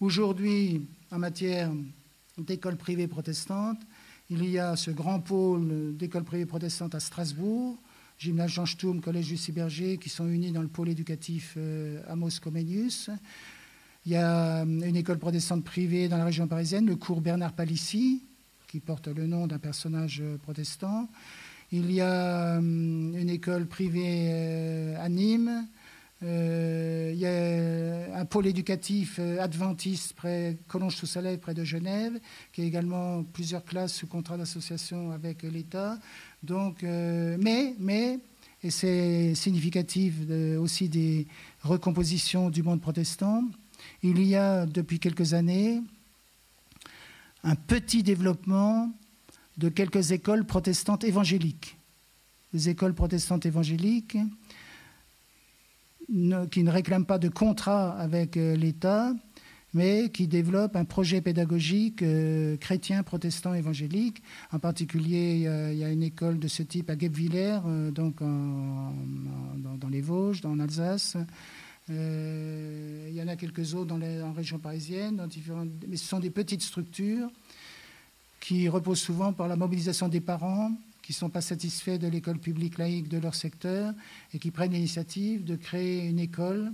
Aujourd'hui, 0.00 0.86
en 1.10 1.18
matière 1.18 1.70
d'écoles 2.38 2.76
privées 2.76 3.08
protestantes, 3.08 3.80
il 4.30 4.48
y 4.48 4.58
a 4.58 4.76
ce 4.76 4.92
grand 4.92 5.18
pôle 5.18 5.96
d'écoles 5.96 6.24
privées 6.24 6.46
protestantes 6.46 6.94
à 6.94 7.00
Strasbourg, 7.00 7.76
Gymnase 8.22 8.52
Jean 8.52 8.66
Sturm, 8.66 9.00
Collège 9.00 9.30
Lucie 9.30 9.50
Berger, 9.50 9.98
qui 9.98 10.08
sont 10.08 10.28
unis 10.28 10.52
dans 10.52 10.62
le 10.62 10.68
pôle 10.68 10.88
éducatif 10.88 11.54
euh, 11.56 12.00
Amos 12.06 12.38
Comenius. 12.40 13.10
Il 14.06 14.12
y 14.12 14.14
a 14.14 14.58
euh, 14.58 14.64
une 14.64 14.94
école 14.94 15.18
protestante 15.18 15.64
privée 15.64 16.06
dans 16.06 16.18
la 16.18 16.26
région 16.26 16.46
parisienne, 16.46 16.86
le 16.86 16.94
cours 16.94 17.20
Bernard 17.20 17.52
Palissy, 17.52 18.22
qui 18.68 18.78
porte 18.78 19.08
le 19.08 19.26
nom 19.26 19.48
d'un 19.48 19.58
personnage 19.58 20.20
euh, 20.22 20.36
protestant. 20.36 21.08
Il 21.72 21.90
y 21.90 22.00
a 22.00 22.58
une 22.58 23.28
école 23.28 23.66
privée 23.66 24.94
à 25.00 25.08
Nîmes. 25.08 25.66
il 26.20 27.16
y 27.16 27.26
a 27.26 28.18
un 28.20 28.24
pôle 28.26 28.46
éducatif 28.46 29.18
adventiste 29.18 30.12
près 30.12 30.58
Collonges-sous-Salève, 30.68 31.38
près 31.38 31.54
de 31.54 31.64
Genève, 31.64 32.20
qui 32.52 32.60
a 32.60 32.64
également 32.66 33.24
plusieurs 33.24 33.64
classes 33.64 33.94
sous 33.94 34.06
contrat 34.06 34.36
d'association 34.36 35.12
avec 35.12 35.44
l'État. 35.44 35.98
Donc, 36.42 36.82
euh, 36.82 37.36
mais, 37.40 37.74
mais, 37.78 38.18
et 38.62 38.70
c'est 38.70 39.34
significatif 39.34 40.14
aussi 40.58 40.88
des 40.88 41.26
recompositions 41.62 42.50
du 42.50 42.62
monde 42.62 42.80
protestant, 42.80 43.44
il 44.02 44.22
y 44.22 44.36
a 44.36 44.66
depuis 44.66 44.98
quelques 44.98 45.34
années 45.34 45.80
un 47.44 47.54
petit 47.54 48.02
développement 48.02 48.92
de 49.58 49.68
quelques 49.68 50.12
écoles 50.12 50.44
protestantes 50.44 51.04
évangéliques. 51.04 51.76
Les 52.52 52.68
écoles 52.68 52.94
protestantes 52.94 53.46
évangéliques 53.46 54.16
qui 56.50 56.62
ne 56.62 56.70
réclament 56.70 57.06
pas 57.06 57.18
de 57.18 57.28
contrat 57.28 57.92
avec 57.98 58.36
euh, 58.36 58.54
l'État, 58.54 59.14
mais 59.74 60.10
qui 60.10 60.28
développe 60.28 60.76
un 60.76 60.84
projet 60.84 61.20
pédagogique 61.20 62.02
euh, 62.02 62.56
chrétien, 62.56 63.02
protestant, 63.02 63.54
évangélique. 63.54 64.22
En 64.52 64.58
particulier, 64.58 65.48
il 65.72 65.78
y 65.78 65.84
a 65.84 65.90
une 65.90 66.02
école 66.02 66.38
de 66.38 66.48
ce 66.48 66.62
type 66.62 66.90
à 66.90 66.96
Guebwiller, 66.96 67.58
euh, 67.66 67.90
donc 67.90 68.20
dans, 68.20 69.88
les 69.88 70.00
Vosges, 70.00 70.44
en 70.44 70.58
Alsace. 70.60 71.16
Euh, 71.90 73.08
il 73.08 73.14
y 73.14 73.22
en 73.22 73.28
a 73.28 73.36
quelques 73.36 73.74
autres 73.74 73.86
dans 73.86 73.98
les, 73.98 74.22
en 74.22 74.32
région 74.32 74.58
parisienne, 74.58 75.16
dans 75.16 75.26
différentes, 75.26 75.70
mais 75.88 75.96
ce 75.96 76.06
sont 76.06 76.20
des 76.20 76.30
petites 76.30 76.62
structures 76.62 77.28
qui 78.40 78.68
reposent 78.68 79.00
souvent 79.00 79.32
par 79.32 79.48
la 79.48 79.56
mobilisation 79.56 80.08
des 80.08 80.20
parents 80.20 80.72
qui 81.02 81.12
ne 81.12 81.16
sont 81.16 81.30
pas 81.30 81.40
satisfaits 81.40 81.98
de 81.98 82.06
l'école 82.06 82.38
publique 82.38 82.78
laïque 82.78 83.08
de 83.08 83.18
leur 83.18 83.34
secteur 83.34 83.92
et 84.32 84.38
qui 84.38 84.52
prennent 84.52 84.72
l'initiative 84.72 85.44
de 85.44 85.56
créer 85.56 86.06
une 86.06 86.20
école 86.20 86.72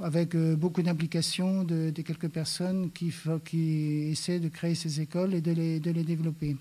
avec 0.00 0.34
euh, 0.34 0.54
beaucoup 0.56 0.82
d'implication 0.82 1.64
de, 1.64 1.90
quelques 1.90 2.28
personnes 2.28 2.90
qui, 2.92 3.12
essaient 4.10 4.40
de 4.40 4.48
créer 4.48 4.74
ces 4.74 5.00
écoles 5.00 5.34
et 5.34 5.40
de 5.40 5.52
les, 5.52 5.80
développer. 5.80 6.56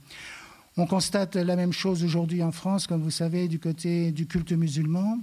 On 0.75 0.85
constate 0.85 1.35
la 1.35 1.55
même 1.55 1.73
chose 1.73 2.03
aujourd'hui 2.03 2.43
en 2.43 2.51
France, 2.51 2.87
comme 2.87 3.01
vous 3.01 3.11
savez, 3.11 3.47
du 3.47 3.59
côté 3.59 4.11
du 4.11 4.27
culte 4.27 4.51
musulman, 4.51 5.19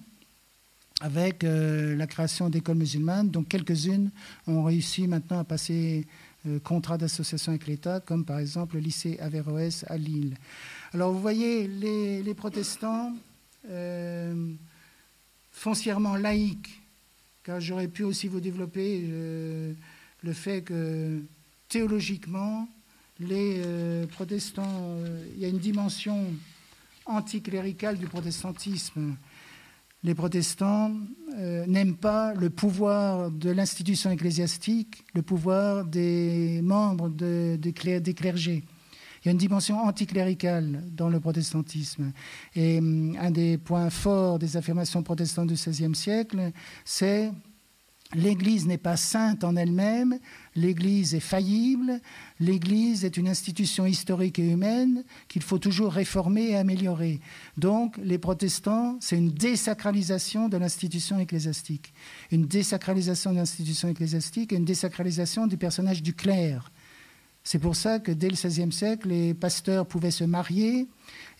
avec 1.00 1.44
euh, 1.44 1.96
la 1.96 2.06
création 2.06 2.50
d'écoles 2.50 2.76
musulmanes, 2.76 3.30
dont 3.30 3.42
quelques-unes 3.42 4.10
ont 4.46 4.62
réussi 4.62 5.08
maintenant 5.08 5.40
à 5.40 5.44
passer 5.44 6.06
euh, 6.46 6.58
contrat 6.60 6.98
d'association 6.98 7.52
avec 7.52 7.66
l'État, 7.66 8.00
comme 8.00 8.24
par 8.24 8.38
exemple 8.38 8.76
le 8.76 8.80
lycée 8.82 9.18
Averroès 9.20 9.84
à 9.88 9.96
Lille. 9.96 10.36
Alors 10.92 11.12
vous 11.12 11.20
voyez, 11.20 11.66
les 11.66 12.34
protestants 12.34 13.12
foncièrement 15.50 16.16
laïques, 16.16 16.83
car 17.44 17.60
j'aurais 17.60 17.88
pu 17.88 18.02
aussi 18.02 18.26
vous 18.26 18.40
développer 18.40 19.02
euh, 19.04 19.72
le 20.22 20.32
fait 20.32 20.62
que 20.62 21.22
théologiquement, 21.68 22.66
les 23.20 23.62
euh, 23.64 24.06
protestants, 24.06 24.64
euh, 24.66 25.26
il 25.34 25.42
y 25.42 25.44
a 25.44 25.48
une 25.48 25.58
dimension 25.58 26.24
anticléricale 27.04 27.98
du 27.98 28.06
protestantisme. 28.06 29.16
Les 30.02 30.14
protestants 30.14 30.92
n'aiment 31.66 31.96
pas 31.96 32.34
le 32.34 32.50
pouvoir 32.50 33.30
de 33.30 33.48
l'institution 33.50 34.10
ecclésiastique, 34.10 35.02
le 35.14 35.22
pouvoir 35.22 35.86
des 35.86 36.60
membres 36.62 37.08
des 37.08 38.14
clergés. 38.14 38.64
Il 39.24 39.28
y 39.28 39.30
a 39.30 39.32
une 39.32 39.38
dimension 39.38 39.78
anticléricale 39.78 40.84
dans 40.92 41.08
le 41.08 41.18
protestantisme. 41.18 42.12
Et 42.54 42.78
hum, 42.78 43.16
un 43.18 43.30
des 43.30 43.56
points 43.56 43.88
forts 43.88 44.38
des 44.38 44.58
affirmations 44.58 45.02
protestantes 45.02 45.48
du 45.48 45.54
XVIe 45.54 45.94
siècle, 45.94 46.52
c'est 46.84 47.32
L'Église 48.14 48.66
n'est 48.66 48.78
pas 48.78 48.96
sainte 48.96 49.42
en 49.42 49.56
elle-même, 49.56 50.18
l'Église 50.54 51.14
est 51.14 51.20
faillible, 51.20 52.00
l'Église 52.38 53.04
est 53.04 53.16
une 53.16 53.28
institution 53.28 53.86
historique 53.86 54.38
et 54.38 54.48
humaine 54.48 55.04
qu'il 55.26 55.42
faut 55.42 55.58
toujours 55.58 55.92
réformer 55.92 56.50
et 56.50 56.56
améliorer. 56.56 57.20
Donc 57.56 57.96
les 57.96 58.18
protestants, 58.18 58.98
c'est 59.00 59.16
une 59.16 59.30
désacralisation 59.30 60.48
de 60.48 60.56
l'institution 60.56 61.18
ecclésiastique, 61.18 61.92
une 62.30 62.46
désacralisation 62.46 63.32
de 63.32 63.38
l'institution 63.38 63.88
ecclésiastique 63.88 64.52
et 64.52 64.56
une 64.56 64.64
désacralisation 64.64 65.48
du 65.48 65.56
personnage 65.56 66.02
du 66.02 66.14
clerc. 66.14 66.70
C'est 67.44 67.58
pour 67.58 67.76
ça 67.76 67.98
que 67.98 68.10
dès 68.10 68.28
le 68.28 68.34
XVIe 68.34 68.72
siècle, 68.72 69.08
les 69.08 69.34
pasteurs 69.34 69.86
pouvaient 69.86 70.10
se 70.10 70.24
marier 70.24 70.88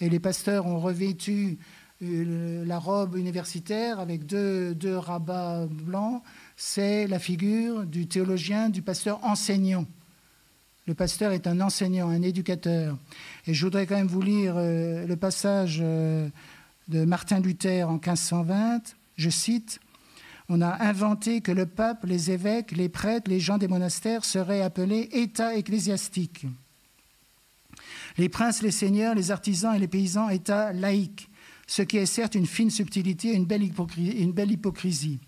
et 0.01 0.11
les 0.11 0.21
pasteurs 0.21 0.67
ont 0.67 0.79
revêtu 0.79 1.59
euh, 2.03 2.65
la 2.67 2.79
robe 2.79 3.17
universitaire 3.17 3.99
avec 4.01 4.27
deux, 4.27 4.77
rabats 4.97 5.67
blancs 5.67 6.23
c'est 6.57 7.07
la 7.07 7.19
figure 7.19 7.85
du 7.87 8.07
théologien, 8.07 8.69
du 8.69 8.83
pasteur 8.83 9.25
enseignant. 9.25 9.87
Le 10.87 10.95
pasteur 10.95 11.33
est 11.33 11.47
un 11.47 11.61
enseignant, 11.61 12.11
un 12.11 12.23
éducateur. 12.23 12.99
Et 13.47 13.55
je 13.55 13.65
voudrais 13.65 13.87
quand 13.87 13.97
même 13.97 14.07
vous 14.07 14.21
lire 14.21 14.55
euh, 14.57 15.07
le 15.07 15.17
passage 15.17 15.79
euh, 15.83 16.29
de 16.89 17.05
Martin 17.05 17.41
Luther 17.41 17.89
en 17.89 17.95
1520. 17.95 18.95
Je 19.17 19.31
cite 19.31 19.81
On 20.49 20.61
a 20.61 20.85
inventé 20.85 21.41
que 21.41 21.53
le 21.53 21.67
pape, 21.67 22.05
les 22.05 22.31
évêques, 22.31 22.73
les 22.73 22.89
prêtres, 22.89 23.31
les 23.31 23.41
gens 23.41 23.59
des 23.59 23.69
monastères 23.69 24.25
seraient 24.25 24.61
appelés 24.61 25.09
État 25.13 25.57
ecclésiastique. 25.57 26.47
Les 28.19 28.29
princes, 28.29 28.63
les 28.63 28.71
seigneurs, 28.71 29.15
les 29.15 29.31
artisans 29.31 29.75
et 29.75 29.79
les 29.79 29.89
paysans, 29.89 30.29
État 30.29 30.73
laïque. 30.73 31.29
Ce 31.67 31.83
qui 31.83 31.97
est 31.97 32.07
certes 32.07 32.35
une 32.35 32.47
fine 32.47 32.71
subtilité 32.71 33.29
et 33.29 33.37
une 33.37 33.47
belle 33.47 34.53
hypocrisie. 34.53 35.21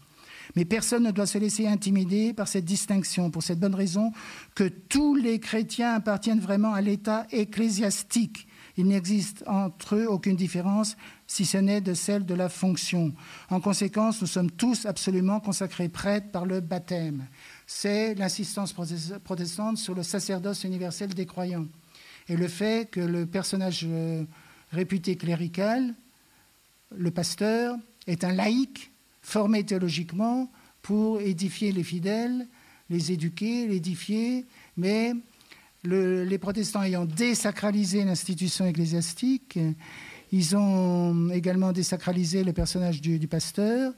Mais 0.54 0.64
personne 0.64 1.02
ne 1.02 1.10
doit 1.10 1.26
se 1.26 1.38
laisser 1.38 1.66
intimider 1.66 2.32
par 2.32 2.46
cette 2.46 2.64
distinction, 2.64 3.30
pour 3.30 3.42
cette 3.42 3.58
bonne 3.58 3.74
raison 3.74 4.12
que 4.54 4.68
tous 4.68 5.14
les 5.14 5.40
chrétiens 5.40 5.94
appartiennent 5.94 6.40
vraiment 6.40 6.72
à 6.72 6.80
l'état 6.80 7.26
ecclésiastique. 7.30 8.46
Il 8.76 8.86
n'existe 8.86 9.42
entre 9.46 9.96
eux 9.96 10.06
aucune 10.06 10.36
différence, 10.36 10.96
si 11.26 11.44
ce 11.44 11.58
n'est 11.58 11.80
de 11.80 11.94
celle 11.94 12.24
de 12.24 12.34
la 12.34 12.48
fonction. 12.48 13.12
En 13.50 13.60
conséquence, 13.60 14.20
nous 14.20 14.26
sommes 14.26 14.50
tous 14.50 14.86
absolument 14.86 15.40
consacrés 15.40 15.88
prêtres 15.88 16.30
par 16.30 16.46
le 16.46 16.60
baptême. 16.60 17.26
C'est 17.66 18.14
l'insistance 18.14 18.72
protestante 19.24 19.78
sur 19.78 19.94
le 19.94 20.02
sacerdoce 20.02 20.64
universel 20.64 21.14
des 21.14 21.26
croyants. 21.26 21.66
Et 22.28 22.36
le 22.36 22.48
fait 22.48 22.90
que 22.90 23.00
le 23.00 23.26
personnage 23.26 23.84
euh, 23.84 24.24
réputé 24.72 25.16
clérical, 25.16 25.94
le 26.96 27.10
pasteur, 27.10 27.76
est 28.06 28.24
un 28.24 28.32
laïc 28.32 28.92
formés 29.22 29.64
théologiquement 29.64 30.50
pour 30.82 31.20
édifier 31.20 31.72
les 31.72 31.82
fidèles, 31.82 32.46
les 32.90 33.10
éduquer, 33.10 33.66
l'édifier, 33.66 34.44
mais 34.76 35.14
les 35.82 36.38
protestants 36.38 36.82
ayant 36.82 37.04
désacralisé 37.04 38.04
l'institution 38.04 38.66
ecclésiastique, 38.66 39.58
ils 40.32 40.56
ont 40.56 41.30
également 41.30 41.72
désacralisé 41.72 42.44
le 42.44 42.52
personnage 42.52 43.00
du, 43.00 43.28
pasteur, 43.28 43.92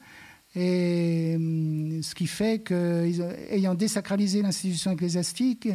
et 0.54 1.34
hum, 1.36 2.02
ce 2.02 2.14
qui 2.14 2.26
fait 2.26 2.62
qu'ayant 2.62 3.74
désacralisé 3.74 4.42
l'institution 4.42 4.92
ecclésiastique, 4.92 5.68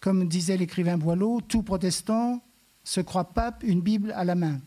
comme 0.00 0.28
disait 0.28 0.56
l'écrivain 0.56 0.98
Boileau, 0.98 1.40
tout 1.40 1.62
protestant 1.62 2.42
se 2.84 3.00
croit 3.00 3.32
pape 3.32 3.62
une 3.64 3.80
Bible 3.80 4.12
à 4.16 4.24
la 4.24 4.34
main. 4.34 4.60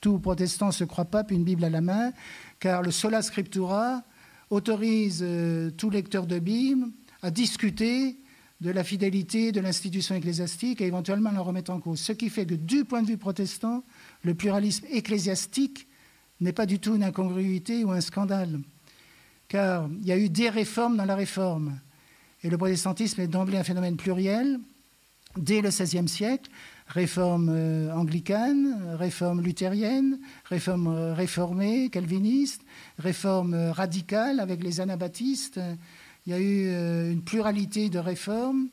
Tout 0.00 0.18
protestant 0.18 0.72
se 0.72 0.84
croit 0.84 1.04
pape 1.04 1.30
une 1.30 1.44
Bible 1.44 1.64
à 1.64 1.70
la 1.70 1.80
main, 1.80 2.12
car 2.58 2.82
le 2.82 2.90
sola 2.90 3.22
scriptura 3.22 4.02
autorise 4.50 5.20
euh, 5.22 5.70
tout 5.70 5.88
lecteur 5.88 6.26
de 6.26 6.38
Bible 6.38 6.86
à 7.22 7.30
discuter 7.30 8.18
de 8.60 8.70
la 8.70 8.84
fidélité 8.84 9.50
de 9.50 9.60
l'institution 9.60 10.14
ecclésiastique 10.14 10.80
et 10.80 10.86
éventuellement 10.86 11.32
la 11.32 11.40
remettre 11.40 11.72
en 11.72 11.80
cause. 11.80 12.00
Ce 12.00 12.12
qui 12.12 12.30
fait 12.30 12.46
que 12.46 12.54
du 12.54 12.84
point 12.84 13.02
de 13.02 13.08
vue 13.08 13.16
protestant, 13.16 13.82
le 14.22 14.34
pluralisme 14.34 14.86
ecclésiastique 14.90 15.88
n'est 16.40 16.52
pas 16.52 16.66
du 16.66 16.78
tout 16.78 16.94
une 16.94 17.04
incongruité 17.04 17.84
ou 17.84 17.92
un 17.92 18.00
scandale, 18.00 18.60
car 19.48 19.88
il 20.00 20.06
y 20.06 20.12
a 20.12 20.18
eu 20.18 20.28
des 20.28 20.48
réformes 20.48 20.96
dans 20.96 21.04
la 21.04 21.14
réforme. 21.14 21.78
Et 22.42 22.50
le 22.50 22.58
protestantisme 22.58 23.20
est 23.20 23.28
d'emblée 23.28 23.58
un 23.58 23.64
phénomène 23.64 23.96
pluriel. 23.96 24.58
Dès 25.36 25.62
le 25.62 25.70
XVIe 25.70 26.08
siècle, 26.08 26.50
réforme 26.88 27.48
euh, 27.50 27.94
anglicane, 27.94 28.96
réforme 28.98 29.40
luthérienne, 29.40 30.18
réforme 30.44 30.88
euh, 30.88 31.14
réformée, 31.14 31.88
calviniste, 31.88 32.62
réforme 32.98 33.54
euh, 33.54 33.72
radicale 33.72 34.40
avec 34.40 34.62
les 34.62 34.80
anabaptistes. 34.80 35.60
Il 36.26 36.32
y 36.32 36.34
a 36.34 36.38
eu 36.38 37.10
une 37.10 37.22
pluralité 37.22 37.88
de 37.88 37.98
réformes. 37.98 38.68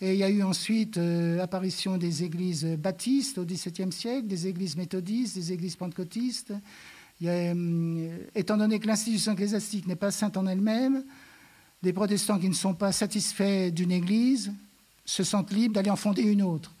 Et 0.00 0.14
il 0.14 0.18
y 0.18 0.24
a 0.24 0.30
eu 0.30 0.42
ensuite 0.42 0.96
l'apparition 0.96 1.98
des 1.98 2.24
églises 2.24 2.64
baptistes 2.64 3.36
au 3.38 3.44
XVIIe 3.44 3.92
siècle, 3.92 4.26
des 4.26 4.46
églises 4.46 4.76
méthodistes, 4.76 5.34
des 5.34 5.52
églises 5.52 5.76
pentecôtistes. 5.76 6.54
étant 7.20 8.56
donné 8.56 8.78
que 8.78 8.86
l'institution 8.86 9.32
ecclésiastique 9.32 9.86
n'est 9.86 9.96
pas 9.96 10.10
sainte 10.10 10.38
en 10.38 10.46
elle-même, 10.46 11.04
des 11.82 11.92
protestants 11.92 12.38
qui 12.38 12.48
ne 12.48 12.54
sont 12.54 12.74
pas 12.74 12.92
satisfaits 12.92 13.70
d'une 13.70 13.92
église 13.92 14.52
se 15.04 15.22
sentent 15.22 15.52
libres 15.52 15.74
d'aller 15.74 15.90
en 15.90 15.96
fonder 15.96 16.22
une 16.22 16.42
autre. 16.42 16.74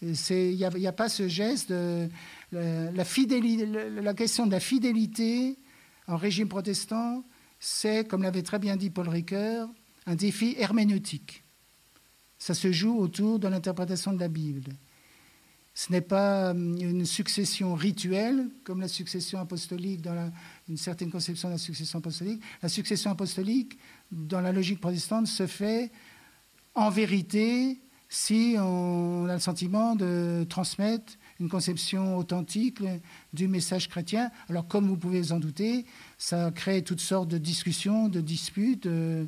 Il 0.00 0.14
n'y 0.54 0.86
a, 0.86 0.92
pas 0.92 1.08
ce 1.08 1.26
geste 1.26 1.70
de 1.70 2.08
la, 2.52 2.92
la 2.92 4.14
question 4.14 4.46
de 4.46 4.52
la 4.52 4.60
fidélité 4.60 5.58
en 6.06 6.16
régime 6.16 6.48
protestant, 6.48 7.24
c'est, 7.58 8.06
comme 8.06 8.22
l'avait 8.22 8.42
très 8.42 8.60
bien 8.60 8.76
dit 8.76 8.90
Paul 8.90 9.08
Ricoeur, 9.08 9.68
un 10.06 10.14
défi 10.14 10.54
herméneutique. 10.58 11.44
Ça 12.38 12.54
se 12.54 12.70
joue 12.72 12.96
autour 12.98 13.38
de 13.38 13.48
l'interprétation 13.48 14.12
de 14.12 14.20
la 14.20 14.28
Bible. 14.28 14.72
Ce 15.74 15.92
n'est 15.92 16.00
pas 16.00 16.50
hum, 16.50 16.76
une 16.80 17.06
succession 17.06 17.74
rituelle, 17.74 18.48
comme 18.64 18.80
la 18.80 18.88
succession 18.88 19.38
apostolique, 19.38 20.02
dans 20.02 20.32
une 20.68 20.76
certaine 20.76 21.10
conception 21.10 21.48
de 21.48 21.54
la 21.54 21.58
succession 21.58 22.00
apostolique. 22.00 22.42
La 22.62 22.68
succession 22.68 23.10
apostolique, 23.10 23.78
dans 24.10 24.40
la 24.40 24.52
logique 24.52 24.80
protestante, 24.80 25.28
se 25.28 25.46
fait 25.46 25.92
en 26.74 26.90
vérité 26.90 27.78
si 28.08 28.56
on 28.58 29.26
a 29.28 29.34
le 29.34 29.40
sentiment 29.40 29.94
de 29.94 30.46
transmettre 30.48 31.12
une 31.40 31.48
conception 31.48 32.16
authentique 32.16 32.82
du 33.32 33.46
message 33.46 33.88
chrétien. 33.88 34.30
Alors, 34.48 34.66
comme 34.66 34.88
vous 34.88 34.96
pouvez 34.96 35.20
vous 35.20 35.32
en 35.32 35.38
douter, 35.38 35.86
ça 36.16 36.50
crée 36.50 36.82
toutes 36.82 37.00
sortes 37.00 37.28
de 37.28 37.38
discussions, 37.38 38.08
de 38.08 38.20
disputes, 38.20 38.86
euh, 38.86 39.26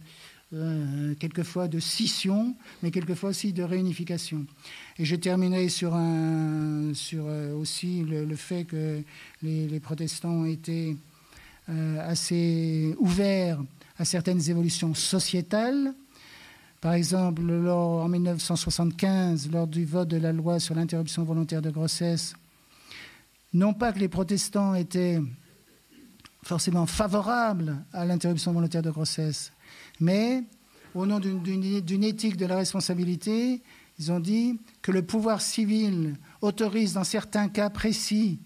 euh, 0.53 1.15
quelquefois 1.19 1.69
de 1.69 1.79
scission, 1.79 2.57
mais 2.83 2.91
quelquefois 2.91 3.31
aussi 3.31 3.53
de 3.53 3.63
réunification. 3.63 4.47
Et 4.99 5.05
je 5.05 5.17
terminerai 5.17 5.69
sur, 5.69 5.93
euh, 5.95 7.55
aussi 7.55 8.03
le, 8.03 8.37
fait 8.37 8.65
que 8.65 9.03
les, 9.43 9.81
protestants 9.81 10.31
ont 10.31 10.47
été 10.47 10.97
assez 12.01 12.97
ouverts 12.99 13.63
à 13.97 14.05
certaines 14.05 14.51
évolutions 14.51 14.93
sociétales 14.93 15.95
par 16.81 16.95
exemple, 16.95 17.43
en 17.43 18.09
1975, 18.09 19.51
lors 19.51 19.67
du 19.67 19.85
vote 19.85 20.09
de 20.09 20.17
la 20.17 20.33
loi 20.33 20.59
sur 20.59 20.75
l'interruption 20.75 21.25
volontaire 21.25 21.61
de 21.61 21.71
grossesse, 21.71 22.33
non 23.53 23.75
pas 23.75 23.93
que 23.93 23.99
les 23.99 24.09
protestants 24.09 24.75
étaient 24.75 25.21
forcément 26.43 26.87
favorables 26.87 27.77
à 27.93 28.07
l'interruption 28.07 28.53
volontaire 28.53 28.81
de 28.81 28.91
grossesse, 28.91 29.53
mais 30.01 30.43
au 30.95 31.07
nom 31.07 31.21
d'une 31.21 32.05
éthique 32.05 32.37
de 32.37 32.47
la 32.47 32.57
responsabilité, 32.57 33.63
ils 33.99 34.11
ont 34.11 34.21
dit 34.21 34.59
que 34.83 34.93
le 34.93 35.03
pouvoir 35.03 35.41
civil 35.41 36.17
autorise 36.41 36.95
dans 36.95 37.05
certains 37.05 37.49
cas 37.49 37.71
précis 37.71 38.41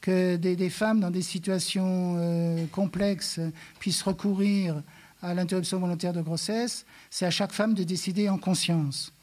que 0.00 0.36
des, 0.36 0.70
femmes 0.70 1.00
dans 1.00 1.10
des 1.10 1.22
situations 1.22 2.16
euh, 2.18 2.66
complexes 2.66 3.40
puissent 3.78 4.02
recourir 4.02 4.82
à 5.22 5.32
l'interruption 5.32 5.78
volontaire 5.78 6.12
de 6.12 6.20
grossesse, 6.20 6.84
c'est 7.08 7.24
à 7.24 7.30
chaque 7.30 7.52
femme 7.52 7.72
de 7.72 7.84
décider 7.84 8.28
en 8.28 8.36
conscience. 8.36 9.14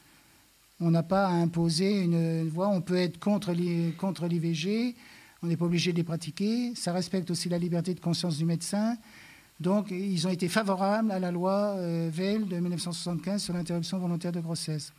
On 0.79 0.89
n'a 0.89 1.03
pas 1.03 1.27
à 1.27 1.31
imposer 1.31 2.01
une, 2.01 2.49
voie. 2.49 2.69
On 2.69 2.81
peut 2.81 2.95
être 2.95 3.19
contre 3.19 3.51
l'IVG, 3.53 4.95
on 5.43 5.47
n'est 5.47 5.57
pas 5.57 5.65
obligé 5.65 5.91
de 5.91 5.97
les 5.97 6.03
pratiquer. 6.03 6.73
Ça 6.73 6.91
respecte 6.91 7.29
aussi 7.29 7.49
la 7.49 7.59
liberté 7.59 7.93
de 7.93 7.99
conscience 7.99 8.37
du 8.37 8.45
médecin. 8.45 8.97
Donc, 9.61 9.91
ils 9.91 10.27
ont 10.27 10.31
été 10.31 10.49
favorables 10.49 11.11
à 11.11 11.19
la 11.19 11.31
loi 11.31 11.75
euh, 11.77 12.09
Veil 12.11 12.43
de 12.43 12.57
1975 12.57 13.41
sur 13.41 13.53
l'interruption 13.53 13.99
volontaire 13.99 14.31
de 14.31 14.41
grossesse. 14.41 14.91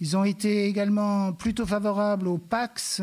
Ils 0.00 0.16
ont 0.16 0.24
été 0.24 0.66
également 0.66 1.32
plutôt 1.32 1.66
favorables 1.66 2.28
au 2.28 2.38
PAX, 2.38 3.00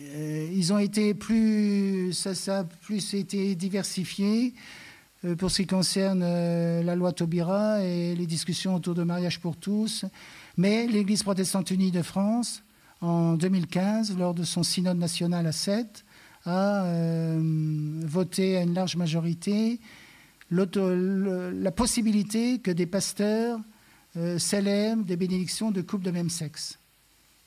euh, 0.00 0.48
ils 0.52 0.72
ont 0.72 0.78
été 0.78 1.14
plus, 1.14 2.12
ça, 2.12 2.58
a 2.60 2.64
plus 2.64 3.14
été 3.14 3.54
diversifié 3.54 4.54
euh, 5.24 5.36
pour 5.36 5.50
ce 5.50 5.62
qui 5.62 5.66
concerne 5.66 6.22
euh, 6.24 6.82
la 6.82 6.96
loi 6.96 7.12
Taubira 7.12 7.82
et 7.82 8.14
les 8.14 8.26
discussions 8.26 8.74
autour 8.74 8.94
de 8.94 9.02
mariage 9.02 9.40
pour 9.40 9.56
tous. 9.56 10.04
Mais 10.56 10.86
l'Église 10.86 11.22
protestante 11.22 11.70
unie 11.70 11.90
de 11.90 12.02
France, 12.02 12.62
en 13.00 13.34
2015, 13.34 14.16
lors 14.16 14.34
de 14.34 14.44
son 14.44 14.62
synode 14.62 14.98
national 14.98 15.46
à 15.46 15.52
Sète, 15.52 16.04
a 16.44 16.86
voté 18.04 18.56
à 18.56 18.62
une 18.62 18.74
large 18.74 18.96
majorité 18.96 19.80
la 20.50 21.70
possibilité 21.70 22.58
que 22.58 22.70
des 22.70 22.86
pasteurs 22.86 23.58
célèbrent 24.38 25.04
des 25.04 25.16
bénédictions 25.16 25.70
de 25.70 25.80
couples 25.80 26.04
de 26.04 26.10
même 26.10 26.30
sexe. 26.30 26.78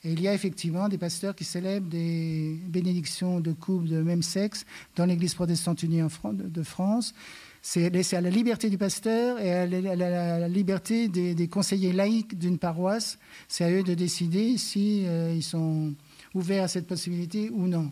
Et 0.04 0.12
il 0.12 0.20
y 0.20 0.28
a 0.28 0.34
effectivement 0.34 0.88
des 0.88 0.98
pasteurs 0.98 1.34
qui 1.34 1.44
célèbrent 1.44 1.88
des 1.88 2.60
bénédictions 2.68 3.40
de 3.40 3.52
couples 3.52 3.88
de 3.88 4.02
même 4.02 4.22
sexe 4.22 4.64
dans 4.94 5.06
l'Église 5.06 5.34
protestante 5.34 5.82
unie 5.82 6.00
de 6.32 6.62
France. 6.62 7.14
C'est 7.60 8.14
à 8.14 8.20
la 8.20 8.30
liberté 8.30 8.70
du 8.70 8.78
pasteur 8.78 9.40
et 9.40 9.52
à 9.52 9.66
la, 9.66 10.48
liberté 10.48 11.08
des, 11.08 11.48
conseillers 11.48 11.92
laïcs 11.92 12.38
d'une 12.38 12.58
paroisse. 12.58 13.18
C'est 13.48 13.64
à 13.64 13.70
eux 13.72 13.82
de 13.82 13.94
décider 13.94 14.56
s'ils 14.58 15.06
euh, 15.06 15.40
sont 15.40 15.92
ouverts 16.34 16.62
à 16.62 16.68
cette 16.68 16.86
possibilité 16.86 17.50
ou 17.50 17.66
non. 17.66 17.90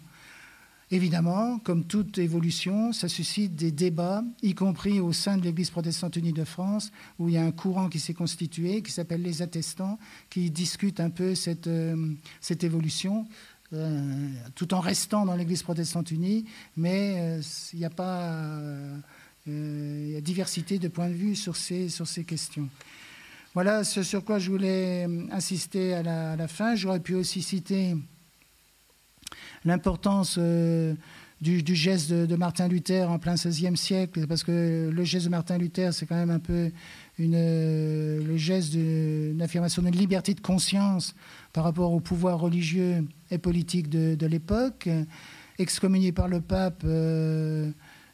Évidemment, 0.91 1.59
comme 1.61 1.85
toute 1.85 2.19
évolution, 2.19 2.93
ça 2.93 3.09
suscite 3.09 3.57
des 3.57 3.73
débats, 3.73 4.23
y 4.43 4.55
compris 4.55 5.01
au 5.01 5.13
sein 5.13 5.39
de 5.39 5.43
l'Église 5.43 5.71
protestante 5.71 6.17
unie 6.17 6.33
de 6.33 6.45
France, 6.45 6.93
où 7.19 7.29
il 7.29 7.35
y 7.35 7.39
a 7.39 7.45
un 7.45 7.53
courant 7.53 7.89
qui 7.89 7.99
s'est 7.99 8.13
constitué, 8.13 8.83
qui 8.83 8.93
s'appelle 8.93 9.23
les 9.23 9.41
attestants, 9.41 9.99
qui 10.29 10.51
discute 10.51 11.01
un 11.01 11.11
peu 11.11 11.35
cette, 11.35 11.69
euh, 11.69 12.13
cette 12.41 12.65
évolution, 12.65 13.27
euh, 13.73 14.29
tout 14.55 14.75
en 14.75 14.81
restant 14.81 15.25
dans 15.25 15.35
l'Église 15.37 15.63
protestante 15.63 16.11
unie, 16.11 16.45
mais 16.77 17.17
euh, 17.19 17.43
il 17.73 17.79
n'y 17.79 17.87
a 17.87 17.91
pas... 17.91 18.61
il 19.47 20.11
y 20.11 20.17
a 20.17 20.21
diversité 20.21 20.79
de 20.79 20.89
points 20.89 21.09
de 21.09 21.15
vue 21.15 21.35
sur 21.35 21.57
ces, 21.57 21.89
questions. 22.27 22.69
Voilà 23.55 23.85
ce 23.85 24.03
sur 24.03 24.23
quoi 24.23 24.39
je 24.39 24.51
voulais 24.51 25.07
insister 25.31 25.95
à 25.95 26.37
la 26.37 26.49
fin. 26.49 26.75
J'aurais 26.75 27.01
pu 27.01 27.15
aussi 27.15 27.41
citer 27.41 27.95
l'importance 29.65 30.37
euh, 30.39 30.95
du, 31.41 31.75
geste 31.75 32.13
de, 32.13 32.37
Martin 32.37 32.69
Luther 32.69 33.11
en 33.11 33.19
plein 33.19 33.35
XVIe 33.35 33.77
siècle, 33.77 34.27
parce 34.27 34.43
que 34.43 34.91
le 34.93 35.05
geste 35.05 35.27
de 35.27 35.31
Martin 35.31 35.59
Luther, 35.59 35.93
c'est 35.93 36.07
quand 36.07 36.15
même 36.15 36.31
un 36.31 36.39
peu 36.39 36.71
euh, 37.21 38.25
le 38.25 38.37
geste 38.37 38.73
d'une 38.73 39.43
affirmation 39.43 39.83
de 39.83 39.91
liberté 39.91 40.35
de 40.35 40.41
conscience 40.41 41.15
par 41.53 41.65
rapport 41.65 41.93
au 41.93 42.01
pouvoir 42.01 42.41
religieux 42.41 43.07
et 43.31 43.39
politique 43.39 43.89
de, 43.89 44.27
l'époque. 44.27 44.89
Excommunié 45.59 46.13
par 46.13 46.29
le 46.29 46.41
pape, 46.41 46.83
euh, 46.85 47.71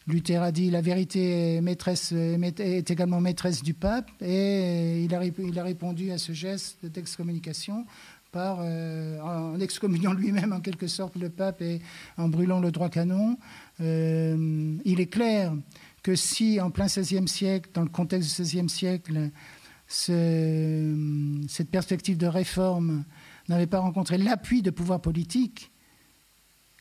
Luther 0.07 0.43
a 0.43 0.51
dit 0.51 0.71
la 0.71 0.81
vérité 0.81 1.57
est, 1.57 1.61
maîtresse, 1.61 2.13
également 2.13 3.21
maîtresse 3.21 3.63
du 3.63 3.75
pape, 3.75 4.11
et 4.21 5.05
il 5.05 5.15
a 5.15 5.63
répondu 5.63 6.11
à 6.11 6.19
ce 6.19 6.33
geste 6.33 6.85
d'excommunication 6.85 7.87
par, 8.33 8.59
euh, 8.61 9.21
en 9.21 9.59
excommuniant 9.61 10.13
lui-même 10.13 10.53
en 10.53 10.61
quelque 10.61 10.87
sorte 10.87 11.17
le 11.17 11.31
pape 11.31 11.63
et 11.63 11.81
en 12.17 12.29
brûlant 12.29 12.61
le 12.61 12.71
droit 12.71 12.89
canon. 12.89 13.39
Euh, 13.81 14.77
il 14.85 15.01
est 15.01 15.07
clair 15.07 15.53
que 16.03 16.15
si 16.15 16.61
en 16.61 16.71
plein 16.71 16.87
XVIe 16.87 17.29
siècle, 17.29 17.71
dans 17.75 17.83
le 17.83 17.89
contexte 17.89 18.37
du 18.37 18.43
XVIe 18.43 18.69
siècle, 18.69 19.31
cette 19.87 21.71
perspective 21.71 22.17
de 22.17 22.27
réforme 22.27 23.05
n'avait 23.49 23.67
pas 23.67 23.81
rencontré 23.81 24.19
l'appui 24.19 24.63
de 24.63 24.71
pouvoirs 24.71 25.01
politiques, 25.01 25.73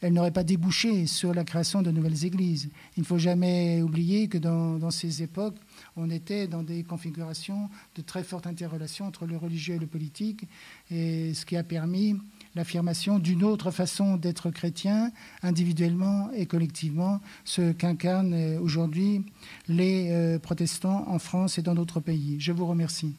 elle 0.02 0.14
n'aurait 0.14 0.32
pas 0.32 0.44
débouché 0.44 1.08
sur 1.08 1.34
la 1.34 1.44
création 1.44 1.82
de 1.82 1.92
nouvelles 1.92 2.26
églises. 2.26 2.70
Il 2.96 3.02
ne 3.02 3.06
faut 3.06 3.18
jamais 3.18 3.82
oublier 3.82 4.30
que 4.30 4.38
dans, 4.38 4.78
dans 4.78 4.92
ces 4.92 5.24
époques, 5.24 5.58
on 5.96 6.10
était 6.10 6.48
dans 6.48 6.64
des 6.64 6.84
configurations 6.84 7.70
de 7.96 8.02
très 8.02 8.24
forte 8.24 8.48
interrelation 8.48 9.06
entre 9.06 9.26
le 9.26 9.38
religieux 9.38 9.76
et 9.76 9.80
le 9.80 9.88
politique, 9.88 10.46
ce 10.90 11.46
qui 11.46 11.56
a 11.58 11.64
permis 11.64 12.16
l'affirmation 12.56 13.20
d'une 13.20 13.44
autre 13.44 13.72
façon 13.72 14.18
d'être 14.18 14.50
chrétien, 14.50 15.12
individuellement 15.44 16.30
et 16.34 16.46
collectivement, 16.46 17.22
ce 17.46 17.72
qu'incarnent 17.72 18.58
aujourd'hui 18.58 19.24
les 19.68 20.10
euh, 20.12 20.40
protestants 20.40 21.06
en 21.08 21.20
France 21.20 21.58
et 21.58 21.62
dans 21.62 21.76
d'autres 21.76 22.00
pays. 22.00 22.38
Je 22.40 22.52
vous 22.52 22.66
remercie. 22.66 23.14